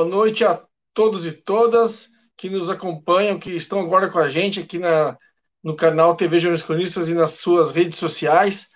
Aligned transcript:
Boa 0.00 0.08
noite 0.08 0.46
a 0.46 0.58
todos 0.94 1.26
e 1.26 1.32
todas 1.32 2.08
que 2.34 2.48
nos 2.48 2.70
acompanham, 2.70 3.38
que 3.38 3.50
estão 3.50 3.78
agora 3.80 4.08
com 4.08 4.18
a 4.18 4.28
gente 4.30 4.58
aqui 4.58 4.78
na, 4.78 5.14
no 5.62 5.76
canal 5.76 6.16
TV 6.16 6.38
Jornais 6.38 6.62
Cronistas 6.62 7.10
e 7.10 7.14
nas 7.14 7.32
suas 7.32 7.70
redes 7.70 7.98
sociais. 7.98 8.68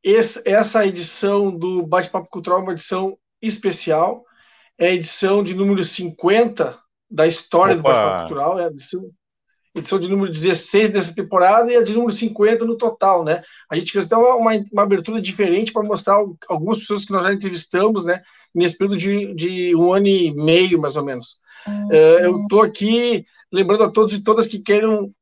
Esse, 0.00 0.40
essa 0.48 0.86
edição 0.86 1.50
do 1.50 1.84
Bate-Papo 1.84 2.28
Cultural 2.30 2.60
é 2.60 2.62
uma 2.62 2.72
edição 2.72 3.18
especial, 3.42 4.24
é 4.78 4.86
a 4.86 4.94
edição 4.94 5.42
de 5.42 5.56
número 5.56 5.84
50 5.84 6.78
da 7.10 7.26
história 7.26 7.74
Opa. 7.74 7.82
do 7.82 7.82
Bate-Papo 7.82 8.20
Cultural, 8.28 8.60
é 8.60 8.66
a 8.66 8.70
edição 8.70 9.10
edição 9.74 9.98
de 9.98 10.08
número 10.08 10.30
16 10.30 10.90
dessa 10.90 11.14
temporada 11.14 11.72
e 11.72 11.76
a 11.76 11.82
de 11.82 11.94
número 11.94 12.12
50 12.12 12.64
no 12.64 12.76
total, 12.76 13.24
né? 13.24 13.42
A 13.68 13.76
gente 13.76 13.92
quis 13.92 14.06
dar 14.06 14.18
uma, 14.18 14.52
uma 14.72 14.82
abertura 14.82 15.20
diferente 15.20 15.72
para 15.72 15.82
mostrar 15.82 16.24
algumas 16.48 16.78
pessoas 16.78 17.04
que 17.04 17.12
nós 17.12 17.24
já 17.24 17.32
entrevistamos, 17.32 18.04
né? 18.04 18.22
Nesse 18.54 18.76
período 18.76 18.98
de, 18.98 19.34
de 19.34 19.76
um 19.76 19.92
ano 19.92 20.06
e 20.06 20.32
meio, 20.34 20.80
mais 20.80 20.96
ou 20.96 21.04
menos. 21.04 21.38
Uhum. 21.66 21.88
Uh, 21.88 22.18
eu 22.20 22.42
estou 22.42 22.62
aqui 22.62 23.24
lembrando 23.52 23.84
a 23.84 23.90
todos 23.90 24.12
e 24.12 24.22
todas 24.22 24.46
que 24.46 24.58
queiram 24.58 25.12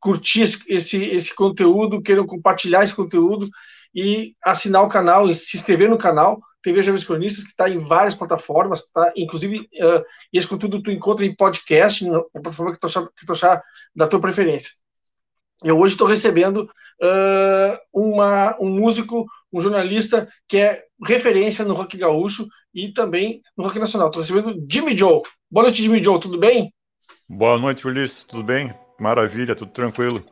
curtir 0.00 0.42
esse, 0.42 0.96
esse 0.96 1.34
conteúdo, 1.34 2.02
queiram 2.02 2.26
compartilhar 2.26 2.84
esse 2.84 2.94
conteúdo 2.94 3.48
e 3.94 4.34
assinar 4.44 4.82
o 4.82 4.88
canal, 4.88 5.32
se 5.34 5.56
inscrever 5.56 5.88
no 5.88 5.98
canal, 5.98 6.40
TV 6.62 6.82
Jovens 6.82 7.04
Cronistas, 7.04 7.44
que 7.44 7.50
está 7.50 7.68
em 7.68 7.78
várias 7.78 8.14
plataformas, 8.14 8.90
tá? 8.90 9.12
inclusive 9.16 9.60
uh, 9.60 10.04
esse 10.32 10.46
conteúdo 10.46 10.82
tu 10.82 10.90
encontra 10.90 11.24
em 11.24 11.34
podcast, 11.34 12.04
na 12.06 12.20
plataforma 12.32 12.72
que 12.72 12.80
tu 12.80 12.86
achar, 12.86 13.06
que 13.16 13.26
tu 13.26 13.32
achar 13.32 13.62
da 13.94 14.06
tua 14.06 14.20
preferência. 14.20 14.72
Eu 15.62 15.78
hoje 15.78 15.94
estou 15.94 16.06
recebendo 16.06 16.70
uh, 17.02 17.78
uma, 17.92 18.56
um 18.60 18.68
músico, 18.68 19.26
um 19.52 19.60
jornalista 19.60 20.28
que 20.46 20.56
é 20.56 20.84
referência 21.04 21.64
no 21.64 21.74
rock 21.74 21.96
gaúcho 21.96 22.46
e 22.72 22.92
também 22.92 23.42
no 23.56 23.64
rock 23.64 23.78
nacional. 23.78 24.08
Estou 24.08 24.22
recebendo 24.22 24.64
Jimmy 24.70 24.96
Joe. 24.96 25.22
Boa 25.50 25.64
noite, 25.64 25.82
Jimmy 25.82 26.02
Joe, 26.02 26.20
tudo 26.20 26.38
bem? 26.38 26.72
Boa 27.28 27.58
noite, 27.58 27.86
Ulisses, 27.86 28.22
tudo 28.24 28.44
bem? 28.44 28.72
Maravilha, 29.00 29.56
tudo 29.56 29.72
tranquilo. 29.72 30.24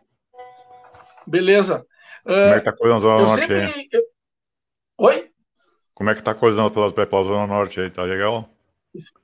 Beleza. 1.27 1.85
Uh, 2.25 2.31
Como 2.31 2.55
é 2.55 2.59
que 2.59 2.65
tá 2.65 2.71
a 2.71 2.77
coisa 2.77 2.95
na 2.95 3.01
Zona 3.01 3.25
Norte 3.25 3.41
sempre... 3.41 3.63
aí? 3.63 3.89
Oi? 4.99 5.31
Como 5.95 6.11
é 6.11 6.15
que 6.15 6.23
tá 6.23 6.31
a 6.31 6.35
coisa 6.35 6.71
pela, 6.71 6.93
pela 6.93 7.25
Zona 7.25 7.47
Norte 7.47 7.81
aí? 7.81 7.91
Tá 7.91 8.03
legal? 8.03 8.49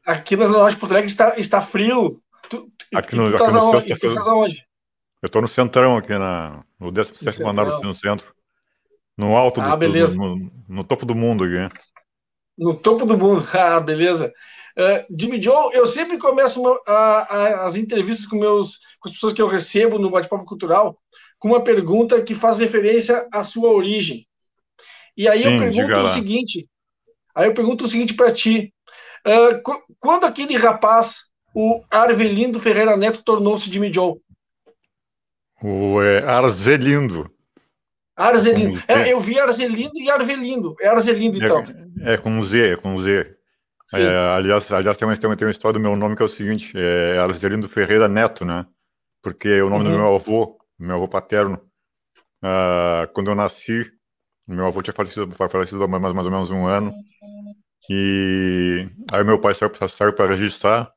Aqui 0.04 0.36
na 0.36 0.46
Zona 0.46 0.58
Norte 0.58 0.78
Porto 0.78 0.92
Alegre 0.92 1.10
está, 1.10 1.38
está 1.38 1.62
frio. 1.62 2.20
Tu, 2.48 2.68
aqui 2.92 3.14
no, 3.14 3.30
tu 3.30 3.42
aqui 3.42 3.54
no 3.54 3.70
centro, 3.70 3.88
tá 3.88 3.96
frio. 3.96 4.14
Eu 5.22 5.28
tô 5.28 5.40
no 5.40 5.46
centrão 5.46 5.96
aqui, 5.96 6.12
na, 6.18 6.64
no 6.80 6.90
17 6.90 7.42
andar 7.44 7.64
no 7.80 7.94
centro. 7.94 8.34
No 9.16 9.36
alto 9.36 9.60
ah, 9.60 9.70
do, 9.70 9.76
beleza. 9.76 10.16
No, 10.16 10.50
no, 10.68 10.82
topo 10.82 11.06
do 11.06 11.14
mundo 11.14 11.44
aqui. 11.44 11.74
No 12.58 12.74
topo 12.74 13.06
do 13.06 13.16
mundo, 13.16 13.46
ah, 13.54 13.78
beleza. 13.78 14.32
Uh, 14.76 15.16
Jimmy 15.16 15.40
Joe, 15.40 15.70
eu 15.74 15.86
sempre 15.86 16.18
começo 16.18 16.60
uma, 16.60 16.80
a, 16.86 17.36
a, 17.36 17.66
as 17.66 17.76
entrevistas 17.76 18.26
com, 18.26 18.36
meus, 18.36 18.78
com 18.98 19.08
as 19.08 19.14
pessoas 19.14 19.32
que 19.32 19.40
eu 19.42 19.46
recebo 19.46 19.98
no 19.98 20.10
Bate-Papo 20.10 20.44
Cultural 20.44 20.98
com 21.38 21.48
uma 21.48 21.62
pergunta 21.62 22.22
que 22.22 22.36
faz 22.36 22.58
referência 22.58 23.26
à 23.32 23.42
sua 23.42 23.70
origem. 23.72 24.28
E 25.16 25.28
aí 25.28 25.42
Sim, 25.42 25.54
eu 25.54 25.58
pergunto 25.58 25.98
o 25.98 26.08
seguinte, 26.08 26.68
aí 27.34 27.48
eu 27.48 27.54
pergunto 27.54 27.84
o 27.84 27.88
seguinte 27.88 28.14
para 28.14 28.32
ti, 28.32 28.72
uh, 29.26 29.82
quando 29.98 30.24
aquele 30.24 30.56
rapaz, 30.56 31.24
o 31.52 31.82
Arvelindo 31.90 32.60
Ferreira 32.60 32.96
Neto, 32.96 33.24
tornou-se 33.24 33.70
Jimmy 33.70 33.92
Joe? 33.92 34.21
O 35.62 36.02
é, 36.02 36.24
Arzelindo. 36.24 37.30
Arzelindo. 38.16 38.78
É, 38.88 39.12
eu 39.12 39.20
vi 39.20 39.38
Arzelindo 39.38 39.96
e 39.96 40.10
Arvelindo. 40.10 40.74
É 40.80 40.88
Arzelindo, 40.88 41.38
então. 41.38 41.64
É, 42.00 42.14
é 42.14 42.18
com 42.18 42.40
Z, 42.42 42.72
é 42.72 42.76
com 42.76 42.96
Z. 42.96 43.36
É, 43.94 44.16
aliás, 44.34 44.72
aliás 44.72 44.96
tem, 44.96 45.06
uma, 45.06 45.16
tem, 45.16 45.28
uma, 45.28 45.36
tem 45.36 45.46
uma 45.46 45.50
história 45.50 45.78
do 45.78 45.82
meu 45.82 45.94
nome 45.94 46.16
que 46.16 46.22
é 46.22 46.24
o 46.24 46.28
seguinte, 46.28 46.72
é 46.74 47.18
Arzelindo 47.18 47.68
Ferreira 47.68 48.08
Neto, 48.08 48.44
né? 48.44 48.66
Porque 49.22 49.48
é 49.48 49.62
o 49.62 49.68
nome 49.68 49.84
uhum. 49.84 49.92
do 49.92 49.98
meu 49.98 50.14
avô, 50.14 50.58
meu 50.78 50.96
avô 50.96 51.08
paterno. 51.08 51.60
Uh, 52.42 53.06
quando 53.14 53.30
eu 53.30 53.34
nasci, 53.34 53.84
meu 54.48 54.66
avô 54.66 54.82
tinha 54.82 54.94
falecido, 54.94 55.30
falecido 55.30 55.84
há 55.84 55.88
mais, 55.88 56.14
mais 56.14 56.26
ou 56.26 56.32
menos 56.32 56.50
um 56.50 56.66
ano. 56.66 56.92
E 57.88 58.88
aí 59.12 59.24
meu 59.24 59.40
pai 59.40 59.54
saiu, 59.54 59.70
saiu 59.88 60.14
para 60.14 60.30
registrar. 60.30 60.90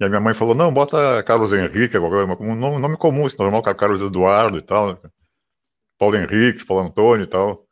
E 0.00 0.04
a 0.04 0.08
minha 0.08 0.20
mãe 0.20 0.34
falou: 0.34 0.54
não, 0.54 0.72
bota 0.72 1.22
Carlos 1.24 1.52
Henrique, 1.52 1.96
um 1.98 2.54
nome, 2.54 2.78
nome 2.78 2.96
comum, 2.96 3.26
assim, 3.26 3.36
normal, 3.38 3.62
Carlos 3.62 4.00
Eduardo 4.00 4.58
e 4.58 4.62
tal. 4.62 5.00
Paulo 5.98 6.16
Henrique, 6.16 6.64
Paulo 6.66 6.86
Antônio 6.86 7.24
e 7.24 7.26
tal. 7.26 7.66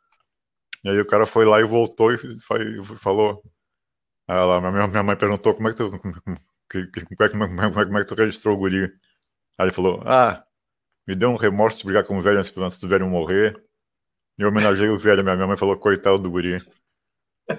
E 0.83 0.89
aí 0.89 0.99
o 0.99 1.05
cara 1.05 1.25
foi 1.25 1.45
lá 1.45 1.59
e 1.59 1.63
voltou 1.63 2.13
e 2.13 2.17
falou. 2.97 3.41
Ela, 4.27 4.61
minha, 4.71 4.87
minha 4.87 5.03
mãe 5.03 5.17
perguntou 5.17 5.53
como 5.53 5.67
é 5.67 5.71
que 5.71 5.77
tu. 5.77 5.89
Como 5.89 6.05
é 6.05 7.29
que, 7.29 7.33
como, 7.33 7.43
é, 7.43 7.85
como, 7.85 7.97
é, 7.99 8.01
que 8.01 8.07
tu 8.07 8.15
registrou 8.15 8.55
o 8.55 8.57
guri? 8.57 8.85
Aí 9.57 9.65
ele 9.65 9.71
falou: 9.71 10.01
Ah, 10.05 10.43
me 11.07 11.15
deu 11.15 11.29
um 11.29 11.35
remorso 11.35 11.79
de 11.79 11.85
brigar 11.85 12.05
com 12.05 12.17
o 12.17 12.21
velho 12.21 12.39
antes, 12.39 12.55
antes 12.57 12.79
do 12.79 12.87
velho 12.87 13.07
morrer. 13.07 13.61
E 14.37 14.45
homenageei 14.45 14.89
o 14.89 14.97
velho. 14.97 15.23
Minha 15.23 15.47
mãe 15.47 15.57
falou, 15.57 15.77
coitado 15.77 16.19
do 16.19 16.31
guri. 16.31 16.59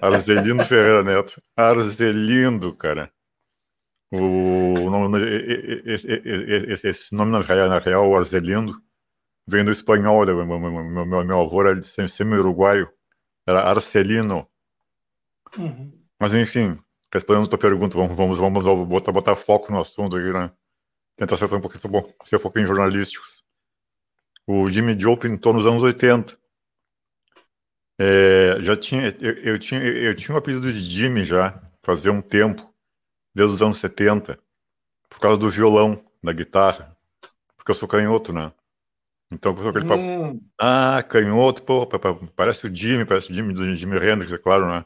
Arzelindo 0.01 0.65
Ferreira 0.65 1.05
Neto. 1.05 1.41
Arzelindo, 1.57 2.75
cara. 2.75 3.13
O 4.17 4.91
nome, 4.91 5.19
esse, 5.87 6.89
esse 6.89 7.15
nome 7.15 7.33
na 7.33 7.41
real, 7.41 7.69
na 7.69 7.79
real, 7.79 8.17
Arzelindo, 8.17 8.81
vem 9.47 9.65
do 9.65 9.71
espanhol. 9.71 10.25
Meu, 10.27 10.47
meu, 10.47 11.07
meu, 11.07 11.25
meu 11.25 11.41
avô 11.41 11.61
era 11.63 11.81
semi-uruguaio. 11.83 12.89
Era 13.47 13.63
Arcelino. 13.63 14.49
Uhum. 15.57 15.93
Mas, 16.19 16.35
enfim, 16.35 16.79
respondendo 17.13 17.47
a 17.47 17.49
tua 17.49 17.59
pergunta, 17.59 17.97
vamos, 17.97 18.17
vamos, 18.17 18.65
vamos 18.65 18.89
botar, 18.89 19.13
botar 19.13 19.35
foco 19.37 19.73
no 19.73 19.81
assunto 19.81 20.17
aqui, 20.17 20.33
né? 20.33 20.51
Tentar 21.17 21.37
ser 21.37 21.45
um 21.53 21.61
pouquinho, 21.61 21.81
ser 22.25 22.37
um 22.37 22.41
pouquinho 22.41 22.67
jornalísticos. 22.67 23.45
O 24.47 24.69
Jimmy 24.69 24.99
Joe 24.99 25.17
pintou 25.17 25.53
nos 25.53 25.67
anos 25.67 25.83
80. 25.83 26.37
É, 27.99 28.57
já 28.61 28.77
tinha, 28.77 29.17
eu, 29.21 29.33
eu, 29.35 29.59
tinha, 29.59 29.81
eu 29.81 30.15
tinha 30.15 30.35
o 30.35 30.39
apelido 30.39 30.73
de 30.73 30.81
Jimmy 30.81 31.25
já, 31.25 31.63
fazia 31.85 32.11
um 32.11 32.21
tempo, 32.21 32.74
desde 33.35 33.57
os 33.57 33.63
anos 33.63 33.79
70, 33.79 34.39
por 35.09 35.19
causa 35.19 35.41
do 35.41 35.51
violão, 35.51 36.03
da 36.23 36.33
guitarra, 36.33 36.97
porque 37.57 37.71
eu 37.71 37.75
sou 37.75 37.89
canhoto, 37.89 38.33
né? 38.33 38.53
Então, 39.33 39.53
aquele 39.53 39.87
papo, 39.87 40.03
hum. 40.03 40.41
ah, 40.61 41.03
canhoto, 41.03 41.63
pô, 41.63 41.87
parece 42.37 42.67
o 42.67 42.75
Jimmy, 42.75 43.05
parece 43.05 43.31
o 43.31 43.35
Jimmy 43.35 43.53
do 43.53 43.75
Jimmy 43.75 43.97
Hendrix, 43.97 44.33
é 44.33 44.39
claro, 44.39 44.69
né? 44.69 44.85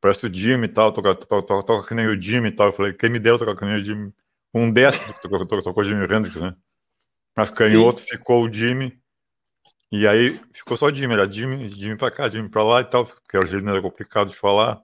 Parece 0.00 0.26
o 0.26 0.32
Jimmy 0.32 0.64
e 0.64 0.68
tal, 0.68 0.90
toca, 0.90 1.14
toca, 1.14 1.46
toca, 1.46 1.62
toca 1.66 1.88
que 1.88 1.94
nem 1.94 2.06
o 2.06 2.20
Jimmy 2.20 2.48
e 2.48 2.52
tal. 2.52 2.66
Eu 2.66 2.72
falei, 2.72 2.92
quem 2.92 3.08
me 3.08 3.20
deu 3.20 3.38
tocar 3.38 3.56
que 3.56 3.64
nem 3.64 3.76
o 3.76 3.84
Jimmy? 3.84 4.12
Um 4.52 4.70
destro 4.70 5.14
que 5.14 5.22
tocou, 5.22 5.38
tocou, 5.46 5.62
tocou 5.62 5.84
Jimmy 5.84 6.04
Hendrix, 6.04 6.36
né? 6.36 6.56
Mas 7.36 7.50
canhoto 7.50 8.00
Sim. 8.00 8.06
ficou 8.08 8.44
o 8.44 8.52
Jimmy 8.52 9.00
e 9.92 10.08
aí 10.08 10.40
ficou 10.52 10.76
só 10.76 10.92
Jimmy, 10.92 11.12
era 11.12 11.30
Jimmy, 11.30 11.68
Jimmy 11.68 11.96
pra 11.96 12.10
cá, 12.10 12.28
Jimmy 12.28 12.48
pra 12.48 12.64
lá 12.64 12.80
e 12.80 12.84
tal, 12.84 13.04
porque 13.04 13.36
a 13.36 13.40
Argelina 13.40 13.72
era 13.72 13.82
complicado 13.82 14.28
de 14.28 14.34
falar. 14.34 14.82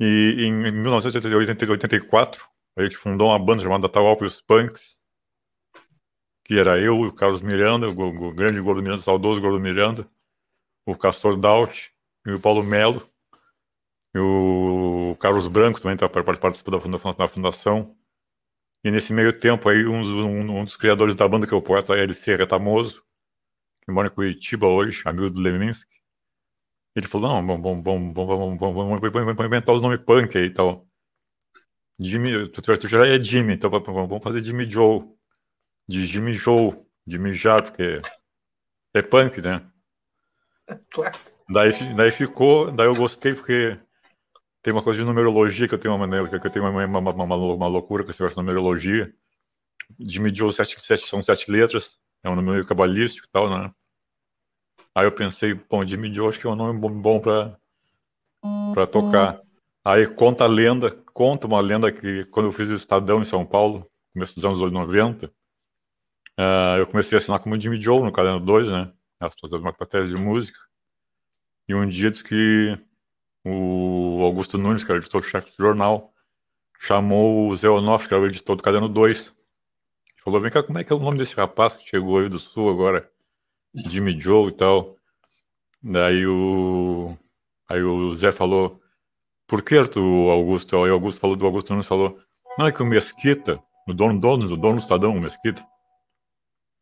E 0.00 0.44
em 0.44 0.72
1984, 0.72 2.48
a 2.76 2.82
gente 2.82 2.96
fundou 2.96 3.28
uma 3.28 3.38
banda 3.38 3.62
chamada 3.62 3.90
os 4.20 4.40
Punks, 4.40 5.00
que 6.44 6.58
era 6.58 6.78
eu, 6.80 6.98
o 6.98 7.12
Carlos 7.12 7.40
Miranda, 7.40 7.88
o, 7.88 7.92
o 7.92 8.34
grande 8.34 8.60
Gordo 8.60 8.82
Miranda, 8.82 9.00
o 9.00 9.04
saudoso 9.04 9.40
Gordo 9.40 9.60
Miranda, 9.60 10.08
o 10.86 10.96
Castor 10.96 11.36
Daut 11.36 11.92
e 12.26 12.32
o 12.32 12.40
Paulo 12.40 12.62
Melo, 12.62 13.08
e 14.14 14.18
o 14.18 15.16
Carlos 15.18 15.48
Branco 15.48 15.80
também 15.80 15.96
tá, 15.96 16.08
participou 16.08 16.72
da 16.72 16.80
fundação, 16.80 17.14
da 17.14 17.28
fundação. 17.28 17.96
E 18.84 18.90
nesse 18.90 19.12
meio 19.12 19.38
tempo 19.38 19.68
aí, 19.68 19.86
um, 19.86 20.02
um, 20.02 20.60
um 20.60 20.64
dos 20.64 20.76
criadores 20.76 21.14
da 21.14 21.26
banda, 21.26 21.46
que 21.46 21.54
é 21.54 21.56
o 21.56 21.62
poeta 21.62 21.94
LC 21.94 22.36
Retamoso, 22.36 23.02
que 23.82 23.92
mora 23.92 24.08
em 24.08 24.10
Curitiba 24.10 24.66
hoje, 24.66 25.02
amigo 25.06 25.30
do 25.30 25.40
Leminski. 25.40 26.01
Ele 26.94 27.06
falou, 27.06 27.28
não, 27.30 27.46
bom, 27.46 27.60
bom, 27.60 27.82
bom, 27.82 28.12
bom, 28.12 28.56
vamos, 28.56 29.00
vamos 29.00 29.46
inventar 29.46 29.74
os 29.74 29.80
nomes 29.80 30.00
punk 30.04 30.36
aí 30.36 30.44
e 30.44 30.52
tal. 30.52 30.86
Jimmy, 31.98 32.48
tu, 32.48 32.60
tu 32.60 32.88
já 32.88 33.06
é 33.06 33.20
Jimmy, 33.20 33.54
então 33.54 33.70
vamos 33.70 34.22
fazer 34.22 34.42
Jimmy 34.42 34.68
Joe. 34.68 35.04
De 35.88 36.04
Jimmy 36.06 36.34
Joe, 36.34 36.74
Jimmy 37.06 37.34
Jar, 37.34 37.62
porque 37.62 38.00
é 38.94 39.02
punk, 39.02 39.40
né? 39.40 39.66
Daí, 41.48 41.94
daí 41.94 42.12
ficou, 42.12 42.70
daí 42.70 42.86
eu 42.86 42.94
gostei 42.94 43.34
porque 43.34 43.78
tem 44.62 44.72
uma 44.72 44.82
coisa 44.82 45.00
de 45.00 45.04
numerologia 45.04 45.66
que 45.66 45.74
eu 45.74 45.78
tenho 45.78 45.94
uma, 45.94 46.28
que 46.28 46.46
eu 46.46 46.50
tenho 46.50 46.64
uma, 46.64 46.84
uma, 46.84 47.10
uma, 47.10 47.34
uma 47.36 47.66
loucura 47.66 48.04
com 48.04 48.10
esse 48.10 48.20
negócio 48.20 48.40
de 48.40 48.42
numerologia. 48.42 49.12
Jimmy 49.98 50.34
Joe 50.34 50.52
sete, 50.52 50.80
sete, 50.80 51.06
são 51.06 51.22
sete 51.22 51.50
letras 51.50 52.00
é 52.22 52.30
um 52.30 52.36
nome 52.36 52.52
meio 52.52 52.66
cabalístico 52.66 53.26
e 53.26 53.30
tal, 53.30 53.50
né? 53.50 53.72
Aí 54.94 55.06
eu 55.06 55.12
pensei, 55.12 55.54
bom, 55.54 55.86
Jimmy 55.86 56.12
Joe 56.12 56.28
acho 56.28 56.38
que 56.38 56.46
é 56.46 56.50
um 56.50 56.54
nome 56.54 56.78
bom, 56.78 57.20
para 57.20 57.56
para 58.72 58.86
tocar. 58.86 59.40
Aí 59.84 60.06
conta 60.06 60.44
a 60.44 60.48
lenda, 60.48 60.90
conta 61.12 61.46
uma 61.46 61.60
lenda 61.60 61.90
que 61.92 62.24
quando 62.26 62.46
eu 62.46 62.52
fiz 62.52 62.68
o 62.68 62.74
Estadão 62.74 63.20
em 63.22 63.24
São 63.24 63.44
Paulo, 63.44 63.88
começo 64.12 64.34
dos 64.34 64.44
anos 64.44 64.60
90, 64.60 65.26
uh, 65.26 65.30
eh, 66.38 66.80
eu 66.80 66.86
comecei 66.86 67.16
a 67.16 67.18
assinar 67.18 67.40
como 67.40 67.58
Jimmy 67.58 67.80
Joe 67.80 68.02
no 68.02 68.12
Caderno 68.12 68.40
2, 68.40 68.70
né? 68.70 68.92
Fazendo 69.40 69.60
uma 69.60 69.74
matéria 69.78 70.06
de 70.06 70.16
música. 70.16 70.58
E 71.68 71.74
um 71.74 71.86
dia 71.86 72.10
diz 72.10 72.22
que 72.22 72.76
o 73.44 74.20
Augusto 74.22 74.58
Nunes, 74.58 74.84
que 74.84 74.90
era 74.90 74.98
editor-chefe 74.98 75.50
do 75.56 75.64
jornal, 75.64 76.12
chamou 76.78 77.48
o 77.48 77.56
Zé 77.56 77.68
Onofre, 77.68 78.08
que 78.08 78.14
era 78.14 78.22
o 78.22 78.26
editor 78.26 78.56
do 78.56 78.62
Caderno 78.62 78.88
2. 78.88 79.34
Falou, 80.24 80.40
vem 80.40 80.50
cá, 80.50 80.62
como 80.62 80.78
é 80.78 80.84
que 80.84 80.92
é 80.92 80.96
o 80.96 81.00
nome 81.00 81.18
desse 81.18 81.34
rapaz 81.34 81.76
que 81.76 81.88
chegou 81.88 82.18
aí 82.18 82.28
do 82.28 82.38
Sul 82.38 82.70
agora? 82.70 83.11
Jimmy 83.74 84.18
Joe 84.20 84.50
e 84.50 84.52
tal. 84.52 84.96
Daí 85.82 86.26
o, 86.26 87.16
aí 87.68 87.82
o 87.82 88.14
Zé 88.14 88.30
falou, 88.32 88.80
por 89.46 89.62
que 89.62 89.76
o 89.76 90.30
Augusto? 90.30 90.76
Aí 90.82 90.90
o 90.90 90.94
Augusto 90.94 91.20
falou 91.20 91.36
do 91.36 91.46
Augusto 91.46 91.72
Nunes, 91.72 91.86
falou, 91.86 92.18
não, 92.58 92.66
é 92.66 92.72
que 92.72 92.82
o 92.82 92.86
Mesquita, 92.86 93.62
o 93.88 93.92
dono, 93.92 94.20
dono, 94.20 94.56
dono 94.56 94.76
do 94.76 94.82
Estadão, 94.82 95.16
o 95.16 95.20
Mesquita, 95.20 95.64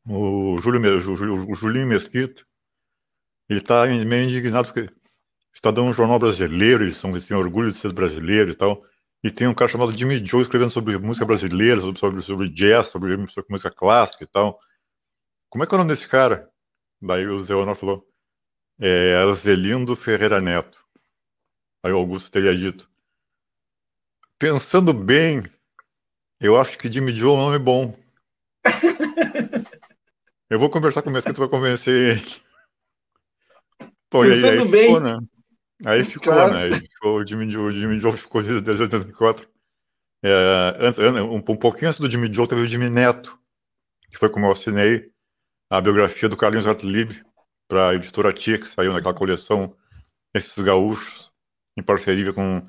o, 0.06 0.58
Júlio, 0.58 1.50
o, 1.50 1.54
Julinho 1.54 1.86
Mesquita, 1.86 2.44
ele 3.48 3.60
tá 3.60 3.86
meio 3.86 4.28
indignado 4.28 4.72
porque 4.72 4.92
Estadão 5.52 5.86
é 5.86 5.90
um 5.90 5.94
jornal 5.94 6.18
brasileiro, 6.18 6.84
eles, 6.84 6.96
são, 6.96 7.10
eles 7.10 7.26
têm 7.26 7.36
orgulho 7.36 7.70
de 7.70 7.78
ser 7.78 7.92
brasileiro 7.92 8.50
e 8.50 8.54
tal. 8.54 8.82
E 9.22 9.30
tem 9.30 9.46
um 9.46 9.54
cara 9.54 9.70
chamado 9.70 9.96
Jimmy 9.96 10.24
Joe 10.24 10.40
escrevendo 10.40 10.70
sobre 10.70 10.96
música 10.96 11.26
brasileira, 11.26 11.80
sobre, 11.80 11.98
sobre, 11.98 12.22
sobre 12.22 12.48
jazz, 12.48 12.86
sobre, 12.86 13.14
sobre, 13.26 13.50
música 13.50 13.70
clássica 13.70 14.24
e 14.24 14.26
tal. 14.26 14.58
Como 15.50 15.62
é 15.62 15.66
que 15.66 15.74
é 15.74 15.76
o 15.76 15.78
nome 15.78 15.90
desse 15.90 16.08
cara? 16.08 16.48
Daí 17.00 17.26
o 17.26 17.40
Zé 17.40 17.54
Honor 17.54 17.74
falou, 17.74 18.06
é 18.78 19.14
Arzelindo 19.16 19.96
Ferreira 19.96 20.40
Neto. 20.40 20.84
Aí 21.82 21.92
o 21.92 21.96
Augusto 21.96 22.30
teria 22.30 22.54
dito, 22.54 22.90
pensando 24.38 24.92
bem, 24.92 25.42
eu 26.40 26.58
acho 26.58 26.78
que 26.78 26.90
Jimmy 26.90 27.12
Joe 27.12 27.30
é 27.30 27.32
um 27.34 27.36
nome 27.36 27.58
bom. 27.58 27.96
eu 30.48 30.58
vou 30.58 30.70
conversar 30.70 31.02
com 31.02 31.10
o 31.10 31.12
Mesquita 31.12 31.36
para 31.36 31.48
convencer 31.48 32.16
ele. 32.16 32.40
Pô, 34.08 34.22
pensando 34.22 34.46
aí, 34.46 34.58
aí 34.58 34.68
bem... 34.68 34.82
ficou, 34.84 35.00
né? 35.00 35.18
Aí 35.86 36.04
ficou, 36.04 36.32
claro. 36.32 36.54
né? 36.54 36.64
Aí 36.64 36.80
ficou, 36.80 37.18
o 37.18 37.26
Jimmy 37.26 37.50
Joe, 37.50 37.68
o 37.68 37.72
Jimmy 37.72 37.96
Joe 37.98 38.12
ficou 38.12 38.42
desde 38.42 38.82
84. 38.82 39.48
É, 40.22 40.76
antes, 40.80 40.98
um, 40.98 41.34
um 41.36 41.40
pouquinho 41.40 41.88
antes 41.88 42.00
do 42.00 42.10
Jimmy 42.10 42.32
Joe 42.32 42.46
teve 42.46 42.62
o 42.62 42.66
Jimmy 42.66 42.90
Neto, 42.90 43.38
que 44.10 44.18
foi 44.18 44.28
como 44.28 44.46
eu 44.46 44.52
assinei 44.52 45.10
a 45.70 45.80
biografia 45.80 46.28
do 46.28 46.36
Carlinhos 46.36 46.66
Gottlieb 46.66 47.24
para 47.68 47.90
a 47.90 47.94
editora 47.94 48.32
Tia, 48.32 48.58
que 48.58 48.66
saiu 48.66 48.92
naquela 48.92 49.14
coleção 49.14 49.76
Esses 50.34 50.58
Gaúchos, 50.58 51.32
em 51.78 51.82
parceria 51.82 52.32
com, 52.32 52.66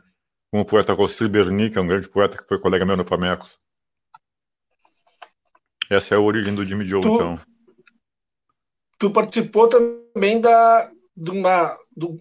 com 0.52 0.62
o 0.62 0.66
poeta 0.66 0.94
Rossi 0.94 1.28
Berni, 1.28 1.72
que 1.72 1.80
é 1.80 1.82
um 1.82 1.88
grande 1.88 2.08
poeta 2.08 2.38
que 2.38 2.48
foi 2.48 2.60
colega 2.60 2.86
meu 2.86 2.96
no 2.96 3.04
Famecos. 3.04 3.60
Essa 5.90 6.14
é 6.14 6.18
a 6.18 6.22
origem 6.22 6.54
do 6.54 6.66
Jimmy 6.66 6.86
Joe, 6.86 7.02
tu, 7.02 7.16
então. 7.16 7.42
Tu 9.00 9.10
participou 9.10 9.68
também 9.68 10.40
da, 10.40 10.92
de 11.18 11.32
uma 11.32 11.78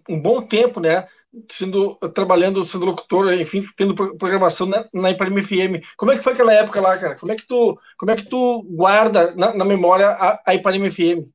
um 0.09 0.21
bom 0.21 0.43
tempo, 0.47 0.81
né? 0.81 1.07
Sendo, 1.51 1.95
trabalhando, 2.13 2.65
sendo 2.65 2.87
locutor, 2.87 3.33
enfim, 3.35 3.65
tendo 3.77 3.95
programação 3.95 4.67
na, 4.67 4.89
na 4.93 5.11
IPM 5.11 5.43
FM. 5.43 5.87
Como 5.97 6.11
é 6.11 6.17
que 6.17 6.25
foi 6.25 6.33
aquela 6.33 6.53
época 6.53 6.81
lá, 6.81 6.99
cara? 6.99 7.15
Como 7.15 7.31
é 7.31 7.37
que 7.37 7.47
tu, 7.47 7.79
como 7.97 8.11
é 8.11 8.17
que 8.17 8.29
tu 8.29 8.63
guarda 8.69 9.35
na, 9.37 9.55
na 9.55 9.65
memória 9.65 10.09
a, 10.09 10.43
a 10.45 10.55
IPM 10.55 10.91
FM? 10.91 11.29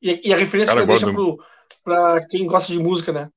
E, 0.00 0.28
e, 0.28 0.32
a 0.32 0.36
referência 0.36 0.74
cara, 0.74 0.82
que 0.82 0.86
deixa 0.86 1.12
para 1.84 2.26
quem 2.26 2.46
gosta 2.46 2.72
de 2.72 2.78
música, 2.78 3.12
né? 3.12 3.28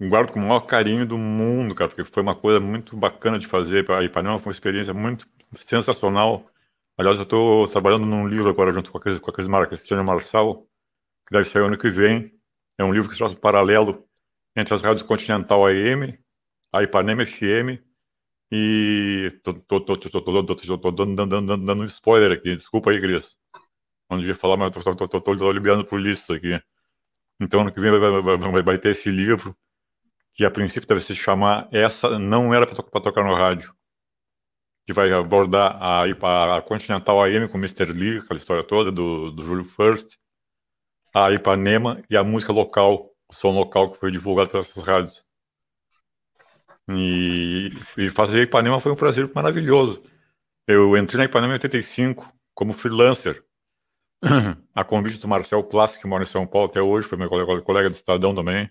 Guardo 0.00 0.32
com 0.32 0.40
o 0.40 0.42
maior 0.42 0.60
carinho 0.60 1.06
do 1.06 1.16
mundo, 1.16 1.74
cara, 1.74 1.88
porque 1.88 2.04
foi 2.04 2.22
uma 2.22 2.34
coisa 2.34 2.58
muito 2.58 2.96
bacana 2.96 3.38
de 3.38 3.46
fazer. 3.46 3.88
A 3.90 4.02
Ipanema 4.02 4.38
foi 4.38 4.50
uma 4.50 4.54
experiência 4.54 4.92
muito 4.92 5.26
sensacional. 5.52 6.46
Aliás, 6.98 7.18
eu 7.18 7.24
estou 7.24 7.68
trabalhando 7.68 8.04
num 8.04 8.26
livro 8.26 8.48
agora 8.48 8.72
junto 8.72 8.90
com 8.90 8.98
a 8.98 9.00
com 9.00 9.30
a 9.30 9.32
Cris 9.32 9.48
Cristiano 9.68 10.04
Marçal, 10.04 10.66
que 11.26 11.32
deve 11.32 11.48
sair 11.48 11.64
ano 11.64 11.78
que 11.78 11.90
vem, 11.90 12.32
é 12.78 12.84
um 12.84 12.92
livro 12.92 13.08
que 13.08 13.16
traz 13.16 13.32
um 13.32 13.36
paralelo 13.36 14.03
entre 14.56 14.74
as 14.74 14.82
rádios 14.82 15.02
Continental 15.02 15.66
AM, 15.66 16.18
a 16.72 16.82
Ipanema 16.82 17.24
FM 17.24 17.80
e. 18.50 19.40
Tô 19.42 19.52
dando, 20.90 21.82
um 21.82 21.84
spoiler 21.84 22.32
aqui, 22.32 22.56
desculpa 22.56 22.90
aí, 22.90 23.00
Cris. 23.00 23.36
Não 24.10 24.18
devia 24.18 24.34
falar, 24.34 24.56
mas 24.56 24.72
tô 24.72 25.52
liberando 25.52 25.84
por 25.84 26.00
lista 26.00 26.34
aqui. 26.34 26.60
Então, 27.40 27.62
ano 27.62 27.72
que 27.72 27.80
vem 27.80 27.90
vai, 27.90 28.22
vai, 28.22 28.62
vai, 28.62 28.78
ter 28.78 28.90
esse 28.90 29.10
livro, 29.10 29.56
que 30.34 30.44
a 30.44 30.50
princípio 30.50 30.86
deve 30.86 31.00
se 31.00 31.14
chamar 31.14 31.68
Essa 31.72 32.18
Não 32.18 32.54
Era 32.54 32.66
para 32.66 32.76
to 32.76 32.82
Tocar 32.82 33.24
no 33.24 33.34
Rádio, 33.34 33.74
que 34.86 34.92
vai 34.92 35.12
abordar 35.12 35.76
a, 35.82 36.04
a 36.56 36.62
Continental 36.62 37.22
AM 37.22 37.48
com 37.48 37.58
Mr. 37.58 37.86
Lee, 37.92 38.18
aquela 38.18 38.38
história 38.38 38.62
toda 38.62 38.92
do, 38.92 39.30
do 39.30 39.42
Júlio 39.42 39.64
First, 39.64 40.16
a 41.14 41.32
Ipanema 41.32 42.02
e 42.08 42.16
a 42.16 42.22
música 42.22 42.52
local, 42.52 43.13
som 43.34 43.50
local 43.50 43.90
que 43.90 43.98
foi 43.98 44.10
divulgado 44.10 44.50
pelas 44.50 44.70
rádios. 44.76 45.24
E, 46.92 47.70
e 47.96 48.10
fazer 48.10 48.42
Ipanema 48.42 48.80
foi 48.80 48.92
um 48.92 48.96
prazer 48.96 49.30
maravilhoso. 49.34 50.02
Eu 50.66 50.96
entrei 50.96 51.18
na 51.18 51.24
Ipanema 51.24 51.52
em 51.52 51.56
85 51.56 52.32
como 52.54 52.72
freelancer, 52.72 53.44
a 54.74 54.84
convite 54.84 55.18
do 55.18 55.28
Marcel 55.28 55.62
Plassi, 55.64 56.00
que 56.00 56.06
mora 56.06 56.22
em 56.22 56.26
São 56.26 56.46
Paulo 56.46 56.68
até 56.68 56.80
hoje, 56.80 57.06
foi 57.06 57.18
meu 57.18 57.28
colega, 57.28 57.62
colega 57.62 57.90
do 57.90 57.94
Estadão 57.94 58.34
também. 58.34 58.70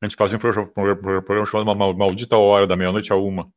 A 0.00 0.06
gente 0.06 0.16
fazia 0.16 0.38
um 0.38 0.40
programa, 0.40 1.46
chamado 1.46 1.74
Maldita 1.94 2.38
Hora, 2.38 2.66
da 2.66 2.76
meia-noite 2.76 3.12
a 3.12 3.16
uma. 3.16 3.52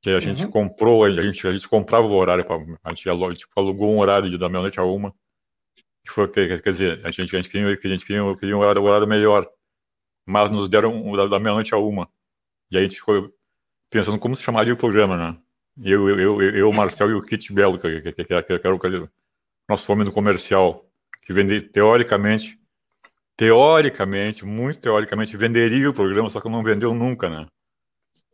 Que 0.00 0.10
a 0.10 0.20
gente 0.20 0.44
uhum. 0.44 0.50
comprou, 0.50 1.04
a 1.04 1.10
gente, 1.10 1.46
a 1.46 1.50
gente 1.50 1.68
comprava 1.68 2.06
o 2.06 2.14
horário, 2.14 2.44
pra, 2.44 2.56
a, 2.84 2.90
gente, 2.90 3.08
alugou 3.56 3.92
um 3.92 3.98
horário 3.98 4.38
da 4.38 4.48
meia-noite 4.48 4.78
a 4.78 4.84
uma 4.84 5.12
que 6.04 6.12
foi, 6.12 6.28
quer 6.28 6.58
dizer, 6.70 7.00
a 7.04 7.10
gente, 7.10 7.34
a 7.34 7.40
gente 7.40 7.48
queria, 7.48 7.68
a 7.68 7.88
gente 7.88 8.04
queria, 8.04 8.36
queria 8.36 8.56
um 8.56 8.60
horário, 8.60 8.82
um 8.82 8.84
horário 8.84 9.06
melhor, 9.06 9.48
mas 10.26 10.50
nos 10.50 10.68
deram 10.68 10.94
um, 10.94 11.16
da, 11.16 11.26
da 11.26 11.38
meia-noite 11.38 11.74
a 11.74 11.78
uma. 11.78 12.08
E 12.70 12.76
aí 12.76 12.84
a 12.84 12.88
gente 12.88 12.98
ficou 12.98 13.32
pensando 13.90 14.18
como 14.18 14.34
se 14.34 14.42
chamaria 14.42 14.72
o 14.72 14.76
programa, 14.76 15.16
né? 15.16 15.38
Eu, 15.82 16.08
eu, 16.08 16.40
eu, 16.40 16.56
eu 16.56 16.68
o 16.68 16.72
Marcel 16.72 17.10
e 17.10 17.14
o 17.14 17.22
Kit 17.22 17.52
Belo, 17.52 17.78
que, 17.78 18.00
que, 18.00 18.12
que, 18.12 18.24
que, 18.24 18.58
que 18.58 18.66
era 18.66 18.74
o 18.74 19.08
nosso 19.68 19.86
fome 19.86 20.04
no 20.04 20.12
comercial, 20.12 20.86
que 21.22 21.32
vende, 21.32 21.60
teoricamente, 21.60 22.58
teoricamente, 23.36 24.44
muito 24.44 24.80
teoricamente, 24.80 25.36
venderia 25.36 25.88
o 25.88 25.94
programa, 25.94 26.28
só 26.28 26.40
que 26.40 26.48
não 26.48 26.62
vendeu 26.62 26.94
nunca, 26.94 27.28
né? 27.28 27.46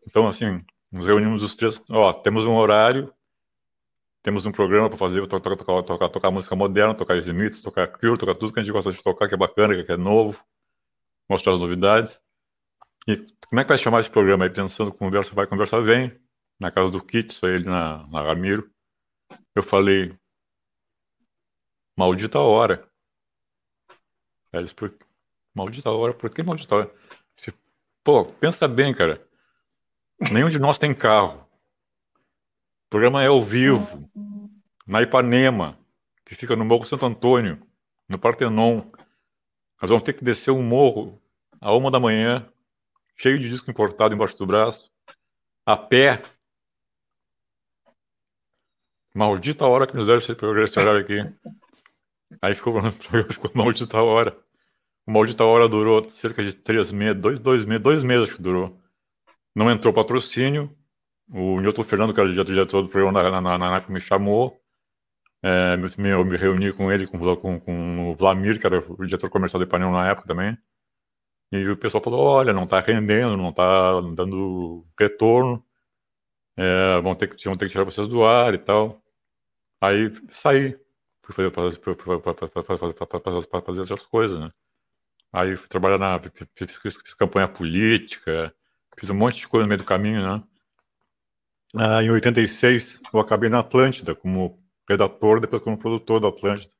Então, 0.07 0.27
assim, 0.27 0.65
nos 0.91 1.07
reunimos 1.07 1.43
os 1.43 1.55
três, 1.55 1.83
ó, 1.91 2.13
temos 2.13 2.47
um 2.47 2.57
horário, 2.57 3.13
temos 4.23 4.45
um 4.47 4.53
programa 4.53 4.89
para 4.89 4.99
fazer, 4.99 5.27
tocar, 5.27 5.57
tocar, 5.57 6.09
tocar, 6.09 6.31
música 6.31 6.57
moderna, 6.57 6.95
tocar 6.95 7.17
Smith, 7.19 7.63
tocar 7.63 7.87
Cure, 7.89 8.19
tocar 8.19 8.35
tudo 8.35 8.53
que 8.53 8.61
a 8.61 8.63
gente 8.63 8.73
gosta 8.73 8.93
de 8.93 9.03
tocar, 9.03 9.29
que 9.29 9.35
é 9.35 9.39
bacana, 9.39 9.83
que 9.83 9.93
é 9.93 9.97
novo, 9.97 10.45
mostrar 11.29 11.55
as 11.55 11.61
novidades. 11.61 12.21
E 13.07 13.17
como 13.49 13.61
é 13.61 13.65
que 13.65 13.69
vai 13.69 13.79
chamar 13.79 14.01
esse 14.01 14.11
programa 14.11 14.45
aí? 14.45 14.51
Pensando, 14.51 14.93
conversa 14.93 15.35
vai, 15.35 15.47
conversa 15.47 15.81
vem, 15.81 16.19
na 16.61 16.71
casa 16.71 16.91
do 16.91 17.03
Kit, 17.03 17.33
só 17.33 17.47
ele 17.49 17.65
na, 17.65 18.07
na 18.09 18.23
Ramiro. 18.23 18.71
Eu 19.55 19.63
falei, 19.63 20.15
maldita 21.97 22.39
hora. 22.39 22.87
Aí 24.53 24.61
eles, 24.61 24.73
por... 24.73 24.95
maldita 25.55 25.91
hora, 25.91 26.13
por 26.13 26.29
que 26.31 26.43
maldita 26.43 26.75
hora? 26.75 26.95
Pô, 28.05 28.25
pensa 28.25 28.67
bem, 28.67 28.95
cara. 28.95 29.27
Nenhum 30.33 30.49
de 30.49 30.59
nós 30.59 30.79
tem 30.79 30.95
carro. 30.95 31.48
O 32.89 32.91
programa 32.91 33.23
é 33.23 33.27
ao 33.27 33.45
vivo, 33.45 34.11
na 34.87 35.03
Ipanema, 35.03 35.79
que 36.25 36.35
fica 36.35 36.57
no 36.57 36.65
Morro 36.65 36.85
Santo 36.85 37.05
Antônio, 37.05 37.61
no 38.09 38.19
Partenon. 38.19 38.81
Nós 39.79 39.91
vamos 39.91 40.03
ter 40.03 40.15
que 40.15 40.25
descer 40.25 40.53
um 40.53 40.63
morro 40.63 41.21
a 41.61 41.77
uma 41.77 41.91
da 41.91 42.01
manhã, 42.01 42.51
cheio 43.15 43.39
de 43.39 43.47
disco 43.51 43.71
importado 43.71 44.15
embaixo 44.15 44.39
do 44.39 44.47
braço, 44.47 44.91
a 45.67 45.77
pé. 45.77 46.23
Maldita 49.15 49.67
hora 49.67 49.87
que 49.87 49.95
nos 49.95 50.07
deram 50.07 50.65
esse 50.65 50.81
horário 50.81 51.03
aqui. 51.03 51.19
Aí 52.41 52.55
ficou, 52.55 52.73
ficou 53.31 53.51
maldita 53.55 54.01
hora. 54.01 54.35
O 55.07 55.13
maldita 55.13 55.45
hora 55.45 55.69
durou 55.69 56.09
cerca 56.09 56.43
de 56.43 56.55
três 56.55 56.91
meses, 56.91 57.21
dois, 57.21 57.39
dois 57.39 57.67
meses, 57.67 57.83
dois 57.83 58.03
meses 58.03 58.33
que 58.33 58.41
durou. 58.41 58.81
Não 59.55 59.71
entrou 59.71 59.93
patrocínio, 59.93 60.75
o 61.31 61.61
Newton 61.61 61.85
Fernando, 61.85 62.15
que 62.15 62.21
era 62.21 62.29
o 62.29 62.45
diretor 62.45 62.83
do 62.83 62.89
programa 62.89 63.23
na, 63.23 63.41
na, 63.41 63.59
na, 63.59 63.77
época, 63.77 63.93
me 63.93 64.01
chamou. 64.01 64.61
É, 65.43 65.77
me, 65.77 66.09
eu 66.09 66.25
me 66.25 66.37
reuni 66.37 66.73
com 66.73 66.91
ele, 66.91 67.07
com, 67.07 67.19
com, 67.37 67.61
com 67.61 68.11
o 68.11 68.15
Vlamir, 68.15 68.59
que 68.59 68.67
era 68.67 68.81
o 68.89 69.05
diretor 69.07 69.31
comercial 69.31 69.61
do 69.61 69.65
Ipanema 69.65 69.93
na 69.93 70.11
época 70.11 70.27
também. 70.29 70.57
E 71.53 71.69
o 71.69 71.77
pessoal 71.77 72.03
falou: 72.03 72.21
olha, 72.27 72.53
não 72.53 72.65
está 72.65 72.81
rendendo, 72.81 73.37
não 73.37 73.51
está 73.51 74.01
dando 74.15 74.87
retorno, 74.99 75.65
é, 76.57 77.01
vão, 77.01 77.15
ter 77.15 77.29
que, 77.35 77.45
vão 77.45 77.57
ter 77.57 77.67
que 77.67 77.73
tirar 77.73 77.85
vocês 77.85 78.09
do 78.09 78.25
ar 78.25 78.55
e 78.55 78.59
tal. 78.59 79.03
Aí 79.81 80.13
saí, 80.31 80.79
fui 81.23 81.35
fazer, 81.35 81.53
fazer, 81.53 81.81
fazer, 82.65 83.49
fazer 83.65 83.81
outras 83.81 84.07
coisas, 84.07 84.41
né? 84.41 84.51
Aí 85.33 85.57
fui 85.57 85.69
trabalhar 85.69 85.99
na. 85.99 86.21
Fiz, 86.55 86.77
fiz, 86.77 86.97
fiz 86.97 87.15
campanha 87.15 87.49
política, 87.49 88.55
fiz 88.99 89.11
um 89.11 89.15
monte 89.15 89.39
de 89.39 89.49
coisa 89.49 89.65
no 89.65 89.69
meio 89.69 89.79
do 89.79 89.85
caminho, 89.85 90.23
né? 90.23 90.43
Ah, 91.75 92.03
em 92.03 92.11
86, 92.11 93.01
eu 93.13 93.21
acabei 93.21 93.49
na 93.51 93.61
Atlântida 93.61 94.15
como 94.15 94.59
redator, 94.89 95.41
depois 95.41 95.63
como 95.63 95.79
produtor 95.79 96.21
da 96.21 96.29
Atlântida. 96.29 96.73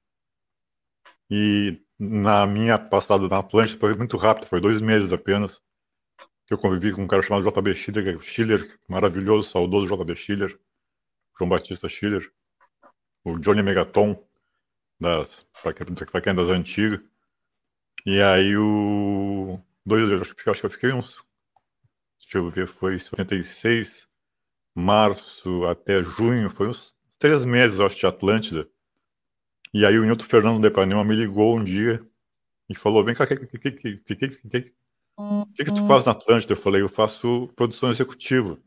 E 1.31 1.81
na 1.99 2.47
minha 2.47 2.79
passada 2.79 3.29
na 3.29 3.39
Atlântida 3.39 3.79
foi 3.79 3.95
muito 3.95 4.17
rápido, 4.17 4.47
foi 4.49 4.61
dois 4.61 4.81
meses 4.81 5.13
apenas. 5.13 5.63
que 6.47 6.55
eu 6.55 6.59
convivi 6.59 6.93
com 6.93 7.03
um 7.03 7.09
cara 7.09 7.23
chamado 7.23 7.51
JB 7.51 7.75
Schiller, 7.75 8.21
Schiller 8.21 8.81
maravilhoso, 8.89 9.51
saudoso 9.51 9.87
JB 9.95 10.17
Schiller, 10.17 10.59
João 11.39 11.51
Batista 11.51 11.89
Schiller, 11.89 12.33
o 13.25 13.39
Johnny 13.39 13.63
Megaton, 13.63 14.17
para 15.63 15.75
quem 16.23 16.33
é 16.33 16.35
das 16.35 16.49
antigas. 16.49 17.01
E 18.07 18.21
aí 18.23 18.57
o. 18.57 19.61
Dois, 19.85 20.11
acho, 20.23 20.35
acho 20.51 20.61
que 20.61 20.67
eu 20.67 20.71
fiquei 20.71 20.93
uns. 20.93 21.23
Deixa 22.19 22.39
eu 22.39 22.51
ver, 22.51 22.67
foi 22.67 22.99
76, 22.99 24.08
março 24.79 25.67
até 25.67 26.03
junho, 26.03 26.49
foi 26.49 26.69
uns 26.69 26.95
três 27.19 27.45
meses, 27.45 27.81
acho, 27.81 27.97
de 27.97 28.07
Atlântida. 28.07 28.69
E 29.75 29.85
aí 29.85 29.99
o 29.99 30.05
Nilton 30.05 30.25
Fernando 30.25 30.63
de 30.63 30.71
Panema 30.71 31.05
me 31.05 31.15
ligou 31.15 31.57
um 31.57 31.65
dia 31.65 32.01
e 32.69 32.75
falou, 32.75 33.05
vem 33.05 33.15
cá, 33.15 33.25
o 33.25 33.27
que, 33.27 33.37
que, 33.37 33.71
que, 33.71 33.97
que, 33.99 34.29
que, 35.65 35.75
tu 35.75 35.87
faz 35.87 36.05
na 36.05 36.13
Atlântida? 36.13 36.53
Eu 36.53 36.57
falei, 36.57 36.81
eu 36.81 36.89
faço 36.89 37.49
produção 37.57 37.91
executiva. 37.91 38.53
O 38.53 38.59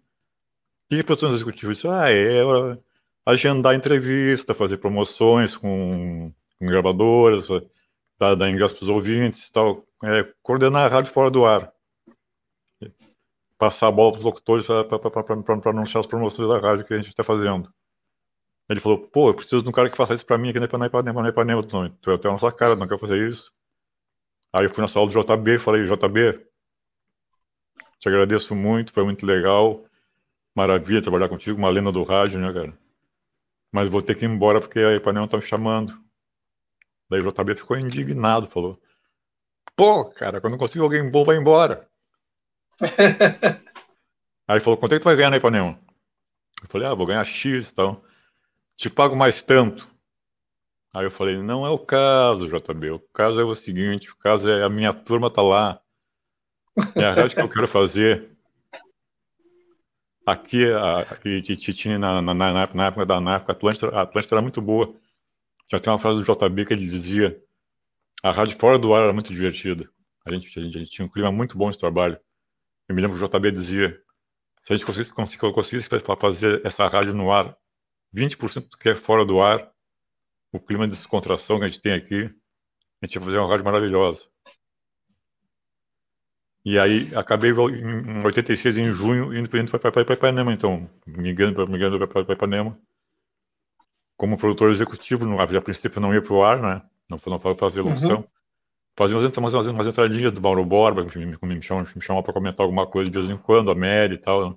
que 0.89 0.96
é 0.96 1.03
produção 1.03 1.34
executiva? 1.34 1.72
Eu 1.72 1.74
disse, 1.74 1.88
ah, 1.88 2.12
é, 2.12 2.39
é 2.39 2.77
agendar 3.25 3.74
entrevista, 3.74 4.53
fazer 4.53 4.77
promoções 4.77 5.56
com, 5.56 6.34
com 6.60 6.68
gravadoras, 6.68 7.48
dar, 8.20 8.36
dar 8.36 8.50
ingresso 8.50 8.75
para 8.75 8.84
os 8.84 8.89
ouvintes 8.89 9.48
e 9.48 9.51
tal, 9.51 9.86
é, 10.03 10.24
coordenar 10.44 10.86
a 10.91 10.94
rádio 10.94 11.13
fora 11.13 11.32
do 11.32 11.46
ar. 11.46 11.72
Passar 13.62 13.89
a 13.89 13.91
bola 13.91 14.13
para 14.13 14.18
os 14.18 14.24
locutores 14.24 14.65
para 14.65 15.70
anunciar 15.70 16.00
as 16.00 16.08
promoções 16.08 16.50
da 16.50 16.58
rádio 16.58 16.84
que 16.84 16.96
a 16.96 16.98
gente 16.98 17.10
está 17.10 17.24
fazendo. 17.24 17.72
Ele 18.68 18.80
falou, 18.80 19.08
pô, 19.08 19.30
eu 19.30 19.36
preciso 19.36 19.62
de 19.62 19.70
um 19.70 19.72
cara 19.72 19.88
que 19.88 19.96
faça 19.96 20.15
isso 20.15 20.25
para 20.25 20.36
mim 20.36 20.50
aqui 20.50 20.60
na 20.60 20.88
Ipanema, 20.88 21.22
na 21.22 21.30
Ipanema. 21.30 21.62
Tu 21.62 22.10
é 22.10 22.15
até 22.15 22.27
a 22.27 22.32
nossa 22.32 22.51
cara, 22.51 22.75
não 22.75 22.88
quer 22.88 22.98
fazer 22.98 23.20
isso. 23.30 23.53
Aí 24.51 24.65
eu 24.65 24.70
fui 24.72 24.82
na 24.82 24.88
sala 24.88 25.06
do 25.06 25.12
JB 25.12 25.51
e 25.51 25.60
falei, 25.60 25.86
JB, 25.86 26.44
te 28.00 28.10
agradeço 28.10 28.56
muito, 28.56 28.91
foi 28.91 29.03
muito 29.03 29.27
legal. 29.27 29.86
Maravilha 30.56 31.00
trabalhar 31.00 31.30
contigo, 31.30 31.60
uma 31.60 31.70
lenda 31.70 31.91
do 31.91 32.01
rádio, 32.01 32.39
né, 32.39 32.51
cara? 32.51 32.75
Mas 33.72 33.89
vou 33.89 34.01
ter 34.01 34.15
que 34.15 34.25
ir 34.25 34.27
embora 34.27 34.60
porque 34.60 34.80
a 34.80 34.96
Ipanema 34.96 35.27
tá 35.27 35.38
me 35.38 35.44
chamando. 35.44 35.94
Daí 37.08 37.22
o 37.22 37.32
JB 37.32 37.53
ficou 37.53 37.77
indignado, 37.77 38.48
falou: 38.48 38.82
Pô, 39.75 40.10
cara, 40.10 40.41
quando 40.41 40.58
consigo 40.58 40.84
alguém 40.84 41.12
bom, 41.12 41.24
vai 41.24 41.38
embora. 41.38 41.90
Aí 44.47 44.59
falou: 44.59 44.77
Quanto 44.77 44.93
é 44.93 44.97
que 44.97 45.01
tu 45.01 45.05
vai 45.05 45.15
ganhar 45.15 45.29
na 45.29 45.38
Ipanema? 45.38 45.79
Eu 46.61 46.67
falei: 46.67 46.88
Ah, 46.88 46.93
vou 46.93 47.05
ganhar 47.05 47.23
X 47.23 47.69
e 47.69 47.73
tal. 47.73 48.03
Te 48.75 48.89
pago 48.89 49.15
mais 49.15 49.43
tanto. 49.43 49.89
Aí 50.93 51.05
eu 51.05 51.11
falei: 51.11 51.38
Não 51.41 51.65
é 51.65 51.69
o 51.69 51.79
caso, 51.79 52.47
JB. 52.47 52.91
O 52.91 53.00
caso 53.13 53.39
é 53.39 53.43
o 53.43 53.55
seguinte: 53.55 54.11
o 54.11 54.17
caso 54.17 54.50
é 54.50 54.63
a 54.63 54.69
minha 54.69 54.93
turma 54.93 55.31
tá 55.31 55.41
lá. 55.41 55.81
É 56.95 57.05
a 57.05 57.13
rádio 57.13 57.35
que 57.35 57.41
eu 57.41 57.50
quero 57.50 57.67
fazer. 57.67 58.29
Aqui, 60.25 60.65
a, 60.71 61.05
tinha 61.73 61.97
na, 61.97 62.21
na, 62.21 62.33
na, 62.33 62.67
na, 62.73 62.85
época 62.88 63.05
da 63.05 63.19
na 63.19 63.35
época, 63.35 63.51
Atlântida, 63.53 63.89
a 63.89 64.01
Atlântida 64.03 64.35
era 64.35 64.41
muito 64.41 64.61
boa. 64.61 64.93
Já 65.67 65.79
tem 65.79 65.91
uma 65.91 66.00
frase 66.00 66.23
do 66.23 66.25
JB 66.25 66.65
que 66.65 66.73
ele 66.73 66.88
dizia: 66.88 67.41
a 68.23 68.31
rádio 68.31 68.57
fora 68.57 68.77
do 68.77 68.93
ar 68.93 69.03
era 69.03 69.13
muito 69.13 69.33
divertida. 69.33 69.89
A 70.25 70.33
gente, 70.33 70.59
a 70.59 70.61
gente, 70.61 70.77
a 70.77 70.79
gente 70.79 70.91
tinha 70.91 71.05
um 71.05 71.09
clima 71.09 71.31
muito 71.31 71.57
bom 71.57 71.71
de 71.71 71.77
trabalho. 71.77 72.19
Eu 72.91 72.95
me 72.95 73.01
lembro 73.01 73.17
que 73.17 73.24
o 73.24 73.27
JB 73.27 73.51
dizia: 73.53 73.98
se 74.62 74.74
a 74.74 74.75
gente 74.75 74.86
conseguisse, 74.86 75.38
conseguisse 75.38 75.89
fazer 76.19 76.62
essa 76.65 76.86
rádio 76.88 77.13
no 77.13 77.31
ar, 77.31 77.55
20% 78.13 78.69
do 78.69 78.77
que 78.77 78.89
é 78.89 78.95
fora 78.95 79.25
do 79.25 79.41
ar, 79.41 79.71
o 80.51 80.60
clima 80.60 80.86
de 80.86 80.91
descontração 80.91 81.57
que 81.57 81.63
a 81.63 81.67
gente 81.69 81.79
tem 81.79 81.93
aqui, 81.93 82.29
a 83.01 83.05
gente 83.05 83.15
ia 83.15 83.21
fazer 83.21 83.38
uma 83.38 83.48
rádio 83.48 83.63
maravilhosa. 83.63 84.25
E 86.65 86.77
aí 86.77 87.10
acabei 87.15 87.51
em 87.51 88.25
86, 88.25 88.77
em 88.77 88.91
junho, 88.91 89.36
indo 89.36 89.50
para 89.50 90.13
Ipanema, 90.13 90.51
então, 90.51 90.89
migrando 91.07 91.65
para 92.10 92.33
Ipanema. 92.33 92.77
Como 94.17 94.38
produtor 94.38 94.69
executivo, 94.69 95.25
a 95.39 95.62
princípio 95.62 96.01
não 96.01 96.13
ia 96.13 96.21
para 96.21 96.33
o 96.33 96.43
ar, 96.43 96.62
né? 96.62 96.81
Não, 97.10 97.17
não 97.25 97.39
fazer 97.55 97.81
locução. 97.81 98.17
Uhum. 98.17 98.27
Fazia 99.01 99.17
umas, 99.17 99.36
umas, 99.36 99.53
umas, 99.55 99.65
umas 99.65 99.88
entradinhas 99.88 100.31
do 100.31 100.39
Mauro 100.39 100.63
Borba, 100.63 101.03
que 101.03 101.17
me, 101.17 101.25
me, 101.25 101.62
chamam, 101.63 101.84
me 101.84 102.22
para 102.22 102.34
comentar 102.34 102.63
alguma 102.63 102.86
coisa 102.86 103.10
de 103.10 103.17
vez 103.17 103.31
em 103.31 103.36
quando, 103.36 103.72
a 103.72 103.75
Mary 103.75 104.13
e 104.13 104.17
tal. 104.20 104.51
Né? 104.51 104.55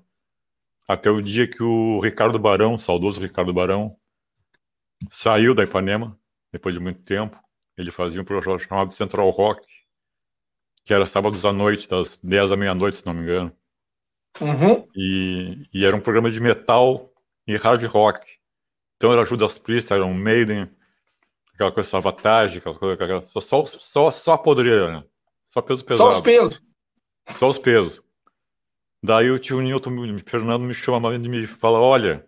Até 0.87 1.11
o 1.11 1.23
dia 1.23 1.49
que 1.49 1.63
o 1.63 1.99
Ricardo 1.99 2.39
Barão, 2.39 2.77
saudoso 2.77 3.23
Ricardo 3.23 3.55
Barão, 3.55 3.97
saiu 5.09 5.55
da 5.55 5.65
Ipanema, 5.65 6.19
depois 6.53 6.75
de 6.75 6.81
muito 6.83 7.01
tempo. 7.05 7.41
Ele 7.75 7.91
fazia 7.91 8.21
um 8.21 8.25
projeto 8.25 8.59
chamado 8.59 8.93
Central 8.93 9.31
Rock, 9.31 9.67
que 10.85 10.93
era 10.93 11.07
sábados 11.07 11.47
à 11.47 11.51
noite, 11.51 11.89
das 11.89 12.21
10 12.23 12.53
à 12.53 12.57
meia-noite, 12.57 12.99
se 12.99 13.07
não 13.07 13.15
me 13.15 13.23
engano. 13.23 13.51
Uhum. 14.43 14.87
E, 14.95 15.67
e, 15.73 15.87
era 15.87 15.97
um 15.97 16.01
programa 16.01 16.31
de 16.31 16.39
metal 16.39 17.11
e 17.47 17.57
hard 17.57 17.83
rock. 17.85 18.21
Então 18.99 19.11
era 19.11 19.25
Judas 19.25 19.59
Priest, 19.59 19.91
era 19.91 20.05
um 20.05 20.13
Maiden, 20.13 20.69
aquela 21.55 21.73
coisa 21.73 21.89
Savatage, 21.89 22.59
aquela 22.59 22.79
coisa, 22.79 23.05
aquela, 23.05 23.23
só, 23.23 23.41
só, 23.41 23.65
só, 23.65 24.11
só 24.11 24.33
a 24.33 24.39
podreira, 24.39 25.01
né? 25.01 25.05
Só 25.47 25.63
peso 25.63 25.85
pesado. 25.85 26.11
Só 26.11 26.19
os 26.19 26.23
pesos. 26.23 26.63
Só 27.39 27.49
os 27.49 27.59
pesos. 27.59 28.03
Daí 29.03 29.31
o 29.31 29.39
tio 29.39 29.61
Nilton, 29.61 29.91
o 29.91 30.19
Fernando 30.27 30.63
me 30.63 30.75
chama 30.75 31.15
e 31.15 31.19
me 31.19 31.47
fala, 31.47 31.79
olha, 31.79 32.27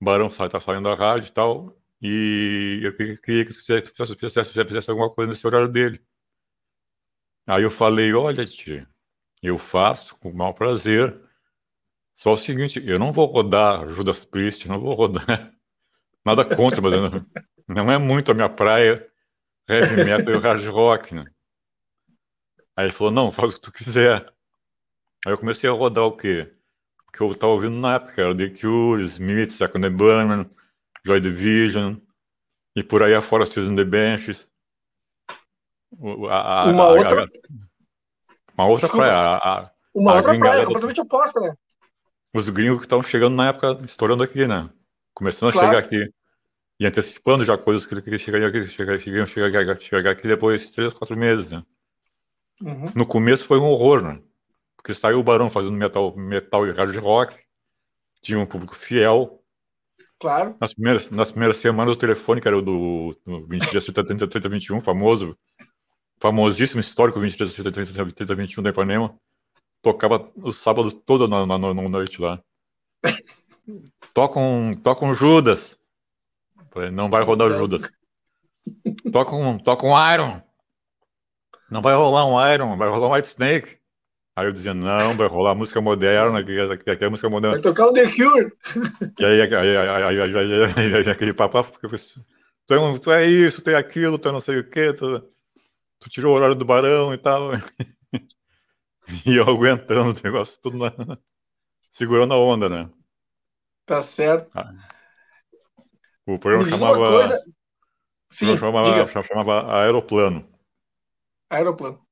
o 0.00 0.04
Barão 0.04 0.28
tá 0.28 0.60
saindo 0.60 0.88
da 0.88 0.94
rádio 0.94 1.28
e 1.28 1.32
tal, 1.32 1.72
e 2.00 2.80
eu 2.82 2.92
queria 2.94 3.44
que 3.44 3.52
você 3.52 3.80
fizesse, 3.80 4.14
fizesse, 4.14 4.64
fizesse 4.64 4.90
alguma 4.90 5.10
coisa 5.10 5.30
nesse 5.30 5.46
horário 5.46 5.68
dele. 5.68 6.00
Aí 7.46 7.62
eu 7.62 7.70
falei, 7.70 8.12
olha, 8.14 8.46
tia, 8.46 8.88
eu 9.42 9.58
faço 9.58 10.16
com 10.18 10.30
o 10.30 10.34
maior 10.34 10.52
prazer. 10.52 11.20
Só 12.14 12.32
o 12.32 12.36
seguinte, 12.36 12.82
eu 12.84 12.98
não 12.98 13.12
vou 13.12 13.26
rodar 13.26 13.88
Judas 13.90 14.24
Priest, 14.24 14.66
não 14.68 14.80
vou 14.80 14.94
rodar 14.94 15.52
nada 16.24 16.44
contra, 16.44 16.80
mas 16.80 16.92
não, 16.92 17.26
não 17.68 17.90
é 17.90 17.98
muito 17.98 18.30
a 18.30 18.34
minha 18.34 18.48
praia 18.48 19.06
heavy 19.68 20.04
metal 20.04 20.34
e 20.34 20.38
hard 20.38 20.66
rock, 20.68 21.14
né? 21.14 21.24
Aí 22.76 22.86
ele 22.86 22.92
falou, 22.92 23.12
não, 23.12 23.32
faz 23.32 23.52
o 23.52 23.54
que 23.54 23.60
tu 23.60 23.72
quiser. 23.72 24.32
Aí 25.24 25.32
eu 25.32 25.38
comecei 25.38 25.68
a 25.68 25.72
rodar 25.72 26.04
o 26.04 26.16
quê? 26.16 26.52
O 27.08 27.12
que 27.12 27.20
eu 27.20 27.34
tava 27.34 27.52
ouvindo 27.52 27.76
na 27.76 27.94
época, 27.94 28.20
era 28.20 28.36
The 28.36 28.50
Cure, 28.50 29.02
Smith, 29.04 29.50
Second 29.52 29.88
Burman, 29.90 30.48
Joy 31.04 31.20
Division, 31.20 31.96
e 32.76 32.82
por 32.82 33.02
aí 33.02 33.14
afora 33.14 33.46
Susan 33.46 33.74
the 33.74 33.84
Benches. 33.84 34.52
A, 36.28 36.62
a, 36.62 36.64
uma 36.66 36.88
outra. 36.88 37.24
A, 37.24 38.62
uma 38.62 38.66
outra 38.66 38.88
praia. 38.88 39.12
A, 39.14 39.70
uma 39.94 40.16
outra 40.16 40.38
praia, 40.38 40.64
completamente 40.66 41.00
oposta, 41.00 41.40
né? 41.40 41.56
Os 42.34 42.50
gringos 42.50 42.78
que 42.78 42.84
estão 42.84 43.02
chegando 43.02 43.34
na 43.34 43.48
época, 43.48 43.78
estourando 43.86 44.22
aqui, 44.22 44.46
né? 44.46 44.68
Começando 45.14 45.52
claro. 45.52 45.68
a 45.68 45.70
chegar 45.70 45.86
aqui. 45.86 46.12
E 46.78 46.86
antecipando 46.86 47.44
já 47.44 47.56
coisas 47.56 47.86
que, 47.86 48.00
que 48.02 48.18
chegariam 48.18 48.48
aqui, 48.48 48.66
chegariam, 48.66 49.26
chegariam, 49.26 49.76
chegar 49.76 50.10
aqui 50.10 50.28
depois 50.28 50.66
de 50.66 50.74
três, 50.74 50.92
quatro 50.92 51.16
meses, 51.16 51.52
né? 51.52 51.62
Uhum. 52.62 52.92
No 52.94 53.06
começo 53.06 53.46
foi 53.46 53.58
um 53.58 53.64
horror, 53.64 54.02
né? 54.02 54.20
Porque 54.76 54.94
saiu 54.94 55.18
o 55.18 55.22
Barão 55.22 55.50
fazendo 55.50 55.72
metal, 55.72 56.14
metal 56.16 56.66
e 56.66 56.70
hard 56.70 56.96
rock, 56.96 57.36
tinha 58.20 58.38
um 58.38 58.46
público 58.46 58.74
fiel. 58.74 59.42
Claro. 60.18 60.56
Nas 60.60 60.72
primeiras, 60.72 61.10
nas 61.10 61.30
primeiras 61.30 61.56
semanas, 61.58 61.96
o 61.96 61.98
telefone, 61.98 62.40
que 62.40 62.48
era 62.48 62.56
o 62.56 62.62
do, 62.62 63.18
do 63.24 63.46
20 63.46 63.70
dias 63.70 63.84
30, 63.84 64.26
30, 64.26 64.48
21, 64.48 64.80
famoso, 64.80 65.36
famosíssimo 66.18 66.80
histórico 66.80 67.20
23 67.20 67.52
30, 67.54 67.72
30, 67.72 68.12
30, 68.12 68.34
21 68.34 68.62
da 68.62 68.70
Ipanema, 68.70 69.18
tocava 69.82 70.30
o 70.36 70.52
sábado 70.52 70.90
todo 70.90 71.28
na, 71.28 71.46
na, 71.46 71.58
na 71.58 71.88
noite 71.88 72.20
lá. 72.20 72.40
Toca 74.14 74.38
um, 74.38 74.72
toca 74.72 75.04
um 75.04 75.12
Judas. 75.12 75.78
Não 76.92 77.10
vai 77.10 77.22
rodar 77.22 77.48
o 77.48 77.54
Judas. 77.54 77.82
Toca 79.12 79.34
um, 79.34 79.58
toca 79.58 79.86
um 79.86 80.12
Iron. 80.12 80.42
Não 81.70 81.82
vai 81.82 81.94
rolar 81.94 82.26
um 82.26 82.54
Iron, 82.54 82.76
vai 82.76 82.88
rolar 82.88 83.08
um 83.08 83.12
White 83.12 83.28
Snake. 83.28 83.78
Aí 84.36 84.46
eu 84.46 84.52
dizia, 84.52 84.74
não, 84.74 85.16
vai 85.16 85.26
rolar 85.26 85.54
música 85.54 85.80
moderna, 85.80 86.44
que, 86.44 86.96
que 86.96 87.04
é 87.04 87.08
música 87.08 87.30
moderna. 87.30 87.56
Vai 87.56 87.62
tocar 87.62 87.86
o 87.86 87.92
The 87.92 88.04
Cure. 88.14 88.52
E 89.18 89.24
aí, 89.24 89.40
aí, 89.40 89.54
aí, 89.54 90.76
aí, 90.76 90.94
aí, 90.94 91.10
aquele 91.10 91.32
papo, 91.32 91.62
tu 92.66 92.74
é, 92.74 92.78
um, 92.78 92.98
tu 92.98 93.10
é 93.10 93.24
isso, 93.24 93.62
tu 93.62 93.70
é 93.70 93.76
aquilo, 93.76 94.18
tu 94.18 94.28
é 94.28 94.32
não 94.32 94.40
sei 94.40 94.58
o 94.58 94.68
quê, 94.68 94.92
tu, 94.92 95.20
tu 95.98 96.10
tirou 96.10 96.34
o 96.34 96.36
horário 96.36 96.54
do 96.54 96.66
barão 96.66 97.14
e 97.14 97.18
tal. 97.18 97.52
E 99.24 99.36
eu 99.36 99.48
aguentando 99.48 100.10
o 100.10 100.22
negócio 100.24 100.60
tudo 100.60 100.78
na... 100.78 100.92
segurando 101.92 102.34
a 102.34 102.38
onda, 102.38 102.68
né? 102.68 102.90
Tá 103.86 104.02
certo. 104.02 104.50
Ah. 104.52 104.74
O 106.26 106.38
programa 106.38 106.68
chamava. 106.68 106.96
Coisa... 106.96 107.44
Sim, 108.30 108.52
o 108.52 108.58
programa 108.58 108.86
chamava, 108.86 109.22
chamava 109.22 109.80
Aeroplano. 109.80 110.48
Aeroplano. 111.48 112.04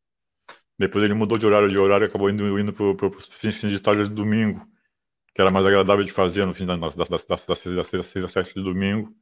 Depois 0.79 1.05
ele 1.05 1.15
mudou 1.15 1.39
de 1.39 1.47
horário 1.47 1.69
de 1.69 1.79
horário 1.79 2.05
e 2.05 2.09
acabou 2.09 2.31
indo, 2.31 2.59
indo 2.59 2.73
para 2.73 3.07
os 3.07 3.29
fins 3.29 3.61
de 3.61 3.81
tarde 3.81 4.05
de 4.05 4.15
domingo, 4.15 4.67
que 5.35 5.41
era 5.41 5.51
mais 5.51 5.67
agradável 5.67 6.05
de 6.05 6.13
fazer 6.13 6.47
no 6.47 6.55
fim 6.55 6.67
das, 6.67 6.79
das, 6.79 6.95
das, 6.95 7.27
das, 7.27 7.47
das, 7.47 7.63
das, 7.63 7.91
das 7.91 8.07
6 8.07 8.25
às 8.25 8.33
7 8.33 8.55
de 8.55 8.63
domingo. 8.63 9.15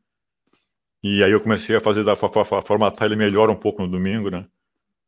E 1.03 1.23
aí 1.23 1.33
eu 1.33 1.41
comecei 1.41 1.77
a 1.77 1.81
fazer 1.81 2.05
da 2.05 2.15
formatar 2.15 3.07
ele 3.07 3.17
melhor 3.17 3.51
um 3.51 3.57
pouco 3.57 3.83
no 3.83 3.89
domingo, 3.89 4.31
né? 4.31 4.47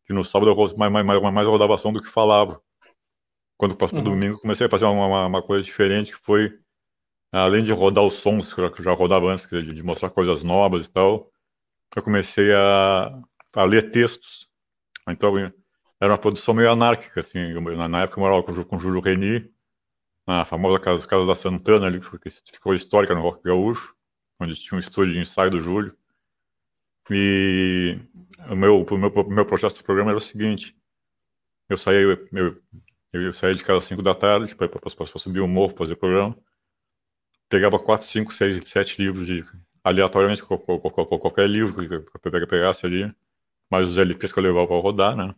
que 0.07 0.13
no 0.13 0.25
sábado 0.25 0.51
eu 0.51 0.57
mais, 0.77 0.93
mais, 0.93 1.05
mais, 1.05 1.23
mais 1.33 1.47
rodavam 1.47 1.93
do 1.93 2.03
que 2.03 2.09
falava. 2.09 2.61
quando 3.57 3.77
passou 3.77 3.99
uhum. 3.99 4.05
domingo, 4.05 4.39
comecei 4.39 4.67
a 4.67 4.71
fazer 4.71 4.85
uma, 4.85 5.27
uma, 5.27 5.43
coisa 5.43 5.65
diferente, 5.65 6.13
que 6.13 6.19
foi, 6.19 6.59
além 7.43 7.65
de 7.65 7.73
rodar 7.73 8.05
os 8.05 8.15
sons 8.15 8.55
que 8.55 8.61
eu 8.61 8.71
já 8.83 8.93
rodava 8.93 9.27
antes, 9.27 9.49
de, 9.49 9.75
de 9.75 9.83
mostrar 9.83 10.11
coisas 10.11 10.43
novas 10.45 10.87
e 10.87 10.93
tal, 10.93 11.31
eu 11.97 12.03
comecei 12.03 12.53
a, 12.55 13.21
a 13.55 13.65
ler 13.65 13.91
textos. 13.91 14.49
Então, 15.09 15.37
era 16.01 16.13
uma 16.13 16.19
produção 16.19 16.55
meio 16.55 16.71
anárquica, 16.71 17.21
assim. 17.21 17.39
Eu, 17.39 17.61
na, 17.89 18.03
época 18.03 18.21
eu 18.21 18.23
morava 18.23 18.43
com, 18.43 18.65
com 18.65 18.77
o 18.77 18.79
Júlio 18.79 19.01
Reni, 19.01 19.51
na 20.27 20.45
famosa 20.45 20.79
casa, 20.79 21.07
casa 21.07 21.27
da 21.27 21.35
Santana, 21.35 21.87
ali, 21.87 22.01
que 22.01 22.31
ficou 22.31 22.75
histórica 22.75 23.15
no 23.15 23.21
Rock 23.21 23.43
Gaúcho, 23.43 23.95
onde 24.41 24.55
tinha 24.55 24.77
um 24.77 24.81
estúdio 24.81 25.15
de 25.15 25.21
ensaio 25.21 25.51
do 25.51 25.61
Júlio. 25.61 25.97
E 27.11 27.99
o 28.49 28.57
meu, 28.57 28.83
o 28.83 28.99
meu, 28.99 29.11
o 29.11 29.31
meu 29.31 29.45
processo 29.45 29.77
do 29.77 29.85
programa 29.85 30.11
era 30.11 30.19
o 30.19 30.21
seguinte: 30.21 30.77
eu 31.69 31.77
saía, 31.77 32.01
eu, 32.01 32.13
eu, 32.33 32.63
eu 33.13 33.33
saía 33.33 33.55
de 33.55 33.65
casa 33.65 33.79
às 33.79 33.85
5 33.85 34.03
da 34.03 34.15
tarde 34.15 34.55
para 34.55 34.69
subir 35.19 35.41
o 35.41 35.49
morro, 35.49 35.77
fazer 35.77 35.95
o 35.95 35.97
programa. 35.97 36.37
Pegava 37.49 37.79
4, 37.79 38.07
5, 38.07 38.33
6, 38.33 38.69
7 38.69 39.03
livros 39.03 39.27
de 39.27 39.45
aleatoriamente 39.83 40.43
qualquer 40.43 41.49
livro 41.49 41.87
que 41.87 42.29
eu 42.29 42.49
pegasse 42.49 42.87
ali, 42.87 43.15
mas 43.71 43.91
os 43.91 43.99
LPs 43.99 44.33
que 44.33 44.39
eu 44.39 44.43
levava 44.43 44.67
para 44.67 44.81
rodar, 44.81 45.17
né? 45.17 45.35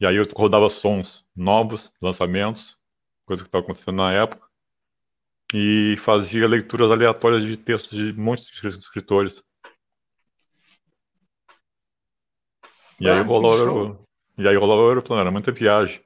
E 0.00 0.06
aí 0.06 0.16
eu 0.16 0.26
rodava 0.34 0.68
sons 0.68 1.24
novos, 1.34 1.92
lançamentos, 2.02 2.76
coisa 3.24 3.42
que 3.42 3.48
estava 3.48 3.64
acontecendo 3.64 3.96
na 3.96 4.12
época, 4.12 4.46
e 5.54 5.96
fazia 5.98 6.48
leituras 6.48 6.90
aleatórias 6.90 7.42
de 7.42 7.56
textos 7.56 7.96
de 7.96 8.12
muitos 8.12 8.50
escritores. 8.64 9.42
E 12.98 13.08
aí 13.08 13.18
ah, 13.18 13.22
rolou, 13.22 14.06
e 14.36 14.48
aí 14.48 14.56
rolou 14.56 14.84
o 14.84 14.88
aeroplano, 14.88 15.20
era 15.20 15.30
muita 15.30 15.52
viagem. 15.52 16.00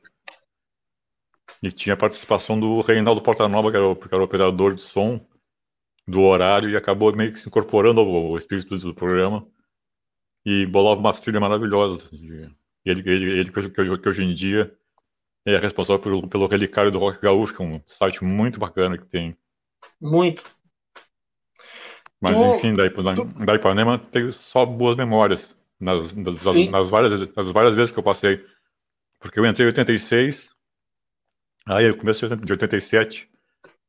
E 1.63 1.71
tinha 1.71 1.95
a 1.95 1.97
participação 1.97 2.59
do 2.59 2.81
Reinaldo 2.81 3.21
Portanova, 3.21 3.71
que 3.71 3.77
era 3.77 3.87
o, 3.87 3.97
que 3.97 4.09
era 4.13 4.23
o 4.23 4.25
operador 4.25 4.75
de 4.75 4.83
som 4.83 5.21
do 6.07 6.23
horário, 6.23 6.71
e 6.71 6.77
acabou 6.77 7.15
meio 7.15 7.33
que 7.33 7.39
se 7.39 7.49
incorporando 7.49 8.01
ao, 8.01 8.09
ao 8.09 8.39
espírito 8.39 8.79
do 8.79 8.95
programa. 8.95 9.47
E 10.45 10.65
bolava 10.67 11.01
uma 11.01 11.13
trilha 11.13 11.39
maravilhosa. 11.39 12.09
E 12.13 12.51
ele, 12.85 13.03
ele, 13.11 13.41
ele 13.41 13.53
que, 13.53 13.71
que, 13.71 14.09
hoje 14.09 14.25
em 14.25 14.33
dia 14.33 14.75
é 15.45 15.59
responsável 15.59 16.01
pelo, 16.01 16.29
pelo 16.29 16.47
Relicário 16.47 16.91
do 16.91 16.99
Rock 16.99 17.21
Gaúcho, 17.21 17.55
que 17.55 17.63
é 17.63 17.67
um 17.67 17.81
site 17.87 18.25
muito 18.25 18.59
bacana 18.59 18.97
que 18.97 19.07
tem. 19.07 19.37
Muito. 20.01 20.45
Mas, 22.21 22.35
tu, 22.35 22.57
enfim, 22.57 22.75
da, 22.75 22.89
da, 22.89 23.45
da 23.45 23.55
Ipanema 23.55 23.99
teve 23.99 24.31
só 24.33 24.67
boas 24.67 24.97
memórias 24.97 25.57
nas, 25.79 26.15
nas, 26.15 26.45
nas, 26.45 26.91
várias, 26.91 27.35
nas 27.35 27.51
várias 27.51 27.75
vezes 27.75 27.93
que 27.93 27.99
eu 27.99 28.03
passei. 28.03 28.45
Porque 29.19 29.41
eu 29.41 29.47
entrei 29.47 29.67
em 29.67 29.71
86, 29.71 30.51
aí 31.67 31.87
eu 31.87 31.97
comecei 31.97 32.29
de 32.29 32.53
87, 32.53 33.31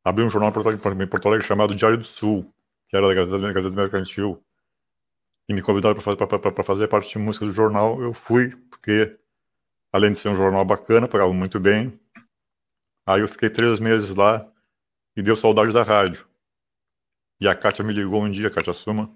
abri 0.03 0.23
um 0.23 0.29
jornal 0.29 0.51
em 0.51 1.07
Porto 1.07 1.27
Alegre 1.27 1.45
chamado 1.45 1.75
Diário 1.75 1.97
do 1.97 2.03
Sul, 2.03 2.53
que 2.87 2.95
era 2.95 3.07
da 3.07 3.13
Gazeta, 3.13 3.53
Gazeta 3.53 3.75
Mercantil, 3.75 4.43
e 5.47 5.53
me 5.53 5.61
convidaram 5.61 5.99
para 5.99 6.63
fazer 6.63 6.87
parte 6.87 7.09
de 7.09 7.19
música 7.19 7.45
do 7.45 7.51
jornal. 7.51 8.01
Eu 8.01 8.13
fui, 8.13 8.55
porque 8.69 9.17
além 9.91 10.11
de 10.11 10.19
ser 10.19 10.29
um 10.29 10.35
jornal 10.35 10.63
bacana, 10.65 11.07
pagava 11.07 11.33
muito 11.33 11.59
bem. 11.59 11.99
Aí 13.05 13.21
eu 13.21 13.27
fiquei 13.27 13.49
três 13.49 13.79
meses 13.79 14.15
lá 14.15 14.49
e 15.15 15.21
deu 15.21 15.35
saudade 15.35 15.73
da 15.73 15.83
rádio. 15.83 16.25
E 17.39 17.47
a 17.47 17.55
Kátia 17.55 17.83
me 17.83 17.93
ligou 17.93 18.21
um 18.23 18.31
dia, 18.31 18.47
a 18.47 18.51
Kátia 18.51 18.73
Suma, 18.73 19.13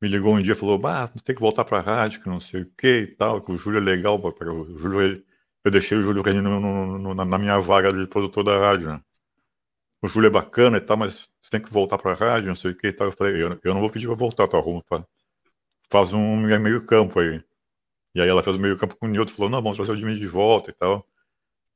me 0.00 0.08
ligou 0.08 0.34
um 0.34 0.38
dia 0.38 0.52
e 0.52 0.56
falou: 0.56 0.78
Bah, 0.78 1.08
tem 1.08 1.34
que 1.34 1.40
voltar 1.40 1.64
para 1.64 1.78
a 1.78 1.82
rádio, 1.82 2.22
que 2.22 2.28
não 2.28 2.40
sei 2.40 2.62
o 2.62 2.66
que 2.76 3.00
e 3.00 3.06
tal, 3.06 3.40
que 3.42 3.52
o 3.52 3.58
Júlio 3.58 3.78
é 3.78 3.82
legal. 3.82 4.18
O 4.18 4.78
Júlio, 4.78 5.22
eu 5.64 5.70
deixei 5.70 5.98
o 5.98 6.02
Júlio 6.02 6.22
Reni 6.22 6.40
na 6.40 7.38
minha 7.38 7.58
vaga 7.58 7.92
de 7.92 8.06
produtor 8.06 8.44
da 8.44 8.58
rádio, 8.58 8.88
né? 8.88 9.00
O 10.00 10.08
Júlio 10.08 10.28
é 10.28 10.30
bacana 10.30 10.78
e 10.78 10.80
tal, 10.80 10.96
mas 10.96 11.32
você 11.42 11.50
tem 11.50 11.60
que 11.60 11.72
voltar 11.72 11.98
para 11.98 12.12
a 12.12 12.14
rádio, 12.14 12.48
não 12.48 12.54
sei 12.54 12.70
o 12.70 12.74
que 12.74 12.86
e 12.86 12.92
tal. 12.92 13.08
Eu 13.08 13.12
falei: 13.12 13.42
Eu, 13.42 13.58
eu 13.62 13.74
não 13.74 13.80
vou 13.80 13.90
pedir 13.90 14.06
para 14.06 14.16
voltar, 14.16 14.46
tu 14.46 14.56
arruma, 14.56 14.82
faz 15.90 16.12
um 16.12 16.36
meio 16.36 16.84
campo 16.86 17.18
aí. 17.18 17.42
E 18.14 18.20
aí 18.20 18.28
ela 18.28 18.42
fez 18.42 18.56
o 18.56 18.60
meio 18.60 18.78
campo 18.78 18.96
com 18.96 19.06
o 19.06 19.08
Nilton, 19.08 19.32
falou: 19.32 19.50
Não, 19.50 19.62
vamos 19.62 19.76
trazer 19.76 19.92
o 19.92 19.96
Jimmy 19.96 20.14
de 20.14 20.26
volta 20.26 20.70
e 20.70 20.74
tal. 20.74 21.06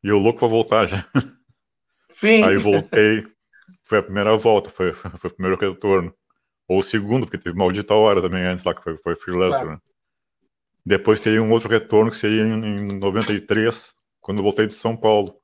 E 0.04 0.08
eu 0.08 0.18
louco 0.18 0.38
para 0.38 0.48
voltar 0.48 0.86
já. 0.86 1.04
Sim. 2.16 2.44
Aí 2.44 2.56
voltei, 2.56 3.26
foi 3.84 3.98
a 3.98 4.02
primeira 4.02 4.36
volta, 4.36 4.70
foi, 4.70 4.92
foi 4.92 5.30
o 5.30 5.34
primeiro 5.34 5.60
retorno. 5.60 6.14
Ou 6.68 6.78
o 6.78 6.82
segundo, 6.82 7.26
porque 7.26 7.38
teve 7.38 7.56
maldita 7.56 7.94
hora 7.94 8.22
também 8.22 8.44
antes 8.44 8.64
lá, 8.64 8.74
que 8.74 8.82
foi, 8.82 8.96
foi 8.96 9.16
freelancer, 9.16 9.62
claro. 9.62 9.72
né? 9.72 9.80
Depois 10.84 11.20
teria 11.20 11.42
um 11.42 11.50
outro 11.52 11.68
retorno 11.68 12.10
que 12.10 12.16
seria 12.16 12.42
em, 12.42 12.52
em 12.52 12.98
93, 12.98 13.94
quando 14.20 14.42
voltei 14.42 14.66
de 14.66 14.74
São 14.74 14.96
Paulo. 14.96 15.36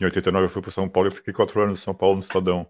Em 0.00 0.04
89 0.04 0.46
eu 0.46 0.48
fui 0.48 0.62
para 0.62 0.70
São 0.70 0.88
Paulo 0.88 1.08
e 1.08 1.12
fiquei 1.12 1.32
quatro 1.32 1.60
anos 1.60 1.78
em 1.78 1.82
São 1.82 1.94
Paulo 1.94 2.16
no 2.16 2.22
Estadão. 2.22 2.66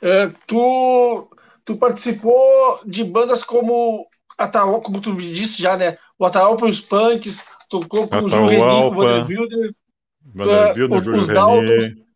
É, 0.00 0.28
tu, 0.46 1.30
tu 1.64 1.76
participou 1.76 2.80
de 2.84 3.02
bandas 3.02 3.42
como 3.42 4.06
Ataol, 4.36 4.82
como 4.82 5.00
tu 5.00 5.14
me 5.14 5.32
disse 5.32 5.62
já, 5.62 5.76
né? 5.76 5.96
O 6.18 6.26
Ataolpa 6.26 6.66
e 6.66 6.70
os 6.70 6.80
Punks, 6.80 7.42
tocou 7.70 8.06
com 8.06 8.18
o 8.18 8.28
Júlio 8.28 8.46
Reni, 8.46 8.60
com 8.60 8.86
o 8.86 8.94
Vanderbilder, 8.94 9.74
Vanderbilder, 10.22 11.02
Júlio 11.02 11.60
Reni, 11.60 12.06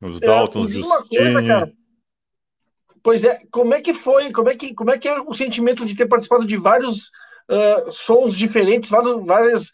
os 0.00 0.20
Daltons, 0.20 0.70
é, 0.70 0.72
Justine. 0.72 1.83
Pois 3.04 3.22
é, 3.22 3.38
como 3.50 3.74
é 3.74 3.82
que 3.82 3.92
foi, 3.92 4.32
como 4.32 4.48
é 4.48 4.56
que, 4.56 4.74
como 4.74 4.90
é 4.90 4.98
que 4.98 5.06
é 5.06 5.20
o 5.20 5.34
sentimento 5.34 5.84
de 5.84 5.94
ter 5.94 6.06
participado 6.06 6.46
de 6.46 6.56
vários 6.56 7.10
uh, 7.50 7.92
sons 7.92 8.34
diferentes, 8.34 8.88
vários, 8.88 9.26
vários 9.26 9.72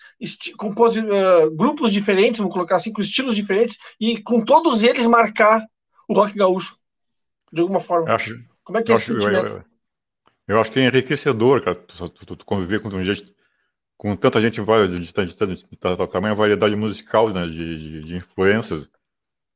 uh, 0.98 1.50
grupos 1.54 1.92
diferentes, 1.92 2.40
vamos 2.40 2.52
colocar 2.52 2.74
assim, 2.74 2.92
com 2.92 3.00
estilos 3.00 3.36
diferentes, 3.36 3.78
e 4.00 4.20
com 4.20 4.44
todos 4.44 4.82
eles 4.82 5.06
marcar 5.06 5.64
o 6.08 6.14
rock 6.14 6.36
gaúcho, 6.36 6.76
de 7.52 7.60
alguma 7.60 7.78
forma. 7.78 8.08
Eu 8.08 8.14
acho, 8.16 8.34
como 8.64 8.78
é 8.78 8.82
que 8.82 8.90
é 8.90 8.96
esse 8.96 9.12
acho, 9.12 9.22
sentimento? 9.22 9.46
Eu, 9.46 9.56
eu, 9.58 9.64
eu, 10.48 10.60
acho 10.60 10.72
que 10.72 10.80
é 10.80 10.86
enriquecedor, 10.86 11.62
cara, 11.62 11.76
tu, 11.76 12.08
tu, 12.08 12.36
tu 12.36 12.44
conviver 12.44 12.80
com 12.80 12.90
gente 13.00 13.32
com 13.96 14.16
tanta 14.16 14.40
gente 14.40 14.58
de, 14.58 14.98
de, 14.98 15.12
de, 15.12 15.46
de, 15.46 15.68
de 15.68 15.76
tamanha 15.76 16.34
variedade 16.34 16.74
musical, 16.74 17.28
né, 17.28 17.46
de, 17.46 18.02
de, 18.02 18.16
influências. 18.16 18.88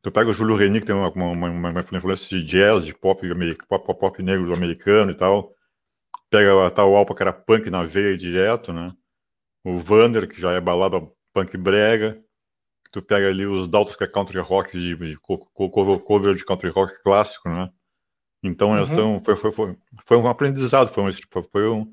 Tu 0.04 0.12
pega 0.12 0.28
o 0.28 0.34
Júlio 0.34 0.54
Reni, 0.54 0.80
que 0.80 0.86
tem 0.86 0.94
uma, 0.94 1.08
uma, 1.08 1.48
uma, 1.48 1.80
influência 1.80 2.28
de 2.28 2.44
jazz, 2.44 2.84
de 2.84 2.92
pop, 2.92 3.26
pop, 3.66 3.98
pop 3.98 4.22
negro 4.22 4.52
americano 4.52 5.10
e 5.10 5.14
tal. 5.14 5.54
Pega 6.28 6.66
a 6.66 6.68
tal 6.68 6.94
Alpa, 6.94 7.14
que 7.14 7.22
era 7.22 7.32
punk 7.32 7.70
na 7.70 7.84
veia 7.84 8.14
direto, 8.14 8.70
né? 8.70 8.92
O 9.64 9.78
Vander, 9.78 10.28
que 10.28 10.38
já 10.38 10.52
é 10.52 10.60
balada 10.60 11.00
punk 11.32 11.56
brega. 11.56 12.22
Tu 12.92 13.00
pega 13.00 13.28
ali 13.28 13.46
os 13.46 13.66
Daltos, 13.66 13.96
que 13.96 14.04
é 14.04 14.06
country 14.06 14.40
rock, 14.40 14.78
de, 14.78 14.94
de 14.94 15.16
cover 15.16 16.34
de 16.34 16.44
country 16.44 16.68
rock 16.68 17.02
clássico, 17.02 17.48
né? 17.48 17.70
Então, 18.42 18.72
uhum. 18.72 18.84
são, 18.84 19.22
foi, 19.24 19.36
foi, 19.36 19.52
foi, 19.52 19.76
foi 20.04 20.16
um 20.18 20.28
aprendizado, 20.28 20.88
foi 20.88 21.02
um, 21.02 21.10
foi 21.50 21.70
um 21.70 21.90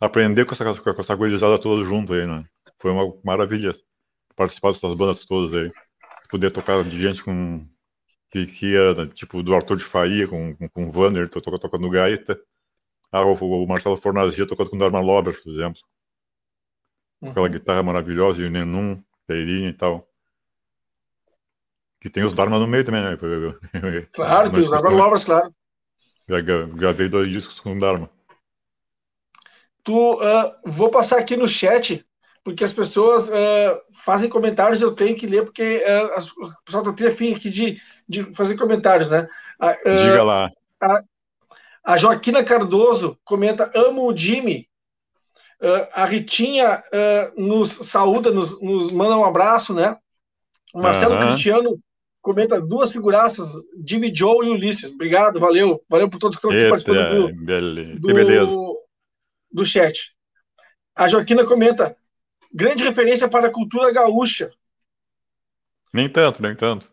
aprender 0.00 0.46
com 0.46 0.54
essa, 0.54 0.64
com 0.64 1.00
essa 1.02 1.14
gurizada 1.14 1.58
toda 1.58 1.84
junto 1.84 2.14
aí, 2.14 2.26
né? 2.26 2.46
Foi 2.78 2.90
uma 2.90 3.14
maravilha 3.22 3.72
participar 4.34 4.72
dessas 4.72 4.94
bandas 4.94 5.26
todas 5.26 5.52
aí 5.52 5.70
poder 6.32 6.50
tocar 6.50 6.82
de 6.82 7.00
gente 7.00 7.22
com 7.22 7.68
que, 8.30 8.46
que 8.46 8.74
era 8.74 9.06
tipo 9.06 9.42
do 9.42 9.54
Arthur 9.54 9.76
de 9.76 9.84
Faria 9.84 10.26
com, 10.26 10.56
com, 10.56 10.66
com 10.66 10.84
o 10.86 10.90
Vanner 10.90 11.28
tocando, 11.28 11.58
tocando 11.58 11.90
gaita. 11.90 12.40
Ah, 13.12 13.26
o, 13.26 13.34
o 13.34 13.66
Marcelo 13.66 13.98
Fornazia 13.98 14.46
tocando 14.46 14.70
com 14.70 14.76
o 14.76 14.78
Dharma 14.78 15.00
Lober, 15.00 15.38
por 15.42 15.52
exemplo. 15.52 15.78
Uhum. 17.20 17.30
Aquela 17.30 17.48
guitarra 17.48 17.82
maravilhosa 17.82 18.40
e 18.40 18.46
o 18.46 18.50
Nenum, 18.50 19.04
Peirinha 19.26 19.68
e 19.68 19.74
tal. 19.74 20.08
Que 22.00 22.08
tem 22.08 22.22
os 22.22 22.32
Dharma 22.32 22.58
no 22.58 22.66
meio 22.66 22.82
também, 22.82 23.02
né? 23.02 23.18
Claro, 24.14 24.50
tem 24.50 24.60
os 24.60 24.70
Dharma 24.70 24.88
Lovers, 24.88 25.24
claro. 25.24 25.54
Já 26.26 26.40
gravei 26.40 27.10
dois 27.10 27.30
discos 27.30 27.60
com 27.60 27.76
o 27.76 27.78
Dharma. 27.78 28.08
Tu, 29.84 30.14
uh, 30.14 30.54
vou 30.64 30.90
passar 30.90 31.18
aqui 31.18 31.36
no 31.36 31.46
chat 31.46 32.06
porque 32.44 32.64
as 32.64 32.72
pessoas 32.72 33.28
uh, 33.28 33.80
fazem 34.04 34.28
comentários, 34.28 34.82
eu 34.82 34.92
tenho 34.92 35.16
que 35.16 35.26
ler, 35.26 35.44
porque 35.44 35.84
uh, 35.86 36.18
as, 36.18 36.26
o 36.26 36.52
pessoal 36.64 36.88
está 36.90 37.08
afim 37.08 37.34
aqui 37.34 37.48
de, 37.50 37.80
de 38.08 38.24
fazer 38.34 38.56
comentários, 38.56 39.10
né? 39.10 39.28
Uh, 39.60 39.96
Diga 39.96 40.22
lá. 40.24 40.50
A, 40.80 41.02
a, 41.84 41.96
Joaquina 41.96 42.42
Cardoso 42.42 43.16
comenta: 43.24 43.70
amo 43.74 44.10
o 44.10 44.16
Jimmy. 44.16 44.68
a 45.92 46.04
Ritinha 46.04 46.82
nos 47.36 47.70
saúda, 47.70 48.32
nos, 48.32 48.60
nos, 48.60 48.90
manda 48.90 49.16
um 49.16 49.24
abraço, 49.24 49.72
né? 49.72 49.96
O 50.74 50.82
Marcelo 50.82 51.20
Cristiano 51.20 51.78
comenta 52.20 52.60
duas 52.60 52.90
figuraças, 52.90 53.52
Jimmy 53.86 54.12
Joe 54.12 54.46
e 54.46 54.50
Ulisses. 54.50 54.92
Obrigado, 54.92 55.38
valeu. 55.38 55.80
Valeu 55.88 56.08
por 56.10 56.18
todos 56.18 56.36
que 56.36 56.46
estão 56.46 56.50
aqui 56.50 56.68
participando 56.68 57.28
do, 57.28 57.44
beleza. 57.44 58.00
do, 58.00 58.14
beleza. 58.14 58.56
do 59.52 59.64
chat. 59.64 60.12
A 60.96 61.06
Joaquina 61.06 61.44
comenta: 61.44 61.96
grande 62.52 62.84
referência 62.84 63.28
para 63.28 63.48
a 63.48 63.52
cultura 63.52 63.92
gaúcha. 63.92 64.50
Nem 65.92 66.08
tanto, 66.08 66.42
nem 66.42 66.54
tanto. 66.54 66.90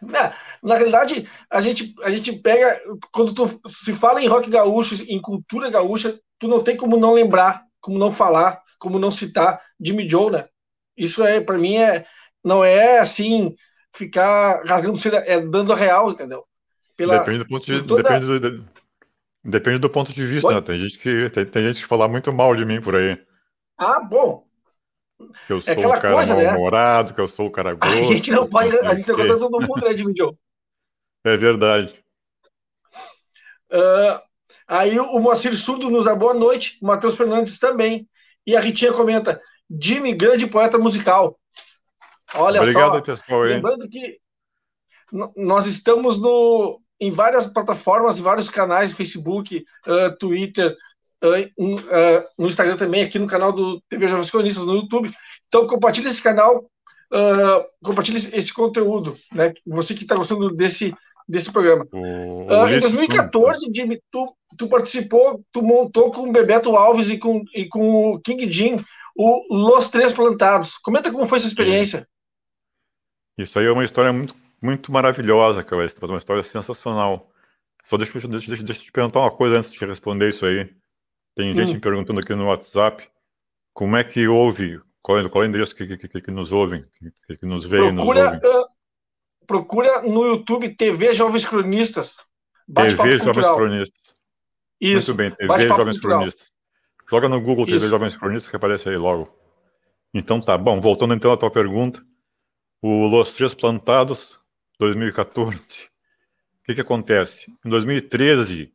na, 0.00 0.34
na 0.62 0.74
realidade, 0.76 1.28
a 1.50 1.60
gente, 1.60 1.94
a 2.02 2.10
gente 2.10 2.32
pega. 2.32 2.80
Quando 3.10 3.34
tu 3.34 3.60
se 3.68 3.92
fala 3.92 4.22
em 4.22 4.28
rock 4.28 4.48
gaúcho, 4.48 5.02
em 5.06 5.20
cultura 5.20 5.70
gaúcha, 5.70 6.18
tu 6.38 6.48
não 6.48 6.62
tem 6.62 6.76
como 6.76 6.96
não 6.96 7.12
lembrar, 7.12 7.64
como 7.80 7.98
não 7.98 8.12
falar, 8.12 8.62
como 8.78 8.98
não 8.98 9.10
citar 9.10 9.60
Jimmy 9.80 10.08
Joe, 10.08 10.30
né? 10.30 10.46
Isso 10.96 11.22
é, 11.22 11.40
para 11.40 11.58
mim, 11.58 11.76
é, 11.76 12.04
não 12.44 12.64
é 12.64 12.98
assim, 12.98 13.54
ficar 13.94 14.62
rasgando 14.64 14.98
seda, 14.98 15.18
é 15.18 15.40
dando 15.40 15.72
a 15.72 15.76
real, 15.76 16.10
entendeu? 16.10 16.44
Pela, 16.96 17.18
depende 17.18 17.38
do 17.38 17.46
ponto 17.46 17.66
de 17.66 17.82
toda... 17.82 18.02
depende, 18.02 18.38
do, 18.38 18.64
depende 19.44 19.78
do 19.78 19.90
ponto 19.90 20.12
de 20.12 20.26
vista, 20.26 20.52
né? 20.52 20.60
Tem 20.60 20.78
gente 20.78 20.98
que 20.98 21.30
tem, 21.30 21.44
tem, 21.44 21.64
gente 21.64 21.80
que 21.80 21.86
fala 21.86 22.08
muito 22.08 22.32
mal 22.32 22.54
de 22.54 22.64
mim 22.64 22.80
por 22.80 22.96
aí. 22.96 23.18
Ah, 23.82 24.00
bom. 24.00 24.46
Que 25.46 25.52
eu 25.52 25.58
é 25.58 25.60
sou 25.60 25.74
é 25.74 25.86
o 25.86 26.00
cara 26.00 26.26
né? 26.26 26.44
mal-humorado, 26.44 27.08
né? 27.10 27.14
que 27.14 27.20
eu 27.20 27.28
sou 27.28 27.46
o 27.46 27.50
cara 27.50 27.74
grosso. 27.74 27.94
A 27.94 28.02
gente 28.02 28.30
não 28.30 28.44
pode, 28.44 28.76
a 28.78 28.94
gente 28.94 29.06
tá 29.06 29.14
contando 29.14 29.38
todo 29.38 29.60
mundo, 29.60 29.84
né, 29.84 29.96
Jimmy 29.96 30.14
Joe? 30.16 30.36
É 31.24 31.36
verdade. 31.36 32.02
Uh, 33.70 34.20
aí 34.66 34.98
o 34.98 35.18
Moacir 35.18 35.56
Surdo 35.56 35.88
nos 35.88 36.04
dá 36.04 36.14
boa 36.14 36.34
noite, 36.34 36.78
o 36.82 36.86
Matheus 36.86 37.16
Fernandes 37.16 37.58
também. 37.58 38.08
E 38.46 38.56
a 38.56 38.60
Ritinha 38.60 38.92
comenta: 38.92 39.40
Jimmy, 39.70 40.14
grande 40.14 40.46
poeta 40.46 40.78
musical. 40.78 41.38
Olha 42.34 42.60
Obrigado, 42.60 42.96
só. 42.96 43.00
pessoal. 43.00 43.40
Lembrando 43.42 43.88
que 43.88 44.18
nós 45.36 45.66
estamos 45.66 46.20
no, 46.20 46.80
em 47.00 47.10
várias 47.10 47.46
plataformas, 47.46 48.18
vários 48.18 48.48
canais, 48.48 48.92
Facebook, 48.92 49.64
uh, 49.86 50.16
Twitter, 50.18 50.74
um, 51.58 51.76
uh, 51.76 52.24
no 52.38 52.48
Instagram 52.48 52.76
também, 52.76 53.02
aqui 53.02 53.18
no 53.18 53.26
canal 53.26 53.52
do 53.52 53.80
TV 53.88 54.08
Jovens 54.08 54.30
Cronistas, 54.30 54.64
no 54.64 54.74
YouTube. 54.74 55.12
Então, 55.48 55.66
compartilhe 55.66 56.08
esse 56.08 56.22
canal, 56.22 56.64
compartilhe 57.82 58.18
esse 58.32 58.52
conteúdo, 58.52 59.14
né? 59.32 59.52
Você 59.66 59.94
que 59.94 60.02
está 60.02 60.14
gostando 60.14 60.50
desse, 60.54 60.94
desse 61.28 61.52
programa. 61.52 61.86
O, 61.92 62.68
em 62.68 62.80
2014, 62.80 63.70
Jimmy, 63.74 64.00
tu, 64.10 64.34
tu 64.56 64.66
participou, 64.66 65.44
tu 65.52 65.62
montou 65.62 66.10
com 66.10 66.28
o 66.28 66.32
Bebeto 66.32 66.74
Alves 66.74 67.10
e 67.10 67.18
com, 67.18 67.42
e 67.54 67.66
com 67.66 68.12
o 68.12 68.20
King 68.20 68.50
Jim 68.50 68.82
o 69.14 69.54
Los 69.54 69.88
Três 69.88 70.12
Plantados. 70.12 70.78
Comenta 70.78 71.10
como 71.10 71.26
foi 71.26 71.38
essa 71.38 71.46
experiência. 71.46 72.06
Isso 73.38 73.58
aí 73.58 73.66
é 73.66 73.72
uma 73.72 73.84
história 73.84 74.12
muito, 74.12 74.34
muito 74.60 74.92
maravilhosa, 74.92 75.62
cara. 75.62 75.86
Uma 76.02 76.18
história 76.18 76.42
sensacional. 76.42 77.30
Só 77.84 77.96
deixa, 77.96 78.12
deixa, 78.12 78.28
deixa, 78.28 78.62
deixa 78.62 78.80
eu 78.80 78.84
te 78.84 78.92
perguntar 78.92 79.20
uma 79.20 79.30
coisa 79.30 79.58
antes 79.58 79.72
de 79.72 79.84
responder 79.84 80.28
isso 80.28 80.46
aí. 80.46 80.70
Tem 81.34 81.54
gente 81.54 81.76
hum. 81.76 81.80
perguntando 81.80 82.20
aqui 82.20 82.34
no 82.34 82.46
WhatsApp 82.46 83.08
como 83.72 83.96
é 83.96 84.04
que 84.04 84.28
ouve, 84.28 84.78
qual 85.00 85.18
é, 85.18 85.28
qual 85.28 85.42
é 85.42 85.46
o 85.46 85.48
endereço 85.48 85.74
que, 85.74 85.96
que, 85.96 86.08
que, 86.08 86.20
que 86.20 86.30
nos 86.30 86.52
ouvem, 86.52 86.84
que, 87.26 87.36
que 87.38 87.46
nos 87.46 87.64
veem 87.64 87.94
procura, 87.94 88.30
nos 88.32 88.42
uh, 88.42 88.68
procura 89.46 90.02
no 90.02 90.26
YouTube 90.26 90.74
TV 90.76 91.14
Jovens 91.14 91.46
Cronistas. 91.46 92.16
TV 92.74 93.18
Jovens 93.18 93.46
Cronistas. 93.46 94.16
Isso. 94.80 95.14
Muito 95.14 95.16
bem, 95.16 95.30
TV 95.48 95.68
Jovens 95.68 95.98
cultural. 95.98 96.18
Cronistas. 96.18 96.52
Joga 97.08 97.28
no 97.28 97.40
Google 97.40 97.66
TV 97.66 97.88
Jovens 97.88 98.16
Cronistas 98.16 98.50
que 98.50 98.56
aparece 98.56 98.88
aí 98.88 98.96
logo. 98.96 99.34
Então 100.14 100.40
tá, 100.40 100.56
bom, 100.58 100.80
voltando 100.80 101.14
então 101.14 101.32
à 101.32 101.36
tua 101.36 101.50
pergunta. 101.50 102.04
O 102.80 103.06
Los 103.06 103.34
Três 103.34 103.54
Plantados, 103.54 104.40
2014. 104.78 105.56
O 106.62 106.64
que, 106.64 106.74
que 106.74 106.80
acontece? 106.80 107.50
Em 107.64 107.68
2013, 107.68 108.72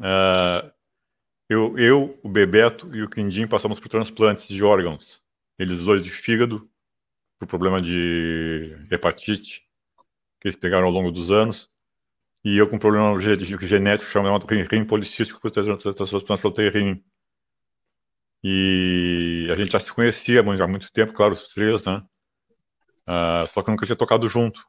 uh, 0.00 0.72
eu, 1.52 1.78
eu, 1.78 2.18
o 2.22 2.28
Bebeto 2.28 2.94
e 2.94 3.02
o 3.02 3.08
Quindim 3.08 3.46
passamos 3.46 3.78
por 3.78 3.88
transplantes 3.88 4.48
de 4.48 4.64
órgãos. 4.64 5.22
Eles 5.58 5.84
dois 5.84 6.02
de 6.02 6.10
fígado, 6.10 6.68
por 7.38 7.46
problema 7.46 7.80
de 7.80 8.76
hepatite, 8.90 9.62
que 10.40 10.48
eles 10.48 10.56
pegaram 10.56 10.86
ao 10.86 10.92
longo 10.92 11.12
dos 11.12 11.30
anos. 11.30 11.70
E 12.44 12.56
eu 12.56 12.68
com 12.68 12.78
problema 12.78 13.20
genético 13.20 14.10
chamado 14.10 14.46
rim 14.46 14.84
policístico, 14.84 15.40
por 15.40 15.50
transplantei 15.50 16.68
rim. 16.70 17.04
E 18.42 19.46
a 19.52 19.54
gente 19.54 19.72
já 19.72 19.78
se 19.78 19.92
conhecia 19.92 20.42
há 20.60 20.66
muito 20.66 20.90
tempo, 20.90 21.12
claro, 21.12 21.34
os 21.34 21.48
três, 21.48 21.84
né? 21.84 22.02
Uh, 23.06 23.46
só 23.46 23.62
que 23.62 23.70
nunca 23.70 23.86
tinha 23.86 23.94
tocado 23.94 24.28
junto. 24.28 24.66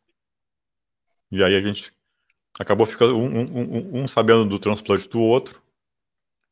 E 1.32 1.44
aí 1.44 1.56
a 1.56 1.62
gente 1.62 1.92
acabou 2.60 2.86
ficando 2.86 3.18
um, 3.18 3.26
um, 3.26 4.02
um, 4.02 4.04
um 4.04 4.08
sabendo 4.08 4.46
do 4.46 4.60
transplante 4.60 5.08
do 5.10 5.20
outro. 5.22 5.63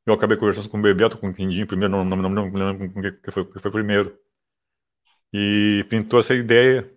Eu 0.05 0.13
acabei 0.13 0.37
conversando 0.37 0.69
com 0.69 0.77
o 0.77 0.81
Bebeto, 0.81 1.17
com 1.17 1.29
o 1.29 1.33
Quindim, 1.33 1.65
primeiro, 1.65 1.91
não, 1.91 2.05
não, 2.05 2.17
não, 2.17 2.29
não 2.29 2.71
lembro 2.73 3.21
que 3.21 3.31
foi, 3.31 3.45
que 3.45 3.59
foi 3.59 3.71
primeiro. 3.71 4.17
E 5.33 5.85
pintou 5.89 6.19
essa 6.19 6.33
ideia, 6.33 6.89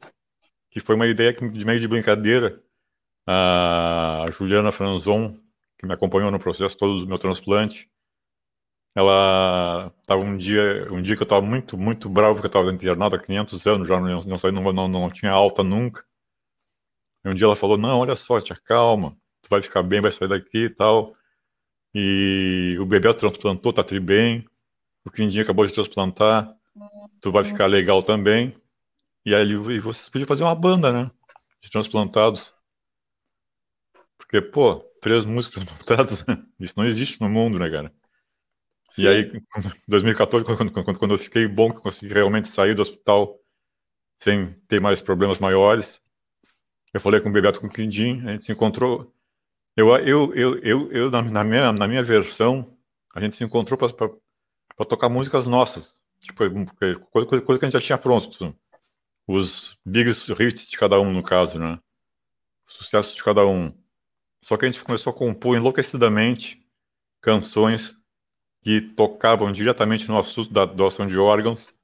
que 0.71 0.81
foi 0.81 0.97
uma 0.97 1.07
ideia 1.07 1.35
que, 1.35 1.49
de 1.49 1.65
meio 1.65 1.81
de 1.81 1.89
brincadeira. 1.89 2.63
A 3.27 4.27
Juliana 4.33 4.73
Franzon, 4.73 5.39
que 5.79 5.87
me 5.87 5.95
acompanhou 5.95 6.31
no 6.31 6.39
processo 6.39 6.77
todo 6.77 7.01
do 7.01 7.07
meu 7.07 7.19
transplante, 7.19 7.91
ela 8.95 9.93
estava 10.01 10.23
um 10.23 10.37
dia, 10.37 10.89
um 10.93 11.03
dia 11.03 11.17
que 11.17 11.23
eu 11.23 11.25
estava 11.25 11.43
muito, 11.43 11.77
muito 11.77 12.09
bravo, 12.09 12.35
porque 12.35 12.47
eu 12.47 12.49
estava 12.49 12.73
internado 12.73 13.17
há 13.17 13.19
500 13.19 13.67
anos, 13.67 13.89
já 13.89 14.01
não, 14.01 14.21
não, 14.21 14.63
não, 14.63 14.73
não, 14.73 14.89
não 14.89 15.11
tinha 15.11 15.33
alta 15.33 15.63
nunca. 15.63 16.05
E 17.25 17.29
um 17.29 17.35
dia 17.35 17.47
ela 17.47 17.57
falou: 17.57 17.77
Não, 17.77 17.99
olha 18.01 18.15
só, 18.15 18.41
tia, 18.41 18.57
calma, 18.65 19.17
tu 19.43 19.49
vai 19.51 19.61
ficar 19.63 19.83
bem, 19.83 20.01
vai 20.01 20.13
sair 20.13 20.29
daqui 20.29 20.65
e 20.65 20.71
tal. 20.71 21.15
E 21.95 22.77
o 22.81 22.87
bebê 22.87 23.15
transplantou, 23.15 23.73
tá 23.73 23.85
tri 23.85 24.01
bem. 24.01 24.45
O 25.05 25.11
Quindinho 25.11 25.43
acabou 25.43 25.67
de 25.67 25.73
transplantar, 25.73 26.55
tu 27.21 27.31
vai 27.31 27.45
ficar 27.45 27.67
legal 27.67 28.03
também. 28.03 28.57
E 29.25 29.35
aí 29.35 29.51
e 29.51 29.79
você 29.79 30.11
podia 30.11 30.27
fazer 30.27 30.43
uma 30.43 30.55
banda, 30.55 30.93
né? 30.93 31.11
De 31.63 31.71
transplantados. 31.71 32.55
Porque, 34.19 34.41
pô, 34.41 34.81
três 35.01 35.25
músicos 35.25 35.65
transplantados, 35.65 36.25
isso 36.59 36.75
não 36.77 36.85
existe 36.85 37.21
no 37.21 37.29
mundo, 37.29 37.59
né, 37.59 37.71
cara? 37.71 37.95
Sim. 38.91 39.03
E 39.03 39.09
aí, 39.09 39.23
em 39.33 39.73
2014, 39.89 40.45
quando, 40.45 40.73
quando, 40.73 40.99
quando 40.99 41.15
eu 41.15 41.19
fiquei 41.19 41.47
bom, 41.47 41.73
que 41.73 41.81
consegui 41.81 42.13
realmente 42.13 42.49
sair 42.49 42.75
do 42.75 42.83
hospital 42.83 43.39
sem 44.19 44.53
ter 44.67 44.81
mais 44.81 45.01
problemas 45.03 45.39
maiores, 45.39 46.01
eu 46.93 47.01
falei 47.01 47.21
com 47.21 47.29
o 47.29 47.33
Bebeto 47.33 47.61
com 47.61 47.67
o 47.67 47.71
Quindim, 47.71 48.21
a 48.27 48.33
gente 48.33 48.45
se 48.45 48.53
encontrou. 48.53 49.14
Eu, 49.77 49.89
eu, 49.97 50.35
eu, 50.35 50.59
eu, 50.59 50.93
eu 50.93 51.11
na, 51.11 51.43
minha, 51.43 51.73
na 51.73 51.89
minha 51.89 52.03
versão, 52.03 52.77
a 53.15 53.21
gente 53.21 53.35
se 53.35 53.43
encontrou 53.43 53.77
para 53.77 54.87
tocar 54.87 55.09
músicas 55.09 55.47
nossas. 55.47 56.01
Tipo, 56.21 56.49
coisa, 56.77 57.27
coisa, 57.27 57.43
coisa, 57.43 57.59
que 57.59 57.65
a 57.65 57.69
gente 57.69 57.73
já 57.73 57.81
tinha 57.81 57.99
pronto. 57.99 58.57
Os 59.27 59.77
biggest 59.85 60.29
hits 60.29 60.71
de 60.71 60.79
cada 60.79 61.01
um, 61.01 61.13
no 61.13 61.23
caso, 61.23 61.59
né? 61.59 61.79
Sucessos 62.67 63.15
de 63.15 63.25
cada 63.25 63.45
um. 63.45 63.75
Só 64.43 64.57
que 64.57 64.65
a 64.65 64.71
gente 64.71 64.83
começou 64.83 65.13
a 65.13 65.17
compor 65.17 65.57
enlouquecidamente 65.57 66.65
canções 67.21 67.97
que 68.61 68.81
tocavam 68.81 69.51
diretamente 69.51 70.09
no 70.09 70.19
assunto 70.19 70.53
da 70.53 70.65
doação 70.65 71.07
de 71.07 71.19
órgãos 71.19 71.75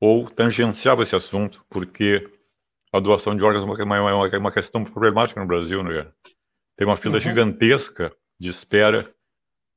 ou 0.00 0.28
tangenciava 0.28 1.02
esse 1.02 1.14
assunto, 1.14 1.64
porque 1.70 2.30
a 2.92 3.00
doação 3.00 3.36
de 3.36 3.42
órgãos 3.42 3.78
é 3.78 3.82
uma, 3.84 4.28
é 4.28 4.38
uma 4.38 4.52
questão 4.52 4.84
problemática 4.84 5.40
no 5.40 5.46
Brasil, 5.46 5.82
né? 5.82 6.10
Tem 6.76 6.86
uma 6.86 6.96
fila 6.96 7.14
uhum. 7.14 7.20
gigantesca 7.20 8.14
de 8.38 8.48
espera, 8.48 9.12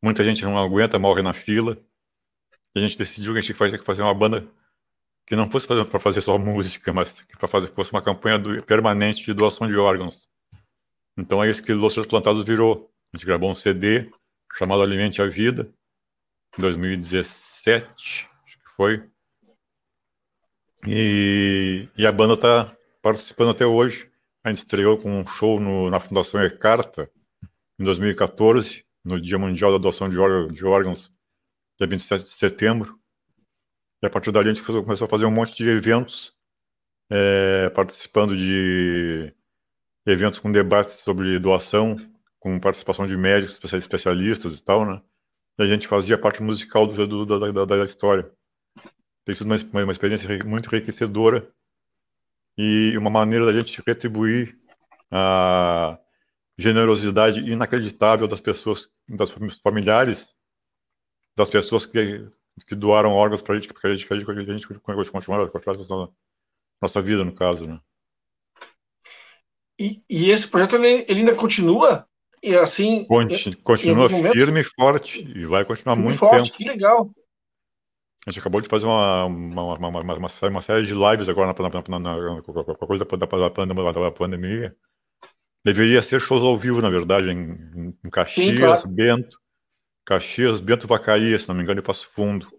muita 0.02 0.24
gente 0.24 0.44
não 0.44 0.58
aguenta, 0.58 0.98
morre 0.98 1.22
na 1.22 1.34
fila. 1.34 1.78
E 2.76 2.80
a 2.80 2.82
gente 2.82 2.98
decidiu 2.98 3.34
que 3.34 3.40
a 3.40 3.42
gente 3.42 3.56
tinha 3.56 3.78
que 3.78 3.86
fazer 3.86 4.02
uma 4.02 4.14
banda 4.14 4.48
que 5.26 5.36
não 5.36 5.50
fosse 5.52 5.68
para 5.68 6.00
fazer 6.00 6.22
só 6.22 6.38
música, 6.38 6.94
mas 6.94 7.22
que 7.22 7.38
para 7.38 7.48
fazer 7.48 7.68
fosse 7.68 7.92
uma 7.92 8.02
campanha 8.02 8.40
do, 8.40 8.64
permanente 8.64 9.26
de 9.26 9.34
doação 9.34 9.68
de 9.68 9.76
órgãos. 9.76 10.28
Então 11.18 11.44
é 11.44 11.50
isso 11.50 11.64
que 11.64 11.74
Los 11.74 11.96
Plantados 12.08 12.46
virou. 12.46 12.90
A 13.14 13.18
gente 13.18 13.26
gravou 13.26 13.52
um 13.52 13.56
CD 13.56 14.10
chamado 14.54 14.82
Alimente 14.82 15.22
a 15.22 15.28
Vida, 15.28 15.70
2017, 16.58 18.30
acho 18.46 18.60
que 18.60 18.70
foi. 18.76 19.10
E, 20.86 21.90
e 21.98 22.08
a 22.08 22.12
banda 22.12 22.36
está 22.36 22.76
participando 23.02 23.52
até 23.52 23.66
hoje. 23.66 24.07
A 24.48 24.50
gente 24.50 24.60
estreou 24.60 24.98
com 24.98 25.12
um 25.12 25.28
show 25.28 25.60
no, 25.60 25.90
na 25.90 26.00
Fundação 26.00 26.42
Ecarta 26.42 27.12
em 27.78 27.84
2014, 27.84 28.86
no 29.04 29.20
Dia 29.20 29.38
Mundial 29.38 29.72
da 29.72 29.76
Adoção 29.76 30.08
de, 30.08 30.16
de 30.54 30.66
Órgãos, 30.66 31.12
dia 31.78 31.86
27 31.86 32.24
de 32.24 32.30
setembro. 32.30 32.98
E 34.02 34.08
a 34.08 34.10
partir 34.10 34.32
dali 34.32 34.50
a 34.50 34.54
gente 34.54 34.66
começou 34.66 35.06
a 35.06 35.10
fazer 35.10 35.26
um 35.26 35.32
monte 35.32 35.54
de 35.54 35.68
eventos, 35.68 36.34
é, 37.12 37.70
participando 37.72 38.38
de 38.38 39.36
eventos 40.06 40.40
com 40.40 40.50
debates 40.50 40.94
sobre 40.94 41.38
doação, 41.40 41.98
com 42.40 42.58
participação 42.58 43.06
de 43.06 43.18
médicos, 43.18 43.74
especialistas 43.74 44.58
e 44.58 44.64
tal, 44.64 44.86
né? 44.86 45.02
e 45.60 45.64
a 45.64 45.68
gente 45.68 45.90
fazia 45.90 46.16
a 46.16 46.20
parte 46.20 46.42
musical 46.42 46.88
do, 46.88 47.06
do 47.06 47.26
da, 47.26 47.52
da, 47.52 47.66
da, 47.66 47.84
história. 47.84 48.32
Tem 49.26 49.36
sido 49.36 49.48
uma, 49.48 49.84
uma 49.84 49.92
experiência 49.92 50.42
muito 50.46 50.74
enriquecedora 50.74 51.54
e 52.58 52.98
uma 52.98 53.10
maneira 53.10 53.46
da 53.46 53.54
gente 53.54 53.82
retribuir 53.86 54.58
a 55.12 55.98
generosidade 56.58 57.39
inacreditável 57.39 58.28
das 58.28 58.41
pessoas, 58.41 58.89
das 59.08 59.32
familiares, 59.62 60.36
das 61.36 61.50
pessoas 61.50 61.86
que, 61.86 62.28
que 62.65 62.76
doaram 62.76 63.13
órgãos 63.13 63.41
para 63.41 63.56
a 63.56 63.60
gente, 63.60 63.72
para 63.72 63.91
a 63.91 63.96
gente, 63.96 64.12
a 64.12 64.58
gente, 64.58 64.67
continuar 65.12 65.48
a 65.48 66.10
nossa 66.82 67.02
vida, 67.02 67.24
no 67.24 67.34
caso, 67.34 67.67
né? 67.67 67.80
E, 69.80 70.02
e 70.10 70.32
esse 70.32 70.48
projeto 70.48 70.76
ele, 70.76 71.06
ele 71.08 71.20
ainda 71.20 71.36
continua? 71.36 72.08
E 72.41 72.56
assim. 72.56 73.04
Continua, 73.06 73.58
continua 73.63 74.10
firme 74.10 74.62
e 74.62 74.63
forte. 74.63 75.22
E 75.36 75.46
vai 75.46 75.63
continuar 75.65 75.96
muito 75.96 76.17
forte, 76.17 76.46
tempo. 76.46 76.58
Que 76.58 76.63
legal. 76.63 77.12
A 78.28 78.30
gente 78.30 78.42
acabou 78.42 78.60
de 78.60 78.68
fazer 78.68 78.86
uma, 78.86 79.24
uma, 79.24 79.74
uma, 79.78 80.02
uma, 80.02 80.28
uma 80.50 80.62
série 80.62 80.86
de 80.86 80.94
lives 80.94 81.30
agora 81.30 81.56
na, 81.58 81.82
na, 81.88 82.00
na, 82.00 82.36
na 82.36 82.42
coisa 82.42 83.06
da, 83.06 84.12
pandemia. 84.12 84.76
Deveria 85.63 86.02
ser 86.02 86.20
shows 86.20 86.44
ao 86.44 86.58
vivo, 86.58 86.82
na 86.82 86.90
verdade, 86.90 87.30
em, 87.30 87.96
em 88.04 88.10
Caxias, 88.10 88.50
Sim, 88.50 88.56
claro. 88.58 88.88
Bento, 88.90 89.40
Caxias, 90.06 90.60
Bento 90.60 90.88
Vacaria, 90.88 91.40
se 91.40 91.48
não 91.48 91.56
me 91.56 91.63
engano, 91.63 91.80
e 91.80 91.84
Passo 91.84 92.06
Fundo. 92.06 92.52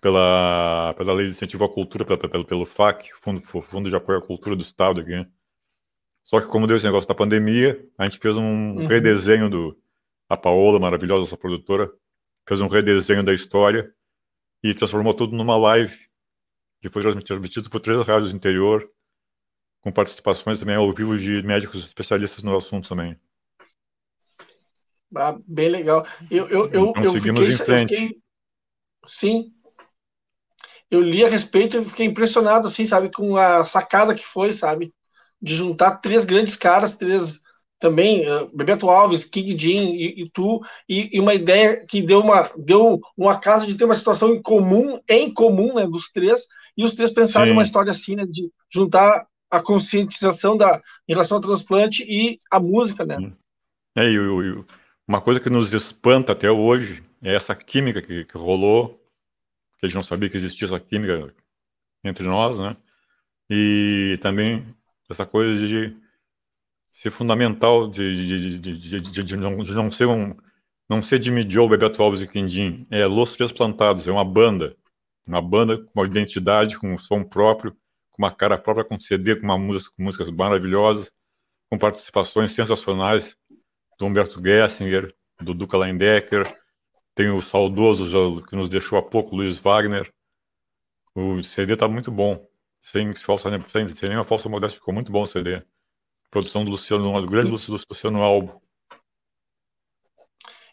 Pela, 0.00 0.94
pela 0.96 1.12
Lei 1.12 1.26
de 1.26 1.32
Incentivo 1.32 1.64
à 1.64 1.68
Cultura, 1.68 2.04
pelo, 2.04 2.18
pelo, 2.30 2.44
pelo 2.44 2.66
FAC, 2.66 3.10
Fundo, 3.14 3.42
Fundo 3.42 3.90
de 3.90 3.96
Apoio 3.96 4.20
à 4.20 4.22
Cultura 4.22 4.54
do 4.54 4.62
Estado 4.62 5.00
aqui. 5.00 5.26
Só 6.22 6.40
que 6.40 6.46
como 6.46 6.68
deu 6.68 6.76
esse 6.76 6.86
negócio 6.86 7.08
da 7.08 7.16
pandemia, 7.16 7.84
a 7.98 8.04
gente 8.04 8.20
fez 8.20 8.36
um 8.36 8.76
uhum. 8.76 8.86
redesenho 8.86 9.50
do... 9.50 9.76
A 10.28 10.36
Paola, 10.36 10.78
maravilhosa, 10.78 11.26
essa 11.26 11.36
produtora, 11.36 11.90
fez 12.46 12.60
um 12.60 12.68
redesenho 12.68 13.24
da 13.24 13.34
história 13.34 13.92
e 14.62 14.74
transformou 14.74 15.14
tudo 15.14 15.36
numa 15.36 15.56
live 15.56 16.08
que 16.80 16.88
foi 16.88 17.02
transmitido 17.02 17.70
por 17.70 17.80
três 17.80 18.04
rádios 18.06 18.30
do 18.30 18.36
interior, 18.36 18.88
com 19.80 19.92
participações 19.92 20.58
também 20.58 20.74
ao 20.74 20.92
vivo 20.92 21.16
de 21.16 21.42
médicos 21.42 21.84
especialistas 21.84 22.42
no 22.42 22.56
assunto 22.56 22.88
também. 22.88 23.18
Ah, 25.14 25.36
bem 25.46 25.68
legal. 25.68 26.06
Eu, 26.30 26.48
eu, 26.48 26.70
eu, 26.72 26.90
então, 26.90 27.04
eu 27.04 27.10
seguimos 27.12 27.46
fiquei, 27.46 27.54
em 27.54 27.66
frente. 27.66 27.94
Fiquei, 27.94 28.22
sim. 29.06 29.52
Eu 30.90 31.00
li 31.00 31.24
a 31.24 31.28
respeito 31.28 31.78
e 31.78 31.84
fiquei 31.84 32.06
impressionado, 32.06 32.66
assim, 32.66 32.84
sabe, 32.84 33.10
com 33.10 33.36
a 33.36 33.64
sacada 33.64 34.14
que 34.14 34.24
foi, 34.24 34.52
sabe, 34.52 34.92
de 35.40 35.54
juntar 35.54 35.98
três 35.98 36.24
grandes 36.24 36.56
caras, 36.56 36.96
três 36.96 37.40
também, 37.82 38.24
uh, 38.30 38.48
Bebeto 38.54 38.88
Alves, 38.88 39.24
King 39.24 39.58
Jean 39.58 39.90
e, 39.90 40.22
e 40.22 40.30
tu, 40.30 40.60
e, 40.88 41.16
e, 41.16 41.18
uma 41.18 41.34
ideia 41.34 41.84
que 41.84 42.00
deu 42.00 42.20
uma 42.20 42.48
deu 42.56 43.00
um 43.18 43.28
acaso 43.28 43.66
de 43.66 43.74
ter 43.74 43.84
uma 43.84 43.96
situação 43.96 44.32
em 44.32 44.40
comum, 44.40 45.00
em 45.08 45.34
comum, 45.34 45.74
né, 45.74 45.84
dos 45.84 46.08
três, 46.12 46.46
e 46.76 46.84
os 46.84 46.94
três 46.94 47.10
pensaram 47.10 47.48
Sim. 47.48 47.52
uma 47.54 47.64
história 47.64 47.90
assim, 47.90 48.14
né, 48.14 48.24
de 48.24 48.52
juntar 48.72 49.26
a 49.50 49.60
conscientização 49.60 50.56
da 50.56 50.80
em 51.08 51.12
relação 51.12 51.38
ao 51.38 51.42
transplante 51.42 52.04
e 52.04 52.38
a 52.48 52.60
música, 52.60 53.04
né? 53.04 53.32
É, 53.96 54.04
e, 54.04 54.14
e, 54.14 54.64
uma 55.06 55.20
coisa 55.20 55.40
que 55.40 55.50
nos 55.50 55.74
espanta 55.74 56.30
até 56.30 56.50
hoje 56.50 57.02
é 57.20 57.34
essa 57.34 57.52
química 57.52 58.00
que, 58.00 58.24
que 58.24 58.38
rolou, 58.38 59.04
que 59.80 59.86
a 59.86 59.88
gente 59.88 59.96
não 59.96 60.04
sabia 60.04 60.30
que 60.30 60.36
existia 60.36 60.66
essa 60.66 60.78
química 60.78 61.34
entre 62.04 62.24
nós, 62.28 62.60
né? 62.60 62.76
E 63.50 64.18
também 64.22 64.64
essa 65.10 65.26
coisa 65.26 65.66
de 65.66 66.00
ser 66.92 67.10
fundamental 67.10 67.88
de, 67.88 68.58
de, 68.58 68.58
de, 68.58 69.00
de, 69.00 69.24
de, 69.24 69.36
não, 69.36 69.58
de 69.58 69.72
não 69.72 69.90
ser 69.90 70.06
um 70.06 70.36
não 70.88 71.02
ser 71.02 71.22
Jimmy 71.22 71.48
Joe, 71.48 71.68
Bebeto 71.68 72.02
Alves 72.02 72.20
e 72.20 72.26
Quindim, 72.26 72.86
é 72.90 73.06
Los 73.06 73.34
Três 73.34 73.50
Plantados, 73.50 74.06
é 74.06 74.12
uma 74.12 74.24
banda, 74.24 74.76
uma 75.26 75.40
banda 75.40 75.78
com 75.78 75.90
uma 75.94 76.06
identidade, 76.06 76.78
com 76.78 76.92
um 76.92 76.98
som 76.98 77.24
próprio, 77.24 77.72
com 78.10 78.22
uma 78.22 78.30
cara 78.30 78.58
própria, 78.58 78.84
com 78.84 79.00
CD, 79.00 79.36
com 79.36 79.44
uma 79.44 79.56
música, 79.56 79.94
com 79.96 80.02
músicas 80.02 80.28
maravilhosas, 80.28 81.10
com 81.70 81.78
participações 81.78 82.52
sensacionais 82.52 83.38
do 83.98 84.04
Humberto 84.04 84.38
Gessinger, 84.44 85.14
do 85.40 85.54
Duca 85.54 85.78
Leindecker, 85.78 86.44
tem 87.14 87.30
o 87.30 87.40
saudoso 87.40 88.42
que 88.44 88.56
nos 88.56 88.68
deixou 88.68 88.98
há 88.98 89.02
pouco, 89.02 89.34
Luiz 89.34 89.58
Wagner. 89.58 90.12
O 91.14 91.42
CD 91.42 91.74
está 91.74 91.88
muito 91.88 92.10
bom, 92.10 92.46
sem, 92.80 93.14
falsa, 93.14 93.50
sem, 93.68 93.88
sem 93.88 94.08
nenhuma 94.08 94.24
falsa 94.24 94.48
modéstia, 94.48 94.78
ficou 94.78 94.92
muito 94.92 95.10
bom 95.10 95.22
o 95.22 95.26
CD. 95.26 95.62
Produção 96.32 96.64
do 96.64 96.70
Luciano, 96.70 97.20
do 97.20 97.26
grande 97.26 97.50
Luciano 97.50 98.22
Albo. 98.22 98.62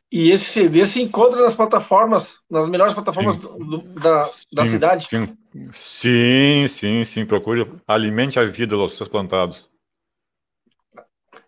E 0.10 0.32
esse 0.32 0.45
CD 0.45 0.86
se 0.86 1.02
encontra 1.02 1.41
nas 1.41 1.54
plataformas, 1.54 2.41
nas 2.50 2.67
melhores 2.69 2.93
plataformas 2.93 3.36
do, 3.36 3.80
da, 4.00 4.26
sim, 4.26 4.45
da 4.54 4.65
cidade? 4.65 5.08
Sim, 5.12 5.38
sim, 5.74 6.65
sim, 6.67 7.06
sim. 7.06 7.26
Procure 7.26 7.69
Alimente 7.86 8.39
a 8.39 8.45
Vida 8.45 8.78
dos 8.78 8.95
seus 8.95 9.10
plantados. 9.10 9.69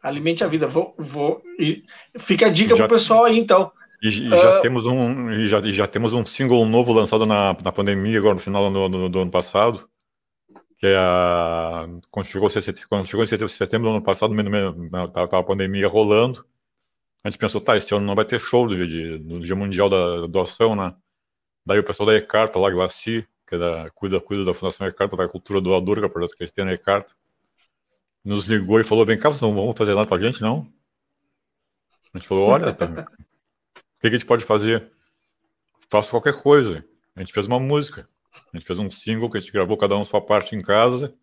Alimente 0.04 0.44
a 0.44 0.48
Vida. 0.48 0.68
Vou, 0.68 0.94
vou, 0.98 1.42
e 1.58 1.86
fica 2.20 2.48
a 2.48 2.50
dica 2.50 2.76
para 2.76 2.86
o 2.86 2.90
pessoal 2.90 3.24
aí, 3.24 3.40
então. 3.40 3.72
E, 4.04 4.10
e 4.10 4.30
já, 4.30 4.58
uh, 4.58 4.62
temos 4.62 4.86
um, 4.88 5.32
e 5.32 5.48
já, 5.48 5.62
já 5.72 5.88
temos 5.88 6.12
um 6.12 6.26
single 6.26 6.66
novo 6.66 6.92
lançado 6.92 7.26
na, 7.26 7.56
na 7.64 7.72
pandemia, 7.72 8.20
agora 8.20 8.34
no 8.34 8.42
final 8.42 8.70
do, 8.70 8.90
do, 8.90 9.10
do 9.10 9.20
ano 9.22 9.32
passado, 9.32 9.88
que 10.82 10.88
é 10.88 10.98
a, 10.98 11.88
quando, 12.10 12.26
chegou, 12.26 12.50
quando 12.90 13.06
chegou 13.06 13.24
em 13.24 13.28
setembro 13.48 13.88
do 13.88 13.96
ano 13.98 14.04
passado, 14.04 14.34
estava 15.06 15.40
a 15.40 15.44
pandemia 15.44 15.88
rolando, 15.88 16.44
a 17.24 17.30
gente 17.30 17.38
pensou, 17.38 17.62
tá, 17.62 17.78
esse 17.78 17.94
ano 17.94 18.04
não 18.04 18.16
vai 18.16 18.26
ter 18.26 18.40
show 18.40 18.68
do 18.68 18.88
dia, 18.88 19.20
do 19.20 19.40
dia 19.42 19.56
mundial 19.56 19.88
da 19.88 20.26
doação, 20.26 20.76
né? 20.76 20.96
Daí 21.64 21.78
o 21.78 21.84
pessoal 21.84 22.08
da 22.08 22.16
Ecarta, 22.16 22.58
lá, 22.58 22.72
Glaci, 22.72 23.28
que 23.48 23.54
é 23.54 23.60
da, 23.60 23.92
cuida, 23.92 24.20
cuida 24.20 24.44
da 24.44 24.56
Fundação 24.56 24.88
Ecarta, 24.88 25.16
da 25.16 25.28
cultura 25.28 25.62
doadora, 25.62 26.00
que 26.00 26.06
é 26.08 26.10
o 26.10 26.12
projeto 26.12 26.36
que 26.36 26.42
eles 26.42 26.52
têm 26.52 26.66
na 26.66 26.74
Ecarta, 26.74 27.14
nos 28.26 28.46
ligou 28.46 28.80
e 28.80 28.84
falou, 28.84 29.06
vem 29.06 29.20
cá, 29.20 29.30
vocês 29.30 29.42
não 29.42 29.54
vão 29.54 29.76
fazer 29.76 29.94
nada 29.94 30.08
pra 30.08 30.18
gente, 30.18 30.42
não? 30.42 30.68
A 32.12 32.18
gente 32.18 32.28
falou, 32.28 32.48
olha, 32.50 32.74
tá, 32.74 32.86
o 32.86 32.96
que, 32.96 33.04
que 34.02 34.08
a 34.08 34.12
gente 34.18 34.26
pode 34.26 34.44
fazer? 34.44 34.92
Faça 35.92 36.10
qualquer 36.10 36.42
coisa. 36.42 36.84
A 37.16 37.20
gente 37.20 37.34
fez 37.34 37.46
uma 37.46 37.60
música. 37.60 38.10
A 38.54 38.58
gente 38.58 38.66
fez 38.66 38.80
um 38.80 38.92
single 38.92 39.30
que 39.30 39.38
a 39.38 39.40
gente 39.40 39.52
gravou 39.52 39.78
cada 39.78 39.98
um 39.98 40.04
sua 40.04 40.22
parte 40.22 40.56
em 40.56 40.62
casa. 40.62 41.14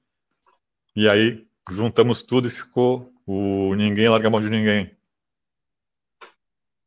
E 0.96 1.08
aí 1.08 1.46
juntamos 1.70 2.22
tudo 2.22 2.48
e 2.48 2.50
ficou 2.50 3.12
o 3.26 3.74
Ninguém 3.74 4.08
Larga 4.08 4.28
a 4.28 4.30
Mão 4.30 4.40
de 4.40 4.48
Ninguém. 4.48 4.90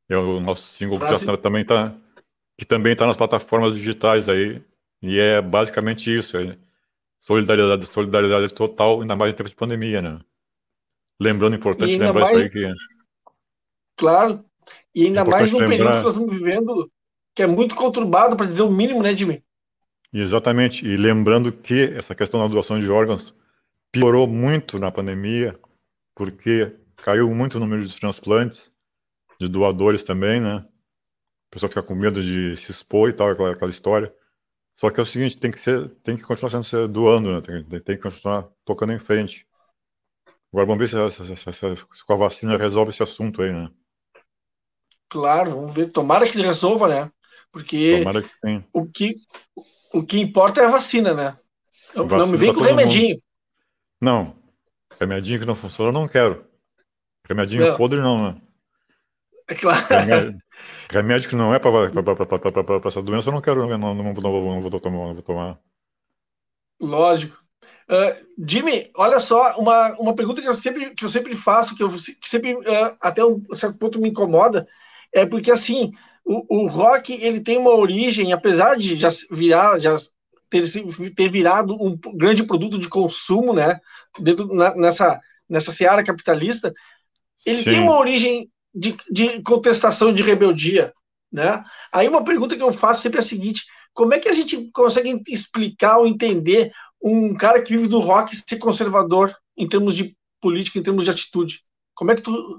É 0.10 0.17
o 0.17 0.39
nosso 0.39 0.67
single 0.73 0.99
que 0.99 1.08
já 1.08 1.25
tá, 1.25 1.38
também 1.38 1.63
tá 1.63 1.95
que 2.58 2.65
também 2.65 2.93
está 2.93 3.06
nas 3.06 3.15
plataformas 3.15 3.75
digitais 3.75 4.27
aí. 4.27 4.62
E 5.01 5.19
é 5.19 5.41
basicamente 5.41 6.13
isso. 6.13 6.38
É 6.38 6.58
solidariedade, 7.19 7.86
solidariedade 7.86 8.54
total, 8.54 9.01
ainda 9.01 9.15
mais 9.15 9.34
em 9.34 9.36
tempos 9.38 9.51
de 9.51 9.56
pandemia, 9.56 10.01
né? 10.01 10.19
Lembrando, 11.19 11.56
importante 11.56 11.97
lembrar 11.97 12.13
mais, 12.13 12.30
isso 12.30 12.39
aí 12.39 12.49
que. 12.49 12.73
Claro. 13.95 14.43
E 14.93 15.06
ainda 15.06 15.23
mais 15.23 15.51
num 15.51 15.60
período 15.60 15.89
que 15.89 16.04
nós 16.04 16.13
estamos 16.15 16.36
vivendo 16.36 16.91
que 17.34 17.43
é 17.43 17.47
muito 17.47 17.75
conturbado, 17.75 18.36
para 18.36 18.45
dizer 18.45 18.63
o 18.63 18.71
mínimo, 18.71 19.01
né, 19.01 19.15
Jimmy? 19.15 19.43
Exatamente. 20.13 20.86
E 20.86 20.97
lembrando 20.97 21.52
que 21.52 21.84
essa 21.95 22.13
questão 22.13 22.39
da 22.39 22.47
doação 22.47 22.80
de 22.80 22.89
órgãos 22.89 23.34
piorou 23.91 24.28
muito 24.28 24.78
na 24.78 24.91
pandemia, 24.91 25.58
porque 26.15 26.76
caiu 26.97 27.34
muito 27.34 27.56
o 27.56 27.60
número 27.60 27.86
de 27.86 28.00
transplantes, 28.00 28.71
de 29.39 29.47
doadores 29.47 30.04
também, 30.04 30.39
né? 30.39 30.58
A 30.58 31.50
pessoa 31.52 31.69
fica 31.69 31.84
com 31.84 31.95
medo 31.95 32.24
de 32.24 32.56
se 32.58 32.71
expor 32.71 33.10
e 33.10 33.13
tal, 33.13 33.30
aquela, 33.30 33.52
aquela 33.52 33.71
história. 33.71 34.13
Só 34.76 34.89
que 34.89 35.00
é 35.00 35.04
o 35.04 35.06
seguinte, 35.06 35.39
tem 35.39 35.52
que 35.52 35.60
ser, 35.60 35.89
tem 36.04 36.15
que 36.15 36.24
continuar 36.24 36.63
sendo 36.63 36.88
doando, 36.88 37.34
né? 37.34 37.41
Tem, 37.41 37.82
tem, 37.82 37.95
que 37.95 38.04
continuar 38.04 38.50
tocando 38.63 38.93
em 38.93 39.00
frente. 39.00 39.47
Agora 40.52 40.65
vamos 40.65 40.80
ver 40.80 41.12
se, 41.12 41.26
se, 41.26 41.36
se, 41.36 41.54
se, 41.54 42.06
com 42.06 42.13
a 42.13 42.17
vacina 42.17 42.58
resolve 42.58 42.91
esse 42.91 43.04
assunto 43.04 43.41
aí, 43.41 43.52
né? 43.52 43.69
Claro, 45.10 45.52
vamos 45.52 45.74
ver. 45.76 45.91
Tomara 45.91 46.30
que 46.30 46.41
resolva, 46.41 46.88
né? 46.88 47.12
Porque 47.52 48.04
que 48.06 48.63
o 48.71 48.86
que 48.86 49.17
o 49.93 50.04
que 50.04 50.19
importa 50.19 50.62
é 50.62 50.65
a 50.65 50.69
vacina, 50.69 51.13
né? 51.13 51.38
Vacina 51.93 52.17
não 52.17 52.27
me 52.27 52.38
vem 52.38 52.54
com 52.54 52.62
remedinho. 52.62 53.15
Mundo. 53.15 53.23
Não. 54.01 54.36
Remedinho 54.99 55.39
que 55.39 55.45
não 55.45 55.56
funciona, 55.56 55.89
eu 55.89 55.93
não 55.93 56.08
quero. 56.08 56.45
Remedinho 57.27 57.67
não. 57.67 57.77
podre, 57.77 57.99
não, 57.99 58.23
né? 58.23 58.41
É 59.47 59.56
claro. 59.56 59.86
Remédio, 59.89 60.41
remédio 60.89 61.30
que 61.30 61.36
não 61.36 61.54
é 61.54 61.60
para 61.60 62.88
essa 62.88 63.01
doença, 63.01 63.30
eu 63.30 63.34
não 63.34 63.41
quero, 63.41 63.67
não, 63.67 63.77
não, 63.77 63.93
não, 63.93 64.13
vou, 64.13 64.23
não, 64.23 64.62
vou, 64.62 64.80
tomar, 64.80 64.97
não 64.97 65.13
vou 65.13 65.21
tomar. 65.21 65.60
Lógico. 66.80 67.38
Uh, 67.89 68.25
Jimmy, 68.47 68.89
olha 68.95 69.19
só, 69.19 69.58
uma, 69.58 69.93
uma 69.99 70.15
pergunta 70.15 70.41
que 70.41 70.47
eu 70.47 70.56
sempre, 70.56 70.91
que 70.91 71.04
eu 71.04 71.10
sempre 71.10 71.36
faço, 71.36 71.75
que 71.75 71.84
eu 71.84 71.89
que 71.89 72.30
sempre 72.30 72.54
uh, 72.54 72.95
até 73.01 73.23
um 73.25 73.43
certo 73.54 73.77
ponto 73.77 73.99
me 73.99 74.10
incomoda, 74.10 74.65
é 75.12 75.25
porque 75.25 75.51
assim, 75.51 75.91
o, 76.25 76.63
o 76.63 76.67
rock 76.67 77.13
ele 77.13 77.41
tem 77.41 77.57
uma 77.57 77.71
origem, 77.71 78.34
apesar 78.34 78.77
de 78.77 78.95
já 78.95 79.10
virar, 79.31 79.79
já 79.79 79.97
ter, 80.49 80.63
ter 81.15 81.29
virado 81.29 81.75
um 81.75 81.97
grande 82.15 82.43
produto 82.43 82.77
de 82.77 82.89
consumo, 82.89 83.53
né, 83.53 83.79
dentro 84.19 84.53
na, 84.53 84.75
nessa 84.75 85.19
nessa 85.51 85.73
seara 85.73 86.03
capitalista, 86.03 86.73
ele 87.45 87.57
Sim. 87.57 87.71
tem 87.71 87.79
uma 87.81 87.99
origem 87.99 88.49
de, 88.73 88.95
de 89.12 89.41
contestação, 89.41 90.13
de 90.13 90.23
rebeldia, 90.23 90.93
né? 91.29 91.62
Aí 91.91 92.07
uma 92.07 92.23
pergunta 92.23 92.55
que 92.55 92.63
eu 92.63 92.71
faço 92.71 93.01
sempre 93.01 93.17
é 93.17 93.21
a 93.21 93.25
seguinte: 93.25 93.65
como 93.93 94.13
é 94.13 94.19
que 94.19 94.29
a 94.29 94.34
gente 94.34 94.71
consegue 94.71 95.21
explicar 95.27 95.97
ou 95.97 96.07
entender 96.07 96.71
um 97.01 97.36
cara 97.36 97.62
que 97.62 97.75
vive 97.75 97.89
do 97.89 97.99
rock 97.99 98.36
ser 98.36 98.57
conservador 98.57 99.36
em 99.57 99.67
termos 99.67 99.95
de 99.95 100.15
política, 100.39 100.79
em 100.79 100.84
termos 100.84 101.03
de 101.03 101.12
atitude? 101.12 101.62
Como 101.93 102.12
é 102.12 102.15
que 102.15 102.21
tu 102.21 102.57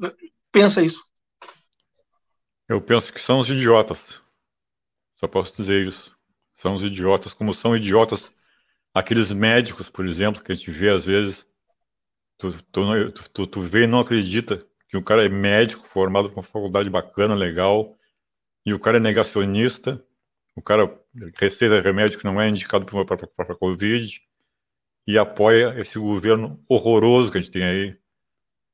pensa 0.52 0.82
isso? 0.82 1.02
Eu 2.72 2.80
penso 2.80 3.12
que 3.12 3.20
são 3.20 3.38
os 3.38 3.50
idiotas. 3.50 4.22
Só 5.12 5.28
posso 5.28 5.54
dizer 5.54 5.86
isso. 5.86 6.16
São 6.54 6.74
os 6.74 6.82
idiotas, 6.82 7.34
como 7.34 7.52
são 7.52 7.76
idiotas 7.76 8.32
aqueles 8.94 9.30
médicos, 9.30 9.90
por 9.90 10.06
exemplo, 10.06 10.42
que 10.42 10.52
a 10.52 10.54
gente 10.54 10.70
vê 10.70 10.88
às 10.88 11.04
vezes. 11.04 11.46
Tu, 12.38 12.50
tu, 12.72 13.12
tu, 13.30 13.46
tu 13.46 13.60
vê 13.60 13.84
e 13.84 13.86
não 13.86 14.00
acredita 14.00 14.66
que 14.88 14.96
o 14.96 15.02
cara 15.02 15.26
é 15.26 15.28
médico, 15.28 15.86
formado 15.86 16.30
com 16.30 16.42
faculdade 16.42 16.88
bacana, 16.88 17.34
legal, 17.34 17.94
e 18.64 18.72
o 18.72 18.80
cara 18.80 18.96
é 18.96 19.00
negacionista, 19.00 20.02
o 20.56 20.62
cara 20.62 20.98
receita 21.38 21.80
remédio 21.80 22.18
que 22.18 22.24
não 22.24 22.40
é 22.40 22.48
indicado 22.48 22.86
para 22.86 23.52
a 23.52 23.54
Covid 23.54 24.18
e 25.06 25.18
apoia 25.18 25.78
esse 25.78 25.98
governo 25.98 26.62
horroroso 26.68 27.30
que 27.30 27.38
a 27.38 27.40
gente 27.42 27.52
tem 27.52 27.64
aí, 27.64 27.98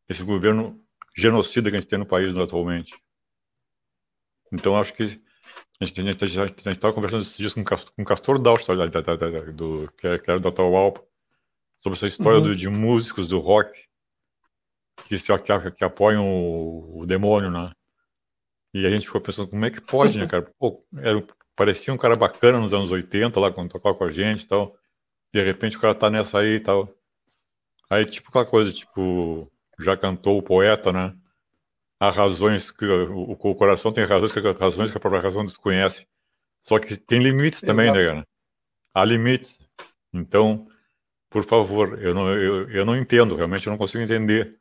esse 0.09 0.23
governo 0.23 0.81
genocida 1.17 1.69
que 1.69 1.77
a 1.77 1.81
gente 1.81 1.91
tem 1.91 1.99
no 1.99 2.07
país 2.07 2.37
atualmente. 2.37 2.95
Então, 4.53 4.77
acho 4.77 4.93
que 4.95 5.21
a 5.81 5.85
gente 5.85 6.61
estava 6.67 6.93
conversando 6.93 7.23
esses 7.23 7.37
dias 7.37 7.55
com, 7.55 7.63
com 7.65 8.03
o 8.03 8.05
Castor 8.05 8.39
Dausch, 8.39 8.67
do, 9.55 9.93
que, 9.97 10.07
era, 10.07 10.19
que 10.19 10.31
era 10.31 10.41
do 10.41 10.49
Atahualpa, 10.49 11.03
sobre 11.81 11.97
essa 11.97 12.07
história 12.07 12.39
uhum. 12.39 12.47
do, 12.47 12.57
de 12.57 12.69
músicos 12.69 13.29
do 13.29 13.39
rock 13.39 13.89
que, 15.07 15.17
que, 15.17 15.71
que 15.77 15.85
apoiam 15.85 16.27
o, 16.29 17.01
o, 17.01 17.07
demônio, 17.07 17.51
né? 17.51 17.73
E 18.75 18.87
a 18.87 18.91
gente 18.91 19.07
ficou 19.07 19.21
pensando, 19.21 19.49
como 19.49 19.65
é 19.65 19.71
que 19.71 19.81
pode, 19.81 20.19
né, 20.19 20.27
cara? 20.27 20.51
Pô, 20.59 20.85
era, 20.97 21.25
parecia 21.57 21.93
um 21.93 21.97
cara 21.97 22.17
bacana 22.17 22.59
nos 22.59 22.75
anos 22.75 22.91
80, 22.91 23.39
lá, 23.41 23.53
quando 23.53 23.71
tocava 23.71 23.97
com 23.97 24.05
a 24.05 24.11
gente 24.11 24.43
e 24.43 24.47
tal. 24.47 24.77
De 25.33 25.43
repente 25.43 25.77
o 25.77 25.81
cara 25.81 25.95
tá 25.95 26.11
nessa 26.11 26.41
aí 26.41 26.57
e 26.57 26.61
tal. 26.61 26.93
Aí, 27.89 28.05
tipo, 28.05 28.29
aquela 28.29 28.45
coisa, 28.45 28.73
tipo, 28.73 29.51
já 29.81 29.97
cantou 29.97 30.39
o 30.39 30.43
poeta, 30.43 30.93
né? 30.93 31.15
Há 32.01 32.11
razões 32.11 32.71
que 32.71 32.85
o, 32.85 33.33
o 33.33 33.55
coração 33.55 33.93
tem 33.93 34.05
razões 34.05 34.33
que, 34.33 34.41
razões 34.41 34.91
que 34.91 34.97
a 34.97 35.01
própria 35.01 35.23
razão 35.23 35.45
desconhece. 35.45 36.07
Só 36.63 36.79
que 36.79 36.97
tem 36.97 37.21
limites 37.23 37.61
também, 37.61 37.93
né, 37.93 38.07
cara? 38.07 38.27
Há 38.95 39.05
limites. 39.05 39.61
Então, 40.13 40.67
por 41.29 41.45
favor, 41.45 42.01
eu 42.03 42.15
não, 42.15 42.33
eu, 42.33 42.71
eu 42.71 42.85
não 42.87 42.97
entendo, 42.97 43.35
realmente 43.35 43.67
eu 43.67 43.71
não 43.71 43.79
consigo 43.79 44.03
entender 44.03 44.57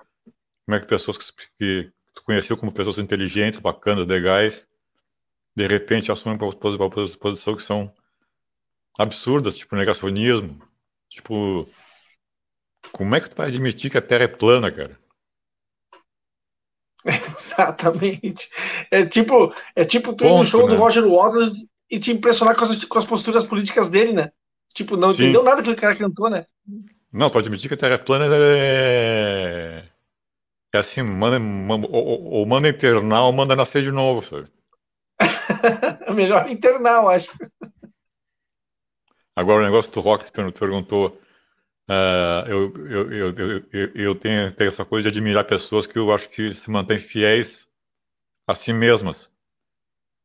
como 0.65 0.75
é 0.75 0.79
que 0.79 0.87
pessoas 0.87 1.17
que, 1.17 1.47
que 1.57 1.91
tu 2.13 2.23
conheceu 2.23 2.57
como 2.57 2.71
pessoas 2.71 2.97
inteligentes, 2.97 3.59
bacanas, 3.59 4.07
legais, 4.07 4.67
de 5.55 5.67
repente 5.67 6.11
assumem 6.11 6.37
uma 6.37 6.89
posição 7.19 7.55
que 7.55 7.63
são 7.63 7.93
absurdas, 8.97 9.57
tipo 9.57 9.75
negacionismo. 9.75 10.61
Tipo, 11.09 11.67
como 12.91 13.15
é 13.15 13.21
que 13.21 13.29
tu 13.29 13.37
vai 13.37 13.47
admitir 13.47 13.89
que 13.89 13.97
a 13.97 14.01
Terra 14.01 14.25
é 14.25 14.27
plana, 14.27 14.71
cara? 14.71 14.99
Exatamente. 17.37 18.49
É 18.91 19.05
tipo, 19.05 19.53
é 19.75 19.85
tipo 19.85 20.13
tu 20.13 20.25
ir 20.25 20.29
no 20.29 20.45
show 20.45 20.67
né? 20.67 20.75
do 20.75 20.81
Roger 20.81 21.07
Waters 21.07 21.53
e 21.89 21.99
te 21.99 22.11
impressionar 22.11 22.55
com 22.55 22.65
as, 22.65 22.83
com 22.83 22.99
as 22.99 23.05
posturas 23.05 23.45
políticas 23.45 23.89
dele, 23.89 24.11
né? 24.11 24.31
Tipo, 24.73 24.97
não 24.97 25.13
Sim. 25.13 25.23
entendeu 25.23 25.43
nada 25.43 25.63
que 25.63 25.69
o 25.69 25.75
cara 25.75 25.95
cantou, 25.95 26.29
né? 26.29 26.45
Não, 27.11 27.29
tu 27.29 27.39
admitir 27.39 27.69
que 27.69 27.73
a 27.73 27.77
Terra 27.77 27.97
plana 27.97 28.27
é. 28.29 29.83
É 30.73 30.79
assim, 30.79 31.01
manda, 31.01 31.39
manda, 31.39 31.87
ou, 31.89 32.23
ou 32.25 32.45
manda 32.45 32.67
internar 32.67 33.23
ou 33.23 33.31
manda 33.31 33.55
nascer 33.55 33.81
de 33.81 33.91
novo, 33.91 34.21
sabe? 34.21 34.47
Melhor 36.13 36.49
internar, 36.49 37.07
acho. 37.07 37.31
Agora, 39.33 39.61
o 39.61 39.65
negócio 39.65 39.91
do 39.93 40.01
rock, 40.01 40.25
que 40.25 40.31
tu 40.31 40.51
perguntou, 40.51 41.17
uh, 41.89 42.47
eu, 42.47 42.73
eu, 42.87 43.11
eu, 43.11 43.65
eu, 43.71 43.91
eu 43.95 44.15
tenho, 44.15 44.51
tenho 44.51 44.67
essa 44.67 44.85
coisa 44.85 45.03
de 45.03 45.17
admirar 45.17 45.45
pessoas 45.45 45.87
que 45.87 45.97
eu 45.97 46.11
acho 46.11 46.29
que 46.29 46.53
se 46.53 46.69
mantêm 46.69 46.99
fiéis 46.99 47.67
a 48.45 48.55
si 48.55 48.73
mesmas. 48.73 49.31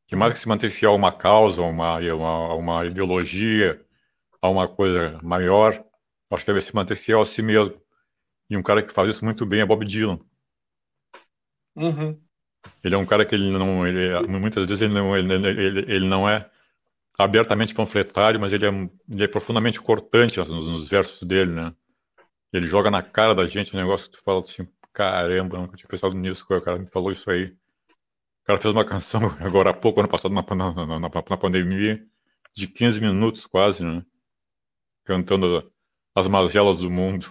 Que 0.07 0.16
mais 0.16 0.35
que 0.35 0.40
se 0.40 0.48
manter 0.48 0.70
fiel 0.70 0.92
a 0.92 0.96
uma 0.96 1.12
causa, 1.12 1.62
a 1.62 1.64
uma, 1.64 1.98
uma, 1.98 2.55
uma 2.55 2.87
ideologia, 2.87 3.85
a 4.40 4.48
uma 4.48 4.68
coisa 4.68 5.18
maior, 5.22 5.85
acho 6.31 6.44
que 6.44 6.53
deve 6.53 6.61
se 6.61 6.75
manter 6.75 6.96
fiel 6.96 7.20
a 7.20 7.25
si 7.25 7.42
mesmo. 7.42 7.81
E 8.51 8.57
um 8.57 8.62
cara 8.62 8.83
que 8.83 8.92
faz 8.92 9.09
isso 9.09 9.25
muito 9.25 9.46
bem 9.46 9.61
é 9.61 9.66
Bob 9.66 9.85
Dylan. 9.85 10.20
Uhum. 11.75 12.20
Ele 12.85 12.94
é 12.94 12.98
um 12.98 13.07
cara 13.07 13.25
que 13.25 13.35
ele 13.35 13.51
não, 13.51 13.87
ele, 13.87 14.27
muitas 14.27 14.66
vezes 14.66 14.83
ele 14.83 14.94
não, 14.94 15.16
ele, 15.16 15.33
ele, 15.33 15.79
ele 15.92 16.07
não 16.07 16.29
é 16.29 16.51
abertamente 17.18 17.75
panfletário, 17.75 18.40
mas 18.40 18.53
ele 18.53 18.66
é, 18.66 18.70
ele 19.09 19.25
é 19.25 19.29
profundamente 19.29 19.81
cortante 19.81 20.38
nos, 20.38 20.48
nos, 20.48 20.88
versos 20.88 21.22
dele, 21.22 21.53
né? 21.53 21.75
Ele 22.53 22.66
joga 22.66 22.90
na 22.90 23.03
cara 23.03 23.35
da 23.35 23.46
gente 23.46 23.75
um 23.75 23.81
negócio 23.81 24.11
que 24.11 24.18
tu 24.18 24.22
fala 24.22 24.40
assim, 24.40 24.66
caramba, 24.92 25.59
nunca 25.59 25.77
tinha 25.77 25.88
pensado 25.88 26.14
nisso, 26.14 26.44
o 26.48 26.61
cara 26.61 26.79
me 26.79 26.87
falou 26.87 27.11
isso 27.11 27.31
aí. 27.31 27.46
O 27.46 28.44
cara 28.46 28.61
fez 28.61 28.75
uma 28.75 28.85
canção 28.87 29.20
agora 29.40 29.70
há 29.70 29.75
pouco, 29.75 30.01
ano 30.01 30.09
passado, 30.09 30.35
na, 30.35 30.42
na, 30.42 30.98
na, 30.98 31.09
na 31.09 31.37
pandemia, 31.37 32.05
de 32.55 32.66
15 32.66 33.01
minutos 33.01 33.46
quase, 33.46 33.85
né? 33.85 34.05
Cantando 35.05 35.72
as 36.14 36.29
mazelas 36.29 36.79
do 36.79 36.90
mundo. 36.90 37.31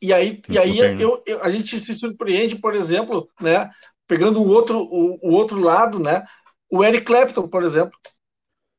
E 0.00 0.12
aí, 0.12 0.42
e 0.50 0.58
aí 0.58 0.78
eu, 1.00 1.22
eu, 1.24 1.42
a 1.42 1.48
gente 1.48 1.78
se 1.78 1.92
surpreende, 1.94 2.56
por 2.56 2.74
exemplo, 2.74 3.26
né, 3.40 3.70
pegando 4.06 4.42
o 4.42 4.46
outro, 4.46 4.78
o, 4.78 5.18
o, 5.22 5.32
outro 5.32 5.58
lado, 5.58 5.98
né, 5.98 6.26
o 6.74 6.82
Eric 6.82 7.04
Clapton, 7.04 7.46
por 7.46 7.62
exemplo, 7.62 7.96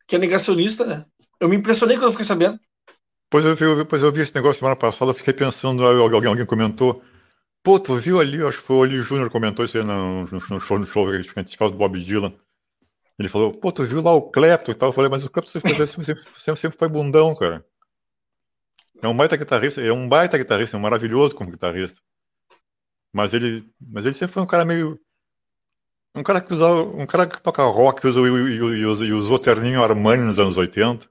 que 0.05 0.17
é 0.17 0.19
negacionista, 0.19 0.85
né? 0.85 1.05
Eu 1.39 1.47
me 1.47 1.55
impressionei 1.55 1.95
quando 1.95 2.07
eu 2.07 2.11
fiquei 2.11 2.25
sabendo. 2.25 2.59
Pois 3.29 3.45
eu, 3.45 3.55
vi, 3.55 3.85
pois 3.85 4.03
eu 4.03 4.11
vi 4.11 4.19
esse 4.19 4.35
negócio 4.35 4.59
semana 4.59 4.75
passada, 4.75 5.11
eu 5.11 5.15
fiquei 5.15 5.33
pensando, 5.33 5.85
alguém, 5.85 6.27
alguém 6.27 6.45
comentou, 6.45 7.01
pô, 7.63 7.79
tu 7.79 7.95
viu 7.95 8.19
ali, 8.19 8.43
acho 8.43 8.59
que 8.59 8.65
foi 8.65 8.75
o 8.75 8.79
Oli 8.79 9.01
Júnior 9.01 9.29
comentou 9.29 9.63
isso 9.63 9.77
aí 9.77 9.83
no, 9.83 10.25
no, 10.25 10.59
show, 10.59 10.77
no 10.77 10.85
show 10.85 11.09
que 11.09 11.39
a 11.39 11.41
gente 11.41 11.57
faz 11.57 11.71
do 11.71 11.77
Bob 11.77 11.97
Dylan. 11.97 12.33
Ele 13.17 13.29
falou, 13.29 13.53
pô, 13.53 13.71
tu 13.71 13.83
viu 13.85 14.01
lá 14.01 14.13
o 14.13 14.29
Clapton 14.29 14.73
e 14.73 14.75
tal? 14.75 14.89
Eu 14.89 14.93
falei, 14.93 15.09
mas 15.09 15.23
o 15.23 15.29
Clapton 15.29 15.51
sempre, 15.51 15.87
sempre, 15.87 16.03
sempre, 16.37 16.59
sempre 16.59 16.77
foi 16.77 16.89
bundão, 16.89 17.33
cara. 17.33 17.65
É 19.01 19.07
um 19.07 19.15
baita 19.15 19.37
guitarrista, 19.37 19.79
é 19.79 19.91
um 19.91 20.07
baita 20.09 20.37
guitarrista, 20.37 20.75
é 20.75 20.79
um 20.79 20.83
maravilhoso 20.83 21.33
como 21.33 21.49
guitarrista. 21.49 22.01
Mas 23.13 23.33
ele, 23.33 23.65
mas 23.79 24.05
ele 24.05 24.13
sempre 24.13 24.33
foi 24.33 24.43
um 24.43 24.47
cara 24.47 24.65
meio 24.65 24.99
um 26.15 26.23
cara 26.23 26.41
que 26.41 26.53
usa, 26.53 26.67
um 26.67 27.05
cara 27.05 27.27
que 27.27 27.41
toca 27.41 27.63
rock 27.63 28.07
usa, 28.07 28.19
e, 28.21 28.23
e, 28.23 28.59
e, 28.59 28.81
e 28.81 29.13
usou 29.13 29.37
terninho 29.37 29.83
Armani 29.83 30.23
nos 30.23 30.39
anos 30.39 30.57
80. 30.57 31.07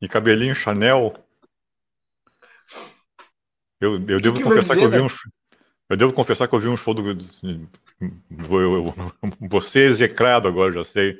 e 0.00 0.08
cabelinho 0.08 0.54
Chanel. 0.54 1.14
Eu, 3.80 3.94
eu 4.08 4.20
devo 4.20 4.38
que 4.38 4.42
confessar 4.42 4.76
que 4.76 4.82
eu 4.82 4.90
vi 4.90 5.00
um 5.00 5.08
eu 5.88 5.96
devo 5.96 6.12
confessar 6.12 6.46
que 6.46 6.54
eu 6.54 6.60
vi 6.60 6.68
um 6.68 6.76
show 6.76 6.92
do 6.92 7.02
vou, 8.30 8.60
eu, 8.60 8.94
vou 9.40 9.60
ser 9.62 9.90
execrado 9.90 10.46
agora, 10.46 10.72
já 10.72 10.84
sei. 10.84 11.18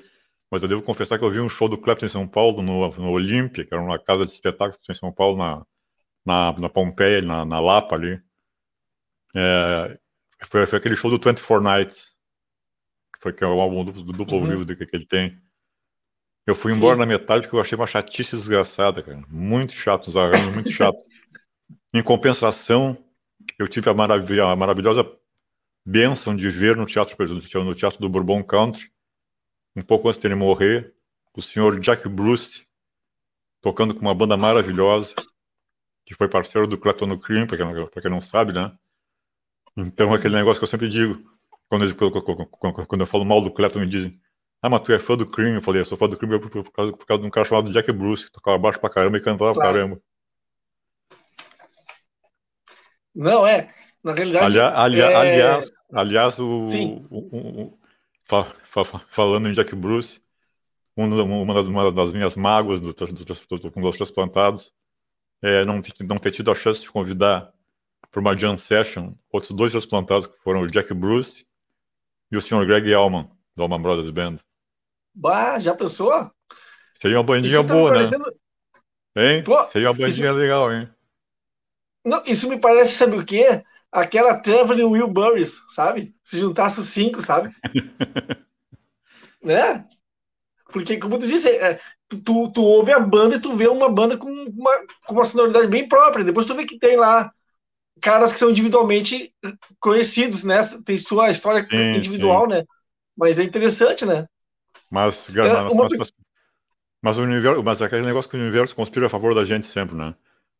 Mas 0.50 0.62
eu 0.62 0.68
devo 0.68 0.82
confessar 0.82 1.18
que 1.18 1.24
eu 1.24 1.30
vi 1.30 1.40
um 1.40 1.48
show 1.48 1.68
do 1.68 1.78
Clapton 1.78 2.06
em 2.06 2.10
São 2.10 2.28
Paulo, 2.28 2.62
no, 2.62 2.88
no 2.96 3.10
Olímpia, 3.10 3.64
que 3.64 3.72
era 3.72 3.82
uma 3.82 3.98
casa 3.98 4.26
de 4.26 4.32
espetáculos 4.32 4.80
em 4.88 4.94
São 4.94 5.12
Paulo, 5.12 5.38
na, 5.38 5.66
na, 6.24 6.58
na 6.58 6.68
Pompeia, 6.68 7.22
na, 7.22 7.44
na 7.44 7.60
Lapa 7.60 7.94
ali. 7.94 8.20
É, 9.34 9.98
foi, 10.46 10.66
foi, 10.66 10.78
aquele 10.78 10.96
show 10.96 11.10
do 11.10 11.18
24 11.18 11.62
Nights, 11.62 12.16
que 13.12 13.20
foi 13.20 13.32
que 13.32 13.42
é 13.42 13.46
o 13.46 13.60
álbum 13.60 13.84
do, 13.84 13.92
do 13.92 14.12
duplo 14.12 14.38
uhum. 14.38 14.46
vivo 14.46 14.66
que, 14.66 14.86
que 14.86 14.96
ele 14.96 15.06
tem. 15.06 15.40
Eu 16.46 16.54
fui 16.54 16.72
embora 16.72 16.94
Sim. 16.94 17.00
na 17.00 17.06
metade 17.06 17.42
porque 17.42 17.56
eu 17.56 17.60
achei 17.60 17.76
uma 17.76 17.86
chatice 17.86 18.34
desgraçada, 18.34 19.02
cara. 19.02 19.22
Muito 19.28 19.72
chato, 19.72 20.08
os 20.08 20.16
arranjos, 20.16 20.54
muito 20.54 20.70
chato. 20.70 20.98
em 21.92 22.02
compensação, 22.02 22.96
eu 23.58 23.68
tive 23.68 23.90
a, 23.90 23.94
maravilha, 23.94 24.44
a 24.44 24.56
maravilhosa 24.56 25.04
bênção 25.84 26.34
de 26.34 26.48
ver 26.50 26.76
no 26.76 26.86
teatro, 26.86 27.16
no 27.64 27.74
teatro 27.74 27.98
do 27.98 28.08
Bourbon 28.08 28.42
Country, 28.42 28.90
um 29.76 29.82
pouco 29.82 30.08
antes 30.08 30.20
dele 30.20 30.34
morrer, 30.34 30.94
o 31.38 31.42
senhor 31.42 31.78
Jack 31.78 32.08
Bruce 32.08 32.66
tocando 33.60 33.94
com 33.94 34.00
uma 34.00 34.14
banda 34.14 34.36
maravilhosa, 34.36 35.14
que 36.04 36.14
foi 36.14 36.28
parceiro 36.28 36.66
do 36.66 36.76
Clapton 36.76 37.16
Cream, 37.16 37.46
para 37.46 37.56
quem, 37.56 38.02
quem, 38.02 38.10
não 38.10 38.20
sabe, 38.20 38.52
né? 38.52 38.76
Então, 39.78 40.12
aquele 40.12 40.34
negócio 40.34 40.60
que 40.60 40.64
eu 40.64 40.68
sempre 40.68 40.88
digo, 40.88 41.22
quando, 41.68 41.84
eu, 41.84 42.86
quando 42.86 43.00
eu 43.00 43.06
falo 43.06 43.24
mal 43.24 43.40
do 43.40 43.52
Clapton, 43.52 43.78
me 43.78 43.86
dizem, 43.86 44.20
ah, 44.60 44.68
mas 44.68 44.80
tu 44.80 44.92
é 44.92 44.98
fã 44.98 45.16
do 45.16 45.24
Cream? 45.24 45.54
Eu 45.54 45.62
falei, 45.62 45.80
eu 45.80 45.84
sou 45.84 45.96
fã 45.96 46.08
do 46.08 46.16
Cream 46.16 46.40
por, 46.40 46.50
por, 46.50 46.72
causa, 46.72 46.92
por 46.92 47.06
causa 47.06 47.20
de 47.20 47.28
um 47.28 47.30
cara 47.30 47.46
chamado 47.46 47.70
Jack 47.70 47.92
Bruce, 47.92 48.26
que 48.26 48.32
tocava 48.32 48.58
baixo 48.58 48.80
pra 48.80 48.90
caramba 48.90 49.18
e 49.18 49.20
cantava 49.20 49.54
claro. 49.54 49.70
pra 49.70 49.80
caramba. 49.80 50.02
Não, 53.14 53.46
é. 53.46 53.72
Na 54.02 54.14
realidade. 54.14 54.58
Aliás, 54.58 55.12
é... 55.12 55.16
aliás, 55.16 55.72
aliás 55.92 56.38
o, 56.40 56.68
o, 57.10 57.62
o, 57.62 57.78
fa, 58.24 58.44
fa, 58.44 58.84
falando 58.84 59.48
em 59.48 59.52
Jack 59.52 59.76
Bruce, 59.76 60.20
uma 60.96 61.54
das, 61.54 61.68
uma 61.68 61.92
das 61.92 62.12
minhas 62.12 62.36
mágoas 62.36 62.80
do, 62.80 62.92
do, 62.92 63.58
do, 63.58 63.70
com 63.70 63.82
os 63.82 63.96
transplantados 63.96 64.72
é 65.40 65.64
não, 65.64 65.80
não 66.02 66.18
ter 66.18 66.32
tido 66.32 66.50
a 66.50 66.54
chance 66.56 66.80
de 66.80 66.90
convidar 66.90 67.52
para 68.10 68.20
uma 68.20 68.36
jam 68.36 68.56
session 68.56 69.12
outros 69.30 69.52
dois 69.52 69.72
transplantados 69.72 70.26
que 70.26 70.38
foram 70.38 70.62
o 70.62 70.66
Jack 70.66 70.92
Bruce 70.94 71.46
e 72.30 72.36
o 72.36 72.40
Sr. 72.40 72.66
Greg 72.66 72.92
Allman, 72.92 73.30
do 73.56 73.62
Allman 73.62 73.80
Brothers 73.80 74.10
Band. 74.10 74.36
Bah, 75.14 75.58
já 75.58 75.74
pensou? 75.74 76.30
Seria 76.94 77.18
uma 77.18 77.24
bandinha 77.24 77.64
tá 77.64 77.74
boa, 77.74 77.90
parecendo... 77.90 78.24
né? 79.14 79.36
Hein? 79.36 79.44
Pô, 79.44 79.66
Seria 79.66 79.88
uma 79.88 79.94
bandinha 79.94 80.30
isso... 80.30 80.38
legal, 80.38 80.72
hein? 80.72 80.88
Não, 82.04 82.22
isso 82.24 82.48
me 82.48 82.58
parece, 82.58 82.94
sabe 82.94 83.16
o 83.16 83.24
quê? 83.24 83.62
aquela 83.90 84.38
Traveling 84.40 84.84
Wilburys, 84.84 85.60
sabe? 85.68 86.14
Se 86.22 86.38
juntasse 86.38 86.80
os 86.80 86.88
cinco, 86.88 87.22
sabe? 87.22 87.50
né? 89.42 89.86
Porque, 90.72 90.98
como 90.98 91.18
tu 91.18 91.26
disse, 91.26 91.48
é, 91.48 91.80
tu, 92.08 92.50
tu 92.52 92.62
ouve 92.62 92.92
a 92.92 93.00
banda 93.00 93.36
e 93.36 93.40
tu 93.40 93.54
vê 93.54 93.66
uma 93.66 93.88
banda 93.88 94.16
com 94.16 94.30
uma, 94.30 94.86
com 95.06 95.14
uma 95.14 95.24
sonoridade 95.24 95.66
bem 95.66 95.88
própria. 95.88 96.24
Depois 96.24 96.46
tu 96.46 96.54
vê 96.54 96.66
que 96.66 96.78
tem 96.78 96.96
lá 96.96 97.32
caras 98.00 98.32
que 98.32 98.38
são 98.38 98.50
individualmente 98.50 99.32
conhecidos, 99.80 100.44
né? 100.44 100.64
Tem 100.84 100.96
sua 100.96 101.30
história 101.30 101.66
sim, 101.68 101.96
individual, 101.96 102.42
sim. 102.42 102.56
né? 102.56 102.64
Mas 103.16 103.38
é 103.38 103.44
interessante, 103.44 104.04
né? 104.06 104.26
Mas, 104.90 105.28
é, 105.30 105.42
mas, 105.42 105.72
uma... 105.72 105.88
mas, 105.98 106.12
mas, 107.02 107.18
o 107.18 107.22
universo, 107.22 107.62
mas 107.62 107.82
aquele 107.82 108.06
negócio 108.06 108.30
que 108.30 108.36
o 108.36 108.40
universo 108.40 108.74
conspira 108.74 109.06
a 109.06 109.10
favor 109.10 109.34
da 109.34 109.44
gente 109.44 109.66
sempre, 109.66 109.96
né? 109.96 110.14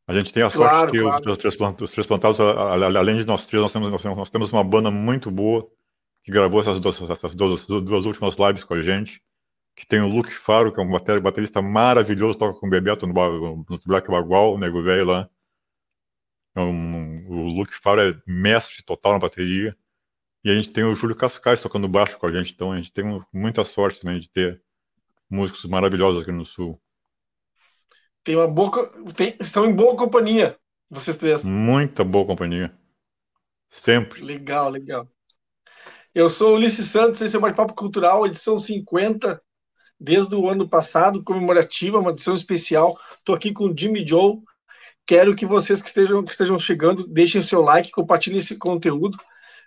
A 0.07 0.14
gente 0.14 0.32
tem 0.32 0.43
a 0.43 0.51
sorte 0.51 0.70
claro, 0.70 0.91
que 0.91 1.01
claro. 1.01 1.22
os, 1.22 1.82
os, 1.82 1.91
três 1.91 2.07
plantados, 2.07 2.41
além 2.41 3.18
de 3.18 3.26
nós 3.26 3.47
três, 3.47 3.61
nós 3.61 3.72
temos, 3.72 4.05
nós 4.05 4.30
temos 4.30 4.53
uma 4.53 4.64
banda 4.64 4.91
muito 4.91 5.30
boa 5.30 5.68
que 6.24 6.32
gravou 6.32 6.61
essas 6.61 6.80
duas, 6.80 7.01
essas 7.11 7.34
duas, 7.34 7.66
duas 7.66 8.07
últimas 8.07 8.36
lives 8.36 8.64
com 8.64 8.74
a 8.74 8.82
gente. 8.82 9.22
Que 9.76 9.86
tem 9.86 10.01
o 10.01 10.09
Luke 10.09 10.32
Faro, 10.32 10.72
que 10.72 10.80
é 10.80 10.82
um 10.82 10.91
baterista 11.22 11.62
maravilhoso, 11.62 12.36
toca 12.36 12.59
com 12.59 12.66
o 12.66 12.70
Bebeto 12.70 13.07
no, 13.07 13.14
no 13.14 13.78
Black 13.86 14.11
Bagual, 14.11 14.55
o 14.55 14.59
nego 14.59 14.82
velho 14.82 15.07
lá. 15.07 15.28
Um, 16.61 17.26
o 17.26 17.46
Luke 17.48 17.74
Faro 17.74 18.00
é 18.00 18.20
mestre 18.26 18.82
total 18.84 19.12
na 19.12 19.18
bateria. 19.18 19.76
E 20.44 20.50
a 20.50 20.54
gente 20.54 20.72
tem 20.72 20.84
o 20.84 20.94
Júlio 20.94 21.16
Cascais 21.16 21.61
tocando 21.61 21.88
baixo 21.88 22.18
com 22.18 22.26
a 22.26 22.32
gente, 22.32 22.52
então 22.52 22.72
a 22.72 22.76
gente 22.76 22.92
tem 22.92 23.04
muita 23.32 23.64
sorte 23.64 24.00
também 24.00 24.20
de 24.20 24.30
ter 24.30 24.62
músicos 25.28 25.64
maravilhosos 25.64 26.22
aqui 26.22 26.32
no 26.32 26.44
Sul. 26.44 26.80
Tem 28.22 28.36
uma 28.36 28.46
boa, 28.46 28.70
tem, 29.14 29.36
estão 29.40 29.66
em 29.66 29.74
boa 29.74 29.96
companhia, 29.96 30.56
vocês 30.88 31.16
três. 31.16 31.44
Muita 31.44 32.04
boa 32.04 32.26
companhia. 32.26 32.72
Sempre. 33.68 34.22
Legal, 34.22 34.70
legal. 34.70 35.09
Eu 36.14 36.30
sou 36.30 36.54
Ulisses 36.56 36.86
Santos, 36.86 37.20
esse 37.20 37.36
é 37.36 37.38
o 37.38 37.42
Bate-Papo 37.42 37.74
Cultural, 37.74 38.26
edição 38.26 38.59
50, 38.59 39.40
desde 40.00 40.34
o 40.34 40.48
ano 40.48 40.68
passado, 40.68 41.22
comemorativa, 41.22 41.98
uma 41.98 42.11
edição 42.11 42.34
especial. 42.34 42.98
Estou 43.18 43.34
aqui 43.34 43.52
com 43.52 43.64
o 43.64 43.76
Jimmy 43.76 44.06
Joe. 44.06 44.38
Quero 45.09 45.34
que 45.34 45.46
vocês 45.46 45.80
que 45.80 45.88
estejam, 45.88 46.22
que 46.22 46.32
estejam 46.32 46.59
chegando 46.59 47.06
deixem 47.06 47.40
o 47.40 47.44
seu 47.44 47.62
like, 47.62 47.90
compartilhem 47.90 48.40
esse 48.40 48.54
conteúdo. 48.56 49.16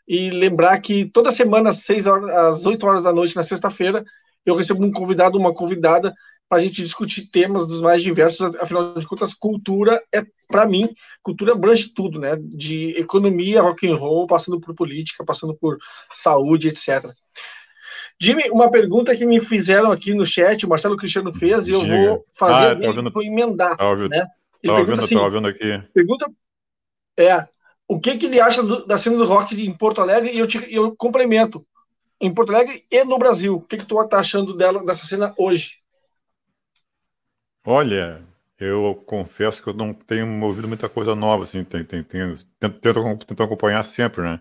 E 0.07 0.29
lembrar 0.29 0.79
que 0.79 1.05
toda 1.05 1.31
semana, 1.31 1.71
às, 1.71 1.77
6 1.77 2.05
horas, 2.05 2.29
às 2.29 2.65
8 2.65 2.85
horas 2.85 3.03
da 3.03 3.11
noite, 3.11 3.35
na 3.35 3.41
sexta-feira, 3.41 4.05
eu 4.45 4.55
recebo 4.55 4.85
um 4.85 4.91
convidado, 4.91 5.39
uma 5.39 5.51
convidada, 5.51 6.13
para 6.47 6.59
a 6.59 6.61
gente 6.61 6.83
discutir 6.83 7.31
temas 7.31 7.65
dos 7.67 7.81
mais 7.81 8.03
diversos. 8.03 8.55
Afinal 8.57 8.93
de 8.93 9.07
contas, 9.07 9.33
cultura 9.33 9.99
é, 10.13 10.21
para 10.47 10.67
mim, 10.67 10.89
cultura 11.23 11.53
abrange 11.53 11.91
tudo, 11.91 12.19
né? 12.19 12.37
De 12.39 12.91
economia, 12.99 13.63
rock 13.63 13.89
and 13.89 13.95
roll, 13.95 14.27
passando 14.27 14.61
por 14.61 14.75
política, 14.75 15.25
passando 15.25 15.55
por 15.55 15.79
saúde, 16.13 16.67
etc. 16.67 17.11
Jimmy, 18.21 18.43
uma 18.51 18.69
pergunta 18.69 19.15
que 19.15 19.25
me 19.25 19.39
fizeram 19.39 19.91
aqui 19.91 20.13
no 20.13 20.23
chat, 20.23 20.63
o 20.67 20.69
Marcelo 20.69 20.97
Cristiano 20.97 21.33
fez, 21.33 21.67
e 21.67 21.71
eu 21.71 21.81
Diga. 21.81 21.97
vou 21.97 22.25
fazer 22.35 22.85
ah, 22.85 22.89
ouvindo, 22.89 23.11
vou 23.11 23.23
emendar. 23.23 23.75
Tá 23.75 23.89
ouvindo, 23.89 24.09
né? 24.09 24.27
Ele 24.63 24.73
tá 24.73 24.79
ouvindo, 24.79 25.03
assim, 25.03 25.15
ouvindo 25.15 25.47
aqui. 25.47 25.83
Pergunta 25.93 26.31
é 27.17 27.47
o 27.87 27.99
que, 27.99 28.17
que 28.17 28.25
ele 28.25 28.39
acha 28.39 28.63
do, 28.63 28.85
da 28.85 28.97
cena 28.97 29.17
do 29.17 29.25
rock 29.25 29.61
em 29.61 29.75
Porto 29.75 30.01
Alegre 30.01 30.31
e 30.31 30.39
eu, 30.39 30.47
te, 30.47 30.65
eu 30.73 30.95
complemento. 30.95 31.65
Em 32.21 32.33
Porto 32.33 32.53
Alegre 32.53 32.85
e 32.89 33.03
no 33.03 33.17
Brasil. 33.17 33.55
O 33.55 33.61
que, 33.61 33.77
que 33.77 33.85
tu 33.85 33.99
está 33.99 34.19
achando 34.19 34.55
dela, 34.55 34.85
dessa 34.85 35.05
cena 35.05 35.33
hoje? 35.37 35.79
Olha, 37.65 38.23
eu 38.57 38.95
confesso 39.05 39.61
que 39.61 39.69
eu 39.69 39.73
não 39.73 39.93
tenho 39.93 40.43
ouvido 40.43 40.67
muita 40.67 40.87
coisa 40.87 41.15
nova, 41.15 41.43
assim, 41.43 41.63
tem, 41.63 41.83
tem, 41.83 42.03
tem, 42.03 42.37
tento, 42.59 42.79
tento, 42.79 43.25
tento 43.25 43.43
acompanhar 43.43 43.83
sempre, 43.83 44.21
né? 44.21 44.39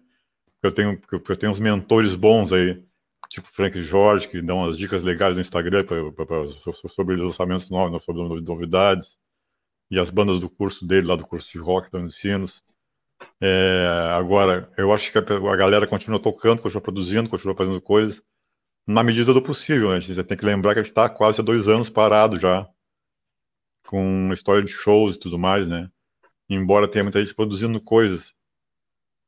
Eu 0.63 0.73
tenho, 0.73 1.01
eu 1.11 1.37
tenho 1.37 1.51
uns 1.51 1.59
mentores 1.59 2.15
bons 2.15 2.53
aí, 2.53 2.85
tipo 3.31 3.49
Frank 3.49 3.81
Jorge, 3.81 4.29
que 4.29 4.43
dão 4.43 4.59
umas 4.59 4.77
dicas 4.77 5.03
legais 5.03 5.35
no 5.35 5.41
Instagram 5.41 5.85
pra, 5.85 6.13
pra, 6.13 6.27
pra, 6.27 6.49
sobre 6.49 7.17
lançamentos 7.17 7.71
novos, 7.71 8.05
sobre 8.05 8.23
novidades, 8.43 9.19
e 9.91 9.99
as 9.99 10.09
bandas 10.11 10.39
do 10.39 10.49
curso 10.49 10.87
dele, 10.87 11.09
lá 11.09 11.17
do 11.17 11.27
curso 11.27 11.51
de 11.51 11.59
rock, 11.59 11.91
dando 11.91 12.07
ensinos. 12.07 12.63
É, 13.41 13.87
agora, 14.15 14.71
eu 14.79 14.93
acho 14.93 15.11
que 15.11 15.19
a, 15.19 15.57
galera 15.57 15.87
continua 15.87 16.21
tocando, 16.21 16.63
continua 16.63 16.83
produzindo, 16.83 17.29
continua 17.29 17.57
fazendo 17.57 17.81
coisas, 17.81 18.23
na 18.87 19.03
medida 19.03 19.35
do 19.35 19.43
possível. 19.43 19.91
Né? 19.91 19.97
A 19.97 20.01
gente 20.01 20.23
tem 20.23 20.39
que 20.39 20.45
lembrar 20.45 20.75
que 20.75 20.81
a 20.81 20.83
gente 20.83 20.93
está 20.93 21.09
quase 21.09 21.41
há 21.41 21.45
dois 21.45 21.69
anos 21.69 21.91
parado 21.91 22.39
já, 22.39 22.69
com 23.87 24.33
história 24.33 24.63
de 24.63 24.71
shows 24.71 25.17
e 25.17 25.19
tudo 25.19 25.39
mais, 25.39 25.67
né? 25.67 25.91
Embora 26.49 26.89
tenha 26.89 27.05
muita 27.05 27.21
gente 27.21 27.35
produzindo 27.35 27.81
coisas. 27.81 28.33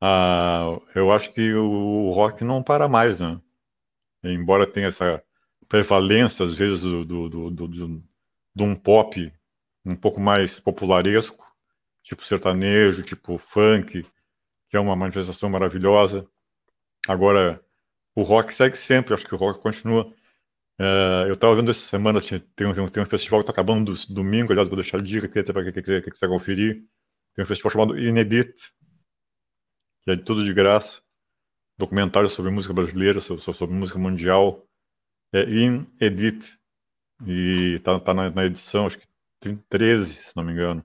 Ah, 0.01 0.81
eu 0.95 1.13
acho 1.13 1.33
que 1.33 1.55
o 1.55 2.11
rock 2.13 2.45
não 2.45 2.63
para 2.63 2.89
mais, 2.89 3.21
né? 3.21 3.41
Embora 4.23 4.67
tenha 4.67 4.89
essa 4.89 5.23
prevalência, 5.69 6.45
às 6.45 6.55
vezes, 6.55 6.83
do, 6.83 7.05
do, 7.05 7.29
do, 7.29 7.51
do, 7.51 7.69
de 8.55 8.63
um 8.63 8.75
pop 8.75 9.33
um 9.85 9.97
pouco 9.97 10.21
mais 10.21 10.61
popularesco, 10.61 11.45
tipo 12.03 12.25
sertanejo, 12.25 13.03
tipo 13.03 13.39
funk, 13.39 14.05
que 14.69 14.77
é 14.77 14.81
uma 14.81 14.97
manifestação 14.97 15.51
maravilhosa. 15.51 16.27
Agora, 17.07 17.63
o 18.15 18.23
rock 18.23 18.55
segue 18.55 18.77
sempre, 18.77 19.15
acho 19.15 19.25
que 19.25 19.35
o 19.35 19.39
rock 19.39 19.61
continua. 19.61 20.07
Uh, 20.81 21.27
eu 21.27 21.35
estava 21.35 21.55
vendo 21.55 21.71
essa 21.71 21.81
semana, 21.81 22.21
tem, 22.21 22.67
um, 22.67 22.89
tem 22.89 23.03
um 23.03 23.07
festival 23.07 23.41
que 23.41 23.51
está 23.51 23.53
acabando 23.53 23.95
do, 23.95 24.15
domingo, 24.15 24.53
aliás, 24.53 24.69
vou 24.69 24.77
deixar 24.77 24.99
a 24.99 25.03
dica 25.03 25.27
aqui 25.27 25.43
para 25.53 25.71
quem 25.71 25.83
quiser, 25.83 26.03
quiser 26.03 26.29
conferir. 26.29 26.85
Tem 27.35 27.45
um 27.45 27.47
festival 27.47 27.73
chamado 27.73 27.99
Inedit, 27.99 28.73
que 30.03 30.11
é 30.11 30.17
de 30.17 30.23
tudo 30.23 30.45
de 30.45 30.53
graça. 30.53 31.01
Documentário 31.79 32.29
sobre 32.29 32.51
música 32.51 32.75
brasileira, 32.75 33.21
sobre, 33.21 33.43
sobre 33.43 33.75
música 33.75 33.99
mundial. 33.99 34.67
É 35.33 35.43
Inedit. 35.43 36.59
E 37.27 37.75
está 37.77 38.01
tá 38.01 38.13
na, 38.13 38.31
na 38.31 38.45
edição, 38.45 38.87
acho 38.87 38.99
que 38.99 39.07
13, 39.69 40.15
se 40.15 40.37
não 40.37 40.45
me 40.45 40.53
engano. 40.53 40.85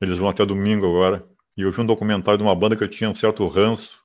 Eles 0.00 0.18
vão 0.18 0.28
até 0.28 0.44
domingo 0.44 0.86
agora. 0.86 1.26
E 1.56 1.62
eu 1.62 1.70
vi 1.70 1.80
um 1.80 1.86
documentário 1.86 2.38
de 2.38 2.44
uma 2.44 2.54
banda 2.54 2.76
que 2.76 2.82
eu 2.82 2.88
tinha 2.88 3.10
um 3.10 3.14
certo 3.14 3.46
ranço, 3.46 4.02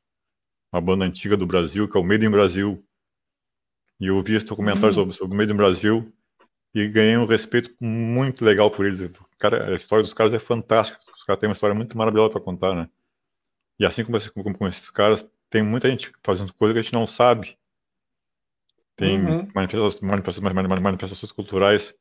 uma 0.72 0.82
banda 0.82 1.05
antiga 1.05 1.38
do 1.38 1.45
Brasil, 1.45 1.89
que 1.89 1.97
é 1.97 1.99
o 1.99 2.03
Made 2.03 2.26
in 2.26 2.30
Brasil. 2.30 2.86
E 3.99 4.07
eu 4.07 4.22
vi 4.22 4.36
esse 4.36 4.45
documentário 4.45 4.88
uhum. 4.88 4.93
sobre, 4.93 5.16
sobre 5.16 5.36
o 5.36 5.38
Made 5.38 5.53
in 5.53 5.55
Brasil 5.55 6.13
e 6.74 6.88
ganhei 6.88 7.16
um 7.16 7.26
respeito 7.26 7.74
muito 7.80 8.43
legal 8.43 8.70
por 8.70 8.86
eles. 8.86 9.09
Cara, 9.39 9.72
a 9.72 9.76
história 9.76 10.03
dos 10.03 10.13
caras 10.13 10.34
é 10.34 10.39
fantástica. 10.39 10.99
Os 11.16 11.24
caras 11.24 11.39
têm 11.39 11.47
uma 11.47 11.53
história 11.53 11.74
muito 11.74 11.97
maravilhosa 11.97 12.32
para 12.32 12.41
contar, 12.41 12.76
né? 12.76 12.89
E 13.80 13.86
assim 13.86 14.03
como, 14.03 14.20
como, 14.32 14.57
como, 14.57 14.70
esses 14.70 14.89
caras, 14.89 15.26
tem 15.49 15.63
muita 15.63 15.89
gente 15.89 16.11
fazendo 16.22 16.53
coisa 16.53 16.74
que 16.74 16.80
a 16.80 16.82
gente 16.82 16.93
não 16.93 17.07
sabe. 17.07 17.57
Tem 18.97 19.18
uhum. 19.18 19.47
manifestações, 19.55 20.01
manifestações, 20.01 20.82
manifestações 20.82 21.32
culturais 21.32 21.95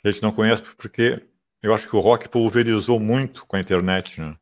que 0.00 0.08
a 0.08 0.10
gente 0.10 0.22
não 0.22 0.32
conhece, 0.32 0.62
porque 0.76 1.22
eu 1.62 1.74
acho 1.74 1.88
que 1.88 1.96
o 1.96 2.00
rock 2.00 2.28
pulverizou 2.28 2.98
muito 2.98 3.46
com 3.46 3.56
a 3.56 3.60
internet, 3.60 4.20
né? 4.20 4.36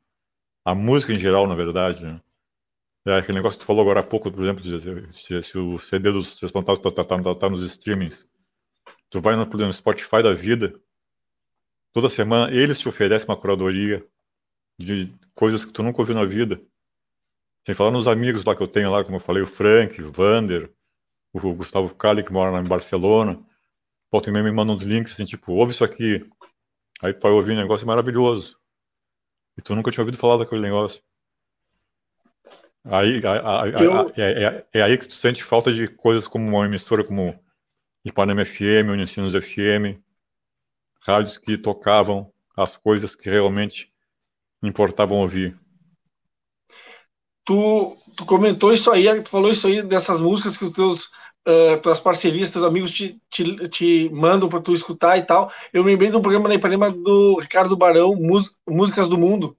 A 0.65 0.75
música 0.75 1.13
em 1.13 1.19
geral, 1.19 1.47
na 1.47 1.55
verdade, 1.55 2.05
né? 2.05 2.21
É 3.07 3.19
aquele 3.19 3.39
negócio 3.39 3.59
que 3.59 3.65
tu 3.65 3.67
falou 3.67 3.83
agora 3.83 4.01
há 4.01 4.03
pouco, 4.03 4.31
por 4.31 4.43
exemplo, 4.43 4.63
de, 4.63 5.13
se, 5.13 5.43
se 5.43 5.59
o 5.59 5.79
CD 5.79 6.13
dos 6.13 6.39
Seus 6.39 6.51
Plantados 6.51 6.81
tá, 6.81 6.91
tá, 6.91 7.05
tá, 7.05 7.35
tá, 7.35 7.51
nos 7.51 7.65
streamings, 7.65 8.29
tu 9.09 9.21
vai 9.21 9.35
no, 9.35 9.43
exemplo, 9.43 9.73
Spotify 9.73 10.23
da 10.23 10.35
vida, 10.35 10.79
toda 11.93 12.11
semana 12.11 12.53
eles 12.55 12.79
te 12.79 12.89
oferecem 12.89 13.27
uma 13.29 13.37
curadoria 13.37 14.07
de 14.79 15.13
coisas 15.35 15.65
que 15.65 15.73
tu 15.73 15.83
nunca 15.83 16.03
ouviu 16.03 16.15
na 16.15 16.25
vida. 16.25 16.61
Sem 17.65 17.75
falar 17.75 17.91
nos 17.91 18.07
amigos 18.07 18.45
lá 18.45 18.55
que 18.55 18.63
eu 18.63 18.69
tenho 18.69 18.91
lá, 18.91 19.03
como 19.03 19.17
eu 19.17 19.21
falei, 19.21 19.43
o 19.43 19.47
Frank, 19.47 20.01
o 20.03 20.13
Vander, 20.13 20.71
o 21.33 21.55
Gustavo 21.55 21.95
Cali, 21.95 22.23
que 22.23 22.33
mora 22.33 22.61
em 22.61 22.69
Barcelona. 22.69 23.43
Volta 24.11 24.31
e 24.31 24.33
me 24.33 24.51
manda 24.51 24.73
uns 24.73 24.83
links 24.83 25.13
assim, 25.13 25.25
tipo, 25.25 25.53
ouve 25.53 25.73
isso 25.73 25.85
aqui. 25.85 26.29
Aí 27.03 27.13
tu 27.13 27.21
vai 27.21 27.33
ouvir 27.33 27.53
um 27.53 27.61
negócio 27.61 27.87
maravilhoso. 27.87 28.59
E 29.57 29.63
tu 29.63 29.75
nunca 29.75 29.91
tinha 29.91 30.03
ouvido 30.03 30.19
falar 30.19 30.39
daquele 30.39 30.63
negócio. 30.63 31.03
Aí, 32.85 33.21
Eu... 33.83 34.11
é, 34.17 34.45
é, 34.45 34.67
é, 34.73 34.83
aí 34.83 34.97
que 34.97 35.07
tu 35.07 35.15
sente 35.15 35.45
falta 35.45 35.73
de 35.73 35.89
coisas 35.89 36.27
como 36.27 36.49
uma 36.49 36.65
emissora 36.65 37.05
como 37.05 37.39
Ipanema 38.05 38.45
FM, 38.45 38.91
Unicinos 38.91 39.35
FM, 39.35 40.01
rádios 41.01 41.37
que 41.37 41.59
tocavam 41.59 42.33
as 42.57 42.77
coisas 42.77 43.15
que 43.15 43.29
realmente 43.29 43.93
importavam 44.63 45.19
ouvir. 45.19 45.59
Tu, 47.45 47.97
tu 48.17 48.25
comentou 48.25 48.73
isso 48.73 48.91
aí, 48.91 49.23
tu 49.23 49.31
falou 49.31 49.51
isso 49.51 49.67
aí 49.67 49.83
dessas 49.83 50.21
músicas 50.21 50.57
que 50.57 50.65
os 50.65 50.73
teus 50.73 51.11
uh, 51.49 51.81
tuas 51.81 51.99
parcerias, 51.99 52.51
teus 52.51 52.65
amigos 52.65 52.93
te, 52.93 53.19
te, 53.31 53.69
te 53.69 54.11
mandam 54.11 54.49
para 54.49 54.61
tu 54.61 54.75
escutar 54.75 55.17
e 55.17 55.23
tal. 55.23 55.51
Eu 55.73 55.83
me 55.83 55.91
lembrei 55.91 56.11
do 56.11 56.21
programa 56.21 56.49
na 56.49 56.55
Ipanema 56.55 56.91
do 56.91 57.39
Ricardo 57.41 57.77
Barão, 57.77 58.15
Músicas 58.67 59.09
do 59.09 59.17
Mundo. 59.17 59.57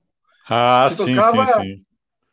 Ah, 0.48 0.88
sim, 0.92 1.04
sim, 1.04 1.62
sim. 1.62 1.84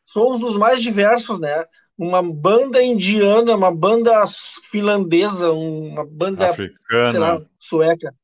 Sons 0.07 0.39
dos 0.39 0.57
mais 0.57 0.83
diversos, 0.83 1.39
né? 1.41 1.65
Uma 1.99 2.23
banda 2.23 2.83
indiana, 2.83 3.55
uma 3.55 3.75
banda 3.75 4.23
finlandesa, 4.71 5.51
uma 5.51 6.05
banda 6.05 6.51
africana, 6.51 7.11
sei 7.11 7.21
lá, 7.21 7.43
sueca. 7.59 8.15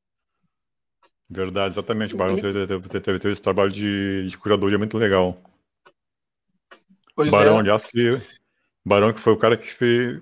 Verdade, 1.29 1.75
exatamente. 1.75 2.15
O 2.15 2.19
Barão 2.19 2.37
teve, 2.37 2.67
teve, 2.67 2.89
teve, 2.89 3.19
teve, 3.19 3.33
esse 3.33 3.41
trabalho 3.41 3.71
de, 3.71 4.29
de 4.29 4.37
curadoria 4.37 4.77
muito 4.77 4.99
legal. 4.99 5.39
Pois 7.15 7.31
Barão, 7.31 7.57
é. 7.57 7.61
aliás, 7.61 7.85
que 7.85 8.21
Barão 8.85 9.13
que 9.13 9.21
foi 9.21 9.33
o 9.33 9.39
cara 9.39 9.57
que 9.57 9.71
fez, 9.71 10.21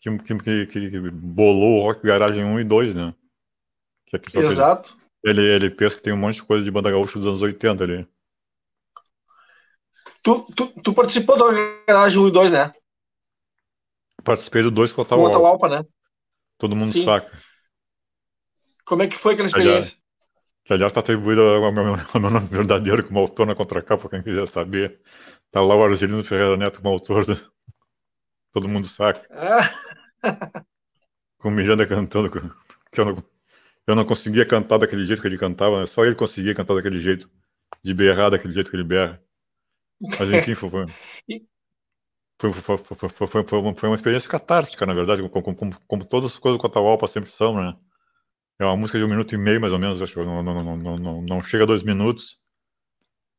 que, 0.00 0.18
que, 0.18 0.66
que, 0.66 1.10
bolou 1.10 1.78
o 1.78 1.82
Rock 1.82 2.06
Garagem 2.06 2.44
1 2.44 2.60
e 2.60 2.64
2, 2.64 2.94
né? 2.94 3.14
Que 4.06 4.16
é 4.16 4.40
Exato. 4.40 4.96
Ele, 5.22 5.42
ele 5.42 5.70
pensa 5.70 5.96
que 5.96 6.02
tem 6.02 6.12
um 6.12 6.16
monte 6.16 6.36
de 6.36 6.42
coisa 6.42 6.64
de 6.64 6.70
banda 6.70 6.90
gaúcha 6.90 7.18
dos 7.18 7.28
anos 7.28 7.42
80 7.42 7.84
ali. 7.84 8.08
Tu, 10.22 10.46
tu, 10.56 10.66
tu 10.82 10.92
participou 10.92 11.36
do 11.36 11.44
Rock 11.44 11.84
Garagem 11.86 12.22
1 12.22 12.28
e 12.28 12.32
2, 12.32 12.50
né? 12.50 12.72
Participei 14.24 14.62
do 14.62 14.70
dois 14.70 14.92
com 14.92 15.00
o 15.00 15.04
Atahualpa, 15.04 15.68
né? 15.68 15.84
Todo 16.58 16.76
mundo 16.76 16.92
Sim. 16.92 17.04
saca. 17.04 17.30
Como 18.84 19.02
é 19.02 19.08
que 19.08 19.16
foi 19.16 19.34
aquela 19.34 19.48
experiência? 19.48 19.96
Que, 20.64 20.72
aliás, 20.72 20.90
está 20.90 21.00
atribuído 21.00 21.40
ao 21.40 21.72
meu, 21.72 21.84
ao 22.12 22.20
meu 22.20 22.30
nome 22.30 22.46
verdadeiro 22.48 23.04
como 23.06 23.20
autor 23.20 23.46
na 23.46 23.54
contracapa, 23.54 24.08
quem 24.08 24.22
quiser 24.22 24.46
saber. 24.46 25.00
Tá 25.50 25.60
lá 25.60 25.74
o 25.74 25.82
Argelino 25.82 26.22
Ferreira 26.22 26.56
Neto 26.56 26.80
como 26.80 26.92
autor. 26.92 27.24
do- 27.24 27.50
Todo 28.52 28.68
mundo 28.68 28.86
saca. 28.86 29.26
Ah, 29.30 29.72
Com 31.38 31.48
o 31.48 31.50
Miranda 31.50 31.86
cantando. 31.86 32.30
Que 32.92 33.00
eu, 33.00 33.04
não, 33.04 33.24
eu 33.86 33.94
não 33.94 34.04
conseguia 34.04 34.44
cantar 34.44 34.78
daquele 34.78 35.04
jeito 35.04 35.22
que 35.22 35.28
ele 35.28 35.38
cantava, 35.38 35.80
né? 35.80 35.86
só 35.86 36.04
ele 36.04 36.14
conseguia 36.14 36.54
cantar 36.54 36.74
daquele 36.74 37.00
jeito. 37.00 37.30
De 37.82 37.94
berrar 37.94 38.30
daquele 38.30 38.52
jeito 38.52 38.70
que 38.70 38.76
ele 38.76 38.84
berra. 38.84 39.22
Mas 40.00 40.32
enfim, 40.32 40.54
foi, 40.54 40.70
foi, 42.40 42.52
foi, 42.52 42.52
foi, 42.52 43.08
foi, 43.26 43.42
foi, 43.44 43.58
uma, 43.58 43.74
foi 43.74 43.88
uma 43.88 43.94
experiência 43.94 44.28
catártica, 44.28 44.86
na 44.86 44.94
verdade, 44.94 45.26
como, 45.28 45.54
como, 45.54 45.80
como, 45.86 46.04
todas 46.04 46.32
as 46.32 46.38
coisas 46.38 46.58
com 46.58 46.66
a 46.66 46.70
Atahualpa 46.70 47.06
sempre 47.06 47.30
são, 47.30 47.54
né? 47.54 47.76
É 48.58 48.64
uma 48.64 48.76
música 48.76 48.98
de 48.98 49.04
um 49.04 49.08
minuto 49.08 49.34
e 49.34 49.38
meio, 49.38 49.60
mais 49.60 49.72
ou 49.72 49.78
menos, 49.78 50.00
acho 50.00 50.14
que 50.14 50.20
não, 50.24 50.42
não, 50.42 50.76
não, 50.76 50.98
não, 50.98 51.22
não, 51.22 51.42
chega 51.42 51.64
a 51.64 51.66
dois 51.66 51.82
minutos. 51.82 52.38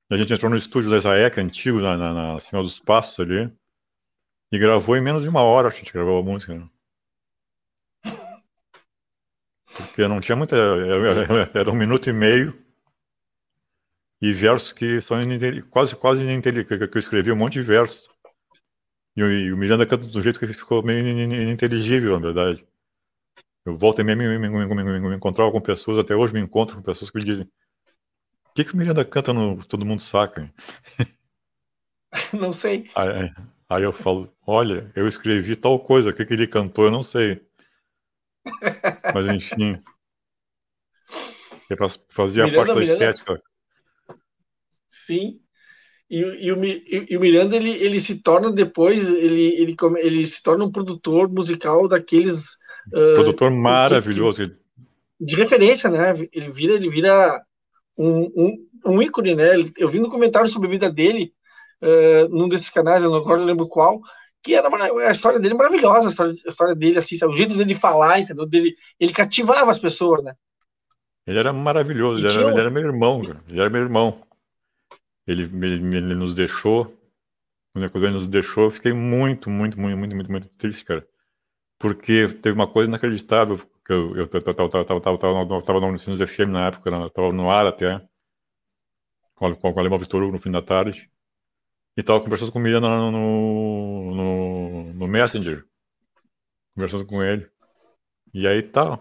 E 0.10 0.16
a 0.16 0.18
gente 0.18 0.34
entrou 0.34 0.50
no 0.52 0.58
estúdio 0.58 0.90
da 0.92 0.98
Isaek, 0.98 1.40
antigo, 1.40 1.80
na, 1.80 1.98
na, 1.98 2.14
na 2.14 2.40
cima 2.40 2.62
dos 2.62 2.80
passos 2.80 3.20
ali, 3.20 3.52
e 4.52 4.60
gravou 4.60 4.96
em 4.96 5.02
menos 5.02 5.24
de 5.24 5.30
uma 5.30 5.42
hora, 5.42 5.68
acho 5.68 5.78
que 5.78 5.82
a 5.82 5.86
gente 5.86 5.94
gravou 5.94 6.20
a 6.20 6.24
música. 6.24 6.54
Né? 6.56 6.70
Porque 9.76 10.08
não 10.08 10.20
tinha 10.22 10.36
muita. 10.36 10.56
Era, 11.54 11.70
um 11.72 11.76
minuto 11.76 12.10
e 12.10 12.14
meio, 12.14 12.54
e 14.22 14.32
versos 14.32 14.72
que 14.72 15.02
são 15.02 15.18
quase, 15.70 15.96
quase 15.96 16.22
ininteligíveis, 16.22 16.90
que 16.90 16.98
eu 16.98 17.00
escrevi 17.00 17.32
um 17.32 17.36
monte 17.36 17.54
de 17.54 17.62
versos. 17.62 18.10
E, 19.16 19.24
o- 19.24 19.58
Miranda 19.58 19.86
canta 19.86 20.08
do 20.08 20.22
jeito 20.22 20.40
que 20.40 20.48
ficou 20.54 20.84
meio 20.84 21.06
in- 21.08 21.20
in- 21.24 21.42
ininteligível, 21.44 22.20
na 22.20 22.26
verdade. 22.28 22.66
Eu 23.66 23.78
volto 23.78 24.00
e 24.02 24.04
me, 24.04 24.16
me, 24.16 24.38
me, 24.38 24.50
me, 24.50 25.16
encontrava 25.16 25.52
com 25.52 25.62
pessoas, 25.62 25.98
até 25.98 26.16
hoje 26.16 26.34
me 26.34 26.40
encontro 26.40 26.76
com 26.76 26.82
pessoas 26.84 27.10
que 27.12 27.18
me 27.18 27.24
dizem: 27.26 27.46
O 27.46 28.54
que, 28.56 28.64
que 28.66 28.74
o 28.74 28.78
Miranda 28.78 29.04
canta 29.04 29.34
no 29.34 29.64
Todo 29.66 29.86
Mundo 29.86 30.02
Saca? 30.02 30.42
hein?" 30.42 30.50
não 32.34 32.54
sei. 32.54 32.90
Aí, 32.96 33.10
aí- 33.10 33.32
aí 33.76 33.84
eu 33.84 33.94
falo: 33.94 34.32
Olha, 34.46 34.92
eu 34.96 35.08
escrevi 35.08 35.56
tal 35.56 35.80
coisa, 35.80 36.10
o 36.10 36.14
que, 36.14 36.26
que 36.26 36.34
ele 36.34 36.48
cantou, 36.48 36.86
eu 36.86 36.92
não 36.92 37.04
sei. 37.04 37.42
Mas 39.14 39.26
enfim. 39.28 39.78
É 41.70 41.76
Fazia 42.10 42.44
Miranda, 42.44 42.58
parte 42.58 42.68
da 42.76 42.80
Miranda. 42.82 42.94
estética. 42.94 43.42
Sim. 44.90 45.40
E, 46.10 46.26
o- 46.26 46.36
e 46.36 46.52
o, 46.52 46.66
e, 46.66 47.06
e 47.12 47.18
o 47.18 47.20
Miranda 47.22 47.56
ele, 47.56 47.72
ele 47.72 48.00
se 48.00 48.22
torna 48.22 48.52
depois 48.52 49.08
ele, 49.08 49.44
ele, 49.62 49.76
ele 50.00 50.28
se 50.28 50.44
torna 50.44 50.66
um 50.66 50.72
produtor 50.72 51.30
musical 51.32 51.88
daqueles 51.88 52.58
ah, 52.94 53.14
Produtor 53.16 53.50
maravilhoso. 53.52 54.42
ele- 54.44 54.58
de 55.20 55.36
referência, 55.36 55.90
né? 55.90 56.28
Ele 56.34 56.52
vira 56.52 56.74
ele 56.74 56.90
vira 56.90 57.42
um, 57.98 58.24
um, 58.36 58.68
um 58.88 59.02
ícone, 59.02 59.36
né? 59.36 59.52
Eu 59.78 59.88
vi 59.88 60.00
no 60.00 60.10
comentário 60.10 60.50
sobre 60.50 60.68
a 60.68 60.72
vida 60.72 60.92
dele 60.92 61.34
ah, 61.82 62.28
num 62.30 62.48
desses 62.50 62.70
canais, 62.70 63.04
eu 63.04 63.10
não 63.10 63.18
agora 63.18 63.44
lembro 63.44 63.68
qual, 63.68 64.02
que 64.44 64.56
era 64.56 64.68
a 65.08 65.12
história 65.12 65.40
dele 65.40 65.54
é 65.54 65.58
maravilhosa, 65.58 66.08
a 66.08 66.12
história, 66.12 66.34
a 66.46 66.50
história 66.50 66.76
dele 66.76 67.00
assim, 67.00 67.18
sabe? 67.18 67.34
o 67.34 67.36
jeito 67.36 67.56
dele 67.58 67.76
falar, 67.76 68.20
entendeu? 68.20 68.46
Dele, 68.48 68.76
ele 69.00 69.14
cativava 69.14 69.72
as 69.72 69.80
pessoas, 69.80 70.24
né? 70.24 70.34
Ele 71.26 71.40
era 71.40 71.52
maravilhoso, 71.52 72.20
E 72.20 72.20
ele 72.20 72.28
era, 72.28 72.48
um- 72.48 72.50
ele 72.50 72.60
era 72.60 72.70
meu 72.70 72.84
irmão, 72.84 73.24
cara. 73.26 73.44
ele 73.48 73.60
era 73.60 73.70
meu 73.72 73.82
irmão. 73.82 74.22
Ele, 75.28 75.44
ele, 75.66 75.98
ele 75.98 76.14
nos 76.16 76.34
deixou, 76.36 76.86
quando 77.74 78.06
ele 78.06 78.14
nos 78.14 78.28
deixou, 78.28 78.66
eu 78.66 78.72
fiquei 78.72 78.94
muito, 78.94 79.50
muito, 79.50 79.80
muito, 79.80 79.98
muito, 79.98 80.16
muito, 80.16 80.32
muito 80.32 80.50
triste, 80.58 80.86
cara. 80.86 81.08
Porque 81.80 82.28
teve 82.28 82.56
uma 82.56 82.68
coisa 82.72 82.90
inacreditável, 82.90 83.58
que 83.86 83.94
eu, 83.94 84.16
eu, 84.18 84.30
eu, 84.34 84.54
tava, 85.64 85.80
no 85.82 85.88
Unicinos 85.90 86.22
FM 86.22 86.52
na 86.54 86.68
época, 86.68 86.92
né? 86.92 87.10
tava 87.14 87.34
no 87.34 87.52
ar 87.52 87.68
até, 87.68 88.02
com, 89.36 89.48
a- 89.48 89.56
com 89.56 89.72
o 89.72 89.80
Alemão 89.80 90.00
Vitor 90.00 90.22
Hugo 90.24 90.32
no 90.34 90.40
fim 90.40 90.52
da 90.52 90.62
tarde, 90.62 91.10
e 91.98 92.04
tava 92.04 92.22
conversando 92.22 92.52
com 92.52 92.60
Miranda 92.60 92.88
no, 92.88 93.12
no, 93.12 94.94
no, 94.94 95.08
Messenger, 95.08 95.66
conversando 96.76 97.06
com 97.06 97.24
ele. 97.24 97.50
E 98.34 98.48
aí 98.48 98.64
tá, 98.64 99.00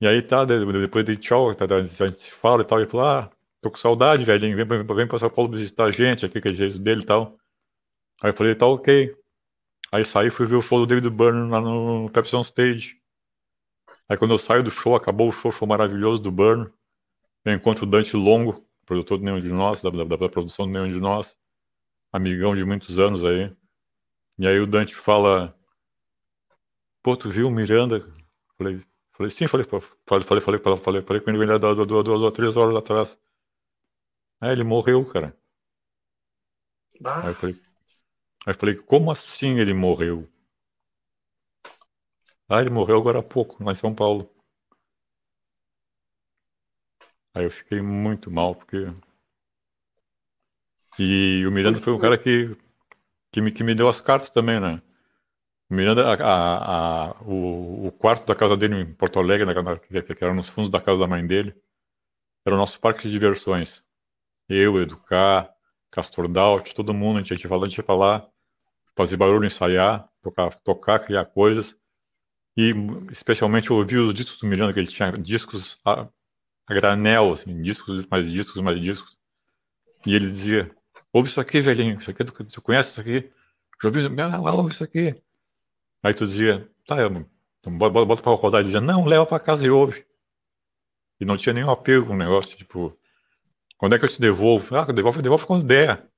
e 0.00 0.06
aí 0.08 0.22
tá, 0.22 0.44
de- 0.44 0.64
de- 0.66 0.80
depois 0.82 1.04
de 1.04 1.16
tchau, 1.16 1.54
tá, 1.54 1.66
tá, 1.68 1.76
a 1.76 1.84
gente 1.84 2.16
se 2.16 2.32
fala 2.32 2.62
e 2.62 2.66
tal, 2.66 2.80
ele 2.80 2.90
falou, 2.90 3.06
ah, 3.06 3.30
tô 3.62 3.70
com 3.70 3.78
saudade, 3.78 4.24
velhinho, 4.24 4.56
vem, 4.56 4.66
pra- 4.66 4.94
vem 4.96 5.08
pra 5.08 5.18
São 5.18 5.30
Paulo 5.30 5.52
visitar 5.52 5.86
a 5.86 5.90
gente 5.90 6.26
aqui, 6.26 6.40
que 6.40 6.48
é 6.48 6.52
jeito 6.54 6.78
dele 6.78 7.02
e 7.02 7.06
tal. 7.06 7.38
Aí 8.22 8.30
eu 8.30 8.34
falei, 8.34 8.54
tá 8.54 8.66
ok. 8.66 9.14
Aí 9.92 10.04
saí 10.04 10.28
e 10.28 10.30
fui 10.30 10.46
ver 10.46 10.56
o 10.56 10.62
show 10.62 10.78
do 10.80 10.86
David 10.86 11.10
Byrne 11.10 11.50
lá 11.50 11.60
no 11.60 12.10
Pepsi 12.10 12.36
on 12.36 12.42
Stage. 12.42 12.96
Aí 14.08 14.16
quando 14.16 14.32
eu 14.32 14.38
saio 14.38 14.62
do 14.62 14.70
show, 14.70 14.94
acabou 14.94 15.28
o 15.28 15.32
show, 15.32 15.52
show 15.52 15.66
maravilhoso 15.68 16.22
do 16.22 16.30
Byrne. 16.32 16.70
Eu 17.44 17.54
encontro 17.54 17.84
o 17.84 17.90
Dante 17.90 18.16
Longo, 18.16 18.64
produtor 18.86 19.18
do 19.18 19.24
Nenhum 19.24 19.40
de 19.40 19.52
Nós, 19.52 19.82
da, 19.82 19.90
da, 19.90 20.04
da 20.04 20.28
produção 20.28 20.66
do 20.66 20.72
Nenhum 20.72 20.88
de 20.90 21.00
Nós, 21.00 21.36
amigão 22.12 22.54
de 22.54 22.64
muitos 22.64 22.98
anos 22.98 23.24
aí. 23.24 23.52
E 24.38 24.48
aí 24.48 24.60
o 24.60 24.66
Dante 24.66 24.94
fala, 24.94 25.56
pô, 27.02 27.16
tu 27.16 27.28
viu 27.30 27.48
o 27.48 27.50
Miranda? 27.50 28.00
Falei, 28.58 28.80
falei 29.12 29.30
sim, 29.30 29.46
falei, 29.46 29.64
falei, 29.66 29.86
falei, 30.06 30.40
falei, 30.40 30.60
falei, 30.78 31.02
falei, 31.02 31.20
com 31.20 31.30
ele 31.30 31.52
há 31.52 31.58
duas, 31.58 31.76
duas, 31.86 32.04
duas 32.04 32.20
ou 32.22 32.32
três 32.32 32.56
horas 32.56 32.76
atrás. 32.76 33.18
Aí 34.42 34.52
ele 34.52 34.62
morreu, 34.62 35.06
cara. 35.06 35.34
Aí 37.22 37.30
Bah, 37.30 37.30
eu 37.30 37.34
falei, 37.34 37.54
aí 38.46 38.52
eu 38.54 38.54
falei, 38.58 38.76
como 38.76 39.10
assim 39.10 39.58
ele 39.60 39.74
morreu? 39.74 40.28
Ah, 42.48 42.60
ele 42.60 42.70
morreu 42.70 42.98
agora 42.98 43.18
há 43.18 43.22
pouco, 43.24 43.64
lá 43.64 43.72
em 43.72 43.74
São 43.74 43.92
Paulo. 43.92 44.30
Aí 47.34 47.44
eu 47.44 47.50
fiquei 47.50 47.82
muito 47.82 48.30
mal, 48.30 48.54
porque. 48.54 48.86
E 50.98 51.44
o 51.46 51.50
Miranda 51.50 51.78
foi 51.80 51.92
um 51.92 51.98
cara 51.98 52.18
que, 52.18 52.56
que, 53.32 53.40
me, 53.42 53.52
que 53.52 53.64
me 53.64 53.74
deu 53.74 53.88
as 53.88 54.00
cartas 54.00 54.30
também, 54.30 54.60
né? 54.60 54.82
O 55.70 55.74
Miranda, 55.74 56.06
a, 56.08 56.14
a- 56.14 57.10
a- 57.12 57.22
o, 57.22 57.88
o 57.88 57.92
quarto 57.92 58.26
da 58.26 58.34
casa 58.34 58.56
dele 58.56 58.76
em 58.80 58.94
Porto 58.94 59.18
Alegre, 59.18 59.46
na- 59.46 59.78
que 59.78 60.24
era 60.24 60.34
nos 60.34 60.48
fundos 60.48 60.70
da 60.70 60.80
casa 60.80 60.98
da 61.00 61.06
mãe 61.08 61.26
dele, 61.26 61.54
era 62.46 62.54
o 62.54 62.58
nosso 62.58 62.80
parque 62.80 63.02
de 63.04 63.10
diversões. 63.10 63.84
Eu, 64.48 64.80
Educar, 64.82 65.50
Castor 65.90 66.28
Daut, 66.28 66.74
todo 66.74 66.94
mundo, 66.94 67.18
a 67.20 67.22
gente 67.24 67.42
ia 67.42 67.48
falar, 67.50 67.66
a 67.66 67.68
gente 67.68 67.78
ia 67.78 67.84
falar, 67.84 68.28
fazer 68.96 69.16
barulho, 69.16 69.46
ensaiar, 69.46 70.08
tocar, 70.22 70.54
tocar, 70.62 71.00
criar 71.00 71.26
coisas. 71.26 71.76
E 72.56 72.72
especialmente 73.10 73.72
ouvir 73.72 73.98
os 73.98 74.14
discos 74.14 74.38
do 74.38 74.46
Miranda, 74.46 74.72
que 74.72 74.80
ele 74.80 74.88
tinha 74.88 75.12
discos 75.12 75.78
a, 75.84 76.08
a 76.68 76.74
granel, 76.74 77.32
assim, 77.32 77.62
discos, 77.62 78.06
mais 78.06 78.30
discos, 78.32 78.62
mais 78.62 78.80
discos. 78.80 79.18
E 80.06 80.14
ele 80.14 80.26
dizia, 80.26 80.70
ouve 81.12 81.28
isso 81.28 81.40
aqui, 81.40 81.60
velhinho, 81.60 81.98
isso 81.98 82.10
aqui, 82.10 82.24
tu 82.24 82.62
conhece 82.62 82.90
isso 82.90 83.00
aqui? 83.00 83.30
Já 83.82 83.88
ouviu? 83.88 84.08
Ah, 84.20 84.52
ouve 84.52 84.72
isso 84.72 84.84
aqui. 84.84 85.20
Aí 86.02 86.14
tu 86.14 86.26
dizia, 86.26 86.68
tá, 86.86 86.96
então 87.60 87.76
bota, 87.78 88.04
bota, 88.04 88.22
pra 88.22 88.32
rodar. 88.32 88.60
Ele 88.60 88.66
dizia, 88.66 88.80
não, 88.80 89.04
leva 89.04 89.24
pra 89.26 89.38
casa 89.38 89.64
e 89.64 89.70
ouve. 89.70 90.04
E 91.20 91.24
não 91.24 91.36
tinha 91.36 91.52
nenhum 91.52 91.70
apego 91.70 92.06
com 92.06 92.14
o 92.14 92.16
negócio, 92.16 92.56
tipo, 92.56 92.98
quando 93.78 93.94
é 93.94 93.98
que 93.98 94.04
eu 94.04 94.08
te 94.08 94.20
devolvo? 94.20 94.76
Ah, 94.76 94.84
devolve, 94.84 95.22
devolve 95.22 95.46
quando 95.46 95.64
der. 95.64 96.08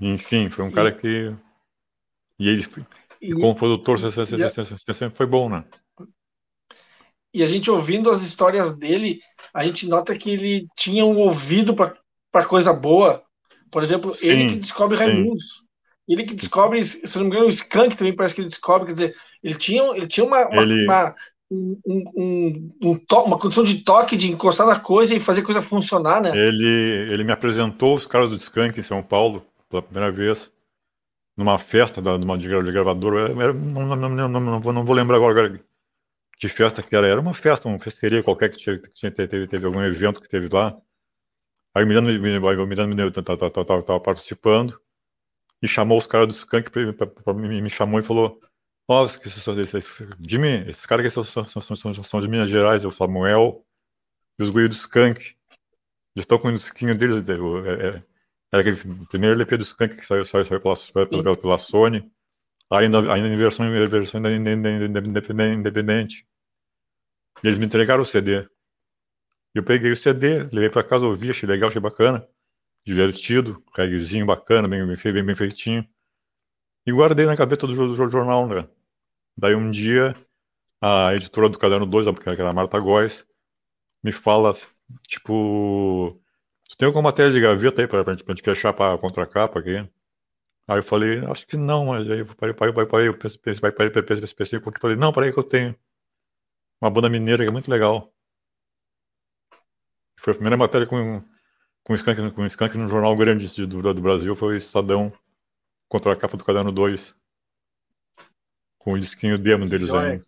Enfim, 0.00 0.50
foi 0.50 0.64
um 0.64 0.70
cara 0.70 0.92
que. 0.92 1.34
E 2.38 2.48
ele, 2.48 2.62
e, 3.20 3.32
como 3.32 3.54
produtor, 3.56 3.98
você, 3.98 4.10
você- 4.10 4.36
e 4.36 4.38
você- 4.38 4.64
você 4.64 4.94
sempre 4.94 5.16
foi 5.16 5.26
bom, 5.26 5.48
né? 5.48 5.64
E 7.36 7.42
a 7.42 7.46
gente 7.46 7.70
ouvindo 7.70 8.10
as 8.10 8.22
histórias 8.22 8.72
dele, 8.76 9.20
a 9.52 9.64
gente 9.64 9.86
nota 9.86 10.16
que 10.16 10.30
ele 10.30 10.66
tinha 10.76 11.04
um 11.04 11.18
ouvido 11.18 11.74
para 11.74 12.44
coisa 12.46 12.72
boa. 12.72 13.22
Por 13.70 13.82
exemplo, 13.82 14.14
Sim, 14.14 14.28
ele 14.28 14.50
que 14.50 14.56
descobre 14.56 14.96
sim. 14.96 15.04
Raimundos. 15.04 15.44
Ele 16.08 16.24
que 16.24 16.34
descobre, 16.34 16.86
se 16.86 17.16
não 17.16 17.24
me 17.24 17.30
engano, 17.30 17.46
o 17.46 17.50
Skank 17.50 17.96
também 17.96 18.14
parece 18.14 18.34
que 18.34 18.40
ele 18.40 18.48
descobre. 18.48 18.86
Quer 18.86 18.92
dizer, 18.94 19.16
ele 19.42 19.54
tinha, 19.54 19.82
ele 19.96 20.06
tinha 20.06 20.24
uma, 20.24 20.48
uma, 20.48 20.62
Ele- 20.62 20.84
uma, 20.86 21.14
um, 21.50 21.80
um, 21.86 22.70
um 22.82 22.94
to- 22.96 23.22
uma 23.24 23.38
condição 23.38 23.64
de 23.64 23.82
toque, 23.82 24.16
de 24.16 24.30
encostar 24.30 24.66
na 24.66 24.78
coisa 24.80 25.14
e 25.14 25.20
fazer 25.20 25.42
a 25.42 25.44
coisa 25.44 25.60
funcionar, 25.62 26.22
né? 26.22 26.30
Ele, 26.34 27.12
ele 27.12 27.24
me 27.24 27.32
apresentou 27.32 27.96
os 27.96 28.06
caras 28.06 28.30
do 28.30 28.36
Skank 28.36 28.78
em 28.78 28.82
São 28.82 29.02
Paulo 29.02 29.44
pela 29.68 29.82
primeira 29.82 30.12
vez, 30.12 30.50
numa 31.36 31.58
festa 31.58 32.00
da, 32.00 32.16
de, 32.16 32.48
gra- 32.48 32.62
de 32.62 32.72
gravador. 32.72 33.30
Era- 33.38 33.52
não, 33.52 33.84
não, 33.84 34.08
não, 34.08 34.28
não, 34.28 34.40
não 34.40 34.60
vou, 34.60 34.72
não 34.72 34.84
vou 34.84 34.94
lembrar 34.94 35.16
agora 35.16 35.60
que 36.36 36.48
festa 36.48 36.82
que 36.82 36.94
era. 36.94 37.06
Era 37.06 37.20
uma 37.20 37.34
festa, 37.34 37.68
uma 37.68 37.78
festeria 37.78 38.22
qualquer 38.22 38.50
que 38.50 38.58
tinha, 38.58 38.78
que 38.78 38.90
tinha 38.92 39.10
teve, 39.12 39.46
teve 39.46 39.66
algum 39.66 39.82
evento 39.82 40.20
que 40.20 40.28
teve 40.28 40.48
lá. 40.48 40.76
Aí 41.74 41.84
o 41.84 41.86
Miranda, 41.86 42.10
o 42.10 42.66
Miranda 42.66 42.86
me 42.86 42.94
deu- 42.94 43.10
tava, 43.12 43.50
tava- 43.50 43.64
tava- 43.64 43.82
tava 43.82 44.00
participando 44.00 44.80
e 45.62 45.68
chamou 45.68 45.98
os 45.98 46.06
caras 46.06 46.28
do 46.28 46.34
Skank, 46.34 46.70
me, 47.34 47.62
me 47.62 47.70
chamou 47.70 48.00
e 48.00 48.02
falou: 48.02 48.40
Ó, 48.88 49.04
oh, 49.04 49.08
Jimmy, 50.20 50.68
esses 50.68 50.86
caras 50.86 51.04
aqui 51.04 51.14
são, 51.14 51.24
são, 51.24 51.60
são, 51.60 51.94
são, 52.04 52.20
de 52.20 52.28
Minas 52.28 52.48
Gerais, 52.48 52.84
é 52.84 52.86
o 52.86 52.92
Samuel 52.92 53.64
e 54.38 54.42
os 54.44 54.50
guias 54.50 54.68
do 54.68 54.74
Skank. 54.74 55.20
Eles 56.14 56.24
estão 56.24 56.38
com 56.38 56.48
o 56.48 56.52
disquinho 56.52 56.96
deles, 56.96 57.22
é, 57.28 57.88
é, 57.88 58.02
Era 58.52 58.60
aquele 58.60 58.76
primeiro 59.06 59.34
LP 59.34 59.56
do 59.58 59.64
Skank 59.64 59.96
que 59.96 60.06
saiu, 60.06 60.24
saiu, 60.24 60.46
saiu 60.46 60.60
pela, 60.60 61.06
pela, 61.06 61.36
pela, 61.36 61.58
Sony, 61.58 62.10
ainda, 62.70 63.12
ainda 63.12 63.28
em 63.28 63.36
versão, 63.36 63.70
versão 63.88 64.20
independente. 65.54 66.26
Eles 67.42 67.58
me 67.58 67.66
entregaram 67.66 68.02
o 68.02 68.06
CD. 68.06 68.48
Eu 69.54 69.62
peguei 69.62 69.90
o 69.90 69.96
CD, 69.96 70.44
levei 70.52 70.68
para 70.68 70.82
casa, 70.82 71.06
ouvi, 71.06 71.30
achei 71.30 71.48
legal, 71.48 71.68
achei 71.68 71.80
bacana, 71.80 72.26
divertido, 72.84 73.64
reggaezinho 73.74 74.26
bacana, 74.26 74.68
bem, 74.68 74.86
bem, 74.86 75.24
bem, 75.24 75.34
feitinho. 75.34 75.86
E 76.86 76.92
guardei 76.92 77.26
na 77.26 77.34
gaveta 77.34 77.66
do, 77.66 77.74
do, 77.74 78.10
jornal, 78.10 78.46
né? 78.46 78.68
Daí 79.36 79.54
um 79.54 79.70
dia, 79.70 80.14
a 80.80 81.14
editora 81.14 81.48
do 81.48 81.58
Caderno 81.58 81.86
2, 81.86 82.06
que 82.18 82.28
era 82.28 82.50
a 82.50 82.52
Marta 82.52 82.78
Góes, 82.78 83.26
me 84.02 84.12
fala, 84.12 84.52
tipo, 85.08 86.20
tu 86.68 86.76
tem 86.76 86.86
alguma 86.86 87.04
matéria 87.04 87.32
de 87.32 87.40
gaveta 87.40 87.82
aí 87.82 87.88
pra, 87.88 88.04
pra, 88.04 88.16
pra 88.16 88.34
gente 88.34 88.44
fechar 88.44 88.72
pra 88.72 88.98
contracapa 88.98 89.58
aqui? 89.58 89.88
Aí 90.68 90.78
eu 90.78 90.82
falei, 90.82 91.24
acho 91.26 91.46
que 91.46 91.56
não, 91.56 91.86
mas 91.86 92.10
aí 92.10 92.20
eu 92.20 92.26
parei, 92.26 92.54
parei, 92.54 92.74
parei, 92.74 92.88
parei, 92.88 93.08
eu 93.08 93.18
pensei, 93.18 93.38
pensei, 93.38 93.60
pensei, 93.70 94.02
pensei, 94.02 94.34
pensei, 94.34 94.60
porque 94.60 94.80
falei, 94.80 94.96
não, 94.96 95.12
peraí 95.12 95.32
que 95.32 95.38
eu 95.38 95.44
tenho. 95.44 95.76
Uma 96.80 96.90
banda 96.90 97.08
mineira 97.08 97.44
que 97.44 97.48
é 97.48 97.52
muito 97.52 97.70
legal. 97.70 98.12
Foi 100.18 100.32
a 100.32 100.34
primeira 100.34 100.56
matéria 100.56 100.86
com, 100.86 101.22
com 101.84 101.94
skunk, 101.94 102.30
com 102.32 102.46
skunk 102.46 102.76
no 102.76 102.88
jornal 102.88 103.16
grande 103.16 103.46
do, 103.66 103.94
do 103.94 104.02
Brasil, 104.02 104.34
foi 104.34 104.56
Estadão, 104.56 105.12
contra 105.88 106.12
a 106.12 106.16
capa 106.16 106.36
do 106.36 106.44
Caderno 106.44 106.72
2. 106.72 107.14
Com 108.78 108.94
o 108.94 108.98
disquinho 108.98 109.38
demo 109.38 109.68
deles 109.68 109.92
aí. 109.92 110.20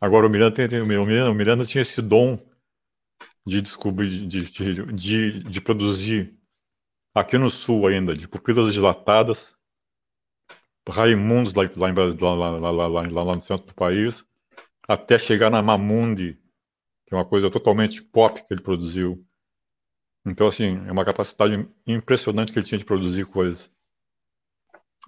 Agora 0.00 0.26
o 0.26 0.30
Miranda, 0.30 0.54
tem, 0.54 0.68
tem, 0.68 0.80
o, 0.80 0.86
Miranda, 0.86 1.30
o 1.30 1.34
Miranda 1.34 1.64
tinha 1.64 1.82
esse 1.82 2.02
dom 2.02 2.38
de 3.46 3.60
descobrir, 3.60 4.08
de, 4.08 4.26
de, 4.26 4.92
de, 4.92 5.42
de, 5.44 5.60
produzir 5.60 6.38
aqui 7.14 7.38
no 7.38 7.50
sul 7.50 7.86
ainda, 7.86 8.14
de 8.14 8.26
pupilas 8.26 8.72
dilatadas, 8.72 9.56
Raimundos 10.86 11.54
lá, 11.54 11.62
lá, 11.64 12.58
lá, 12.58 12.86
lá, 12.86 13.08
lá 13.08 13.34
no 13.34 13.40
centro 13.40 13.66
do 13.66 13.74
país, 13.74 14.24
até 14.86 15.16
chegar 15.18 15.50
na 15.50 15.62
Mamundi, 15.62 16.38
que 17.06 17.14
é 17.14 17.16
uma 17.16 17.24
coisa 17.24 17.50
totalmente 17.50 18.02
pop 18.02 18.42
que 18.44 18.52
ele 18.52 18.60
produziu. 18.60 19.24
Então, 20.26 20.46
assim, 20.46 20.84
é 20.86 20.92
uma 20.92 21.04
capacidade 21.04 21.68
impressionante 21.86 22.52
que 22.52 22.58
ele 22.58 22.66
tinha 22.66 22.78
de 22.78 22.84
produzir 22.84 23.24
coisas. 23.24 23.70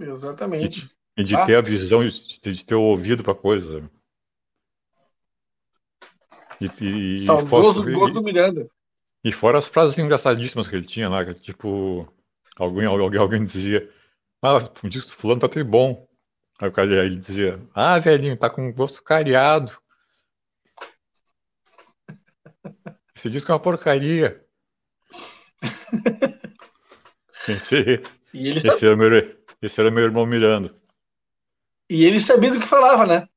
Exatamente. 0.01 0.89
E, 1.17 1.23
e 1.23 1.25
de 1.25 1.35
ah. 1.35 1.45
ter 1.45 1.57
a 1.57 1.63
visão, 1.63 2.07
de, 2.07 2.41
de 2.41 2.65
ter 2.65 2.75
o 2.75 2.83
ouvido 2.83 3.23
para 3.23 3.35
coisa. 3.35 3.91
E, 6.61 7.15
e, 7.15 7.19
Saudoso 7.19 7.87
e, 7.89 7.93
Gordo 7.93 8.23
Miranda. 8.23 8.71
E 9.27 9.33
fora 9.33 9.59
as 9.59 9.67
frases 9.67 9.99
engraçadíssimas 9.99 10.69
que 10.69 10.77
ele 10.77 10.87
tinha 10.87 11.09
lá, 11.09 11.25
que, 11.25 11.35
tipo, 11.35 12.07
alguém, 12.55 12.87
alguém, 12.87 13.19
alguém 13.19 13.45
dizia, 13.45 13.93
ah, 14.41 14.59
o 14.85 14.89
disco 14.89 15.11
do 15.11 15.17
fulano 15.17 15.41
tá 15.41 15.49
até 15.49 15.65
bom. 15.65 16.07
Aí 16.61 16.69
o 16.69 16.73
cara 16.73 17.05
ele 17.05 17.17
dizia, 17.17 17.61
ah, 17.75 17.99
velhinho, 17.99 18.37
tá 18.37 18.49
com 18.49 18.73
gosto 18.73 19.03
cariado. 19.03 19.77
Esse 23.17 23.29
disco 23.29 23.51
é 23.51 23.55
uma 23.57 23.61
porcaria. 23.61 24.47
esse, 27.49 28.01
esse, 28.33 28.87
era 28.87 28.97
meu, 28.97 29.11
esse 29.61 29.81
era 29.81 29.91
meu 29.91 30.05
irmão 30.05 30.25
Miranda. 30.25 30.73
E 31.91 32.05
ele 32.05 32.21
sabia 32.21 32.53
do 32.53 32.61
que 32.61 32.67
falava, 32.67 33.05
né? 33.05 33.29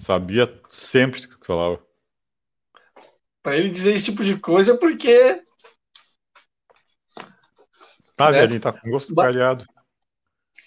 Sabia 0.00 0.60
sempre 0.68 1.22
do 1.22 1.38
que 1.38 1.46
falava. 1.46 1.87
Pra 3.42 3.56
ele 3.56 3.70
dizer 3.70 3.94
esse 3.94 4.04
tipo 4.04 4.24
de 4.24 4.38
coisa, 4.38 4.76
porque. 4.76 5.42
Ah, 8.16 8.32
né? 8.32 8.40
velhinho, 8.40 8.60
tá 8.60 8.72
com 8.72 8.90
gosto 8.90 9.14
ba... 9.14 9.24
calhado. 9.24 9.64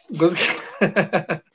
Gosto... 0.10 0.36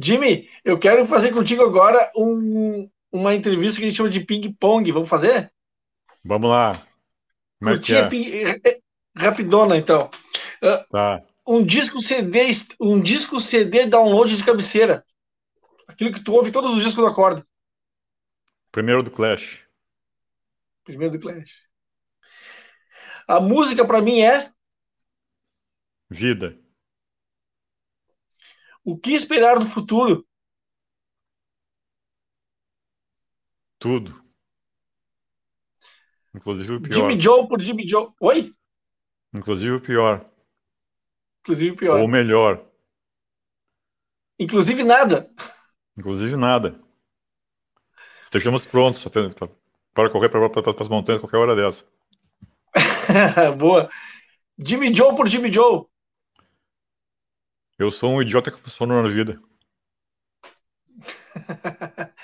Jimmy, 0.00 0.48
eu 0.64 0.78
quero 0.78 1.04
fazer 1.06 1.32
contigo 1.32 1.62
agora 1.62 2.10
um, 2.16 2.88
uma 3.10 3.34
entrevista 3.34 3.78
que 3.78 3.84
a 3.84 3.88
gente 3.88 3.96
chama 3.96 4.10
de 4.10 4.20
ping-pong. 4.20 4.92
Vamos 4.92 5.08
fazer? 5.08 5.52
Vamos 6.24 6.48
lá. 6.48 6.86
Como 7.58 7.70
é 7.70 7.78
que 7.78 7.94
é? 7.94 8.08
Ping... 8.08 8.30
Rapidona, 9.16 9.76
então. 9.76 10.08
Uh, 10.62 10.88
tá. 10.90 11.22
Um 11.46 11.64
disco 11.64 12.00
CD, 12.00 12.50
um 12.78 13.00
disco 13.00 13.40
CD 13.40 13.86
download 13.86 14.36
de 14.36 14.44
cabeceira. 14.44 15.04
Aquilo 15.88 16.12
que 16.12 16.22
tu 16.22 16.32
ouve 16.34 16.52
todos 16.52 16.76
os 16.76 16.84
discos 16.84 17.02
do 17.02 17.06
acorda. 17.06 17.44
Primeiro 18.70 19.02
do 19.02 19.10
Clash. 19.10 19.66
Primeiro 20.88 21.18
do 21.18 21.20
Clash. 21.20 21.52
A 23.28 23.38
música 23.38 23.86
para 23.86 24.00
mim 24.00 24.22
é 24.22 24.50
vida. 26.08 26.58
O 28.82 28.98
que 28.98 29.12
esperar 29.12 29.58
do 29.58 29.66
futuro? 29.66 30.26
Tudo. 33.78 34.24
Inclusive 36.34 36.76
o 36.76 36.80
pior. 36.80 36.94
Jimmy 36.94 37.20
Joe 37.20 37.46
por 37.46 37.60
Jimmy 37.60 37.86
Joe. 37.86 38.10
Oi? 38.18 38.56
Inclusive 39.34 39.72
o 39.72 39.80
pior. 39.82 40.26
Inclusive 41.42 41.72
o 41.72 41.76
pior. 41.76 42.00
Ou 42.00 42.08
melhor. 42.08 42.66
Inclusive 44.38 44.82
nada. 44.82 45.30
Inclusive 45.98 46.34
nada. 46.34 46.82
Estejamos 48.22 48.64
prontos 48.64 49.02
para 49.98 50.10
correr 50.10 50.28
para 50.28 50.46
as 50.80 50.88
montanhas 50.88 51.20
qualquer 51.20 51.38
hora 51.38 51.56
dessa. 51.56 51.84
Boa. 53.58 53.90
Jimmy 54.56 54.94
Joe 54.94 55.16
por 55.16 55.26
Jimmy 55.26 55.52
Joe. 55.52 55.86
Eu 57.76 57.90
sou 57.90 58.12
um 58.12 58.22
idiota 58.22 58.52
que 58.52 58.60
funciona 58.60 59.02
na 59.02 59.08
vida. 59.08 59.42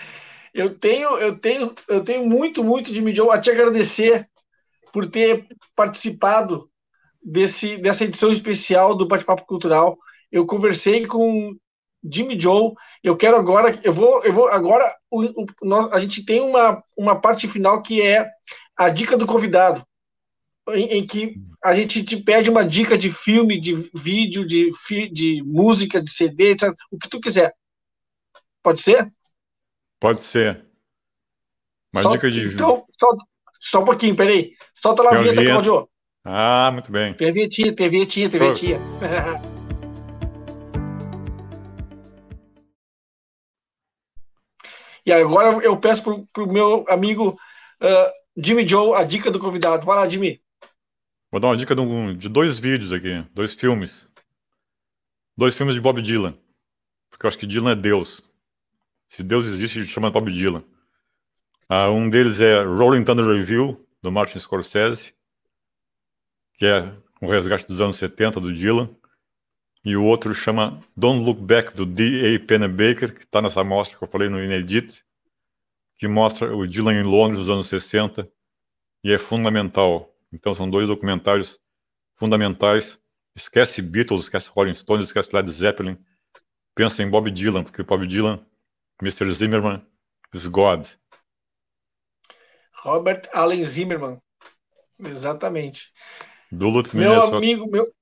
eu 0.54 0.78
tenho, 0.78 1.18
eu 1.18 1.36
tenho, 1.36 1.74
eu 1.88 2.04
tenho 2.04 2.24
muito, 2.24 2.62
muito 2.62 2.94
Jimmy 2.94 3.12
Joe 3.12 3.30
a 3.30 3.40
te 3.40 3.50
agradecer 3.50 4.30
por 4.92 5.10
ter 5.10 5.44
participado 5.74 6.70
desse, 7.20 7.76
dessa 7.76 8.04
edição 8.04 8.30
especial 8.30 8.94
do 8.94 9.08
Bate-Papo 9.08 9.44
Cultural. 9.46 9.98
Eu 10.30 10.46
conversei 10.46 11.08
com 11.08 11.56
Jimmy 12.10 12.38
Joe. 12.38 12.72
Eu 13.02 13.16
quero 13.16 13.36
agora, 13.36 13.78
eu 13.82 13.92
vou, 13.92 14.22
eu 14.24 14.32
vou 14.32 14.48
agora. 14.48 14.94
O, 15.10 15.24
o, 15.24 15.46
a 15.92 15.98
gente 16.00 16.24
tem 16.24 16.40
uma, 16.40 16.82
uma 16.96 17.20
parte 17.20 17.48
final 17.48 17.82
que 17.82 18.02
é 18.02 18.28
a 18.76 18.88
dica 18.88 19.16
do 19.16 19.26
convidado, 19.26 19.86
em, 20.70 20.98
em, 20.98 21.06
que 21.06 21.36
a 21.62 21.74
gente 21.74 22.04
te 22.04 22.16
pede 22.16 22.50
uma 22.50 22.64
dica 22.64 22.98
de 22.98 23.10
filme, 23.10 23.60
de 23.60 23.90
vídeo, 23.94 24.46
de, 24.46 24.70
de 25.12 25.42
música, 25.44 26.02
de 26.02 26.10
CD, 26.10 26.50
etc, 26.50 26.74
o 26.90 26.98
que 26.98 27.08
tu 27.08 27.20
quiser. 27.20 27.52
Pode 28.62 28.80
ser? 28.80 29.12
Pode 30.00 30.22
ser. 30.22 30.64
Uma 31.94 32.02
só, 32.02 32.10
dica 32.10 32.30
de. 32.30 32.54
Então, 32.54 32.84
só, 32.98 33.08
só 33.60 33.82
um 33.82 33.84
pouquinho, 33.84 34.16
peraí. 34.16 34.52
Solta 34.74 35.02
lá 35.02 35.10
a 35.10 35.22
vinheta, 35.22 35.42
Claudio. 35.42 35.88
Ah, 36.24 36.70
muito 36.72 36.90
bem. 36.90 37.14
Tem 37.14 37.28
a 37.28 37.32
vinhetinha, 37.32 37.74
E 45.06 45.12
agora 45.12 45.62
eu 45.64 45.76
peço 45.76 46.26
para 46.32 46.42
o 46.42 46.52
meu 46.52 46.84
amigo 46.88 47.38
uh, 47.80 48.12
Jimmy 48.36 48.66
Joe 48.66 48.94
a 48.94 49.04
dica 49.04 49.30
do 49.30 49.38
convidado. 49.38 49.84
Vai 49.84 49.96
lá, 49.96 50.08
Jimmy. 50.08 50.42
Vou 51.30 51.40
dar 51.40 51.48
uma 51.48 51.56
dica 51.56 51.74
de, 51.74 51.80
um, 51.80 52.16
de, 52.16 52.28
dois 52.28 52.58
vídeos 52.58 52.92
aqui, 52.92 53.24
dois 53.34 53.54
filmes. 53.54 54.08
Dois 55.36 55.56
filmes 55.56 55.74
de 55.74 55.80
Bob 55.80 56.00
Dylan. 56.00 56.38
Porque 57.10 57.26
eu 57.26 57.28
acho 57.28 57.38
que 57.38 57.46
Dylan 57.46 57.72
é 57.72 57.76
Deus. 57.76 58.22
Se 59.08 59.22
Deus 59.22 59.46
existe, 59.46 59.78
ele 59.78 59.86
chama 59.86 60.10
Bob 60.10 60.30
Dylan. 60.32 60.64
Uh, 61.70 61.90
um 61.90 62.08
deles 62.08 62.40
é 62.40 62.62
Rolling 62.62 63.04
Thunder 63.04 63.26
Review, 63.26 63.84
do 64.02 64.12
Martin 64.12 64.38
Scorsese, 64.38 65.14
que 66.54 66.66
é 66.66 66.92
um 67.20 67.26
resgate 67.26 67.66
dos 67.66 67.80
anos 67.80 67.96
70 67.96 68.40
do 68.40 68.52
Dylan 68.52 68.88
e 69.84 69.96
o 69.96 70.04
outro 70.04 70.34
chama 70.34 70.82
Don't 70.96 71.22
Look 71.22 71.40
Back, 71.42 71.74
do 71.74 71.84
D.A. 71.84 72.40
Pennebaker, 72.40 73.14
que 73.14 73.24
está 73.24 73.42
nessa 73.42 73.60
amostra 73.60 73.98
que 73.98 74.02
eu 74.02 74.08
falei 74.08 74.30
no 74.30 74.42
Inedit, 74.42 75.04
que 75.96 76.08
mostra 76.08 76.56
o 76.56 76.66
Dylan 76.66 76.94
em 76.94 77.02
Londres 77.02 77.40
dos 77.40 77.50
anos 77.50 77.66
60, 77.68 78.26
e 79.04 79.12
é 79.12 79.18
fundamental. 79.18 80.10
Então 80.32 80.54
são 80.54 80.68
dois 80.68 80.88
documentários 80.88 81.60
fundamentais. 82.16 82.98
Esquece 83.36 83.82
Beatles, 83.82 84.22
esquece 84.22 84.48
Rolling 84.48 84.74
Stones, 84.74 85.06
esquece 85.06 85.34
Led 85.34 85.50
Zeppelin. 85.50 85.98
Pensa 86.74 87.02
em 87.02 87.10
Bob 87.10 87.30
Dylan, 87.30 87.62
porque 87.62 87.82
Bob 87.82 88.06
Dylan, 88.06 88.44
Mr. 89.02 89.30
Zimmerman, 89.32 89.84
is 90.32 90.46
God. 90.46 90.86
Robert 92.82 93.28
Allen 93.32 93.64
Zimmerman. 93.64 94.20
Exatamente. 94.98 95.92
Meu 96.50 96.70
Minnesota. 96.70 97.36
amigo, 97.36 97.70
meu 97.70 97.92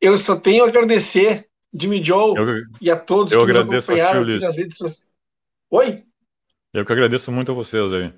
eu 0.00 0.16
só 0.16 0.36
tenho 0.36 0.64
a 0.64 0.68
agradecer, 0.68 1.46
Jimmy 1.72 2.02
Joe, 2.02 2.36
eu, 2.36 2.62
e 2.80 2.90
a 2.90 2.96
todos 2.96 3.32
eu 3.32 3.44
que 3.44 3.50
agradeço 3.50 3.92
nos 3.92 4.00
acompanharam 4.00 4.22
aqui 4.22 4.44
nas 4.44 4.56
redes 4.56 4.78
Oi? 5.70 6.04
Eu 6.72 6.84
que 6.84 6.92
agradeço 6.92 7.30
muito 7.30 7.52
a 7.52 7.54
vocês 7.54 7.92
aí. 7.92 8.12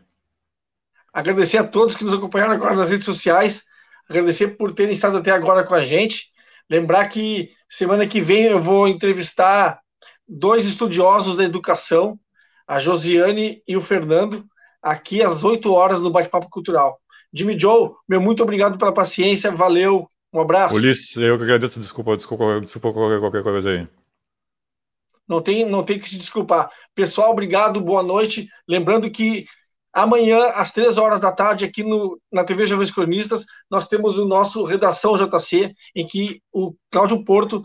Agradecer 1.13 1.59
a 1.59 1.65
todos 1.65 1.95
que 1.95 2.05
nos 2.05 2.15
acompanharam 2.15 2.55
agora 2.55 2.75
nas 2.75 2.89
redes 2.89 3.05
sociais. 3.05 3.65
agradecer 4.09 4.57
por 4.57 4.73
terem 4.73 4.95
estado 4.95 5.19
até 5.19 5.31
agora 5.31 5.65
com 5.65 5.75
a 5.75 5.85
gente. 5.85 6.31
Lembrar 6.71 7.09
que 7.09 7.51
semana 7.69 8.07
que 8.07 8.21
vem 8.21 8.45
eu 8.45 8.61
vou 8.61 8.89
entrevistar 8.89 9.81
dois 10.27 10.67
estudiosos 10.67 11.37
da 11.37 11.45
educação, 11.45 12.19
a 12.67 12.79
Josiane 12.79 13.63
e 13.67 13.77
o 13.77 13.81
Fernando, 13.81 14.47
aqui 14.83 15.23
às 15.23 15.45
8 15.45 15.71
horas 15.73 16.01
no 16.01 16.11
Bate-Papo 16.11 16.49
Cultural. 16.49 16.99
Jimmy 17.33 17.59
Joe, 17.59 17.93
meu 18.09 18.21
muito 18.21 18.43
obrigado 18.43 18.79
pela 18.79 18.93
paciência, 18.93 19.51
valeu, 19.51 20.11
um 20.33 20.41
abraço. 20.41 20.75
Ulisses, 20.75 21.17
eu 21.17 21.37
que 21.37 21.45
agradeço, 21.45 21.79
desculpa, 21.79 22.17
desculpa, 22.17 22.61
desculpa 22.61 22.93
qualquer, 22.93 23.21
qualquer 23.21 23.43
coisa 23.43 23.71
aí. 23.71 23.89
Não 25.29 25.43
tem, 25.43 25.65
não 25.65 25.85
tem 25.85 25.99
que 25.99 26.09
se 26.09 26.17
desculpar. 26.17 26.71
Pessoal, 26.95 27.31
obrigado, 27.31 27.81
boa 27.81 28.03
noite. 28.03 28.49
Lembrando 28.67 29.11
que 29.11 29.47
amanhã, 29.93 30.47
às 30.55 30.73
três 30.73 30.97
horas 30.97 31.21
da 31.21 31.31
tarde, 31.31 31.65
aqui 31.65 31.83
no, 31.83 32.19
na 32.31 32.45
TV 32.45 32.67
Jovens 32.67 32.91
Cronistas, 32.91 33.45
nós 33.71 33.87
temos 33.87 34.19
o 34.19 34.27
nosso 34.27 34.65
Redação 34.65 35.17
JC, 35.17 35.75
em 35.95 36.07
que 36.07 36.43
o 36.53 36.75
Cláudio 36.91 37.25
Porto, 37.25 37.63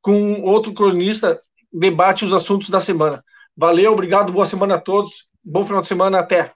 com 0.00 0.42
outro 0.42 0.72
cronista, 0.74 1.38
debate 1.72 2.24
os 2.24 2.32
assuntos 2.32 2.68
da 2.68 2.80
semana. 2.80 3.24
Valeu, 3.56 3.92
obrigado, 3.92 4.32
boa 4.32 4.46
semana 4.46 4.74
a 4.74 4.80
todos. 4.80 5.28
Bom 5.42 5.64
final 5.64 5.80
de 5.80 5.88
semana, 5.88 6.18
até. 6.18 6.52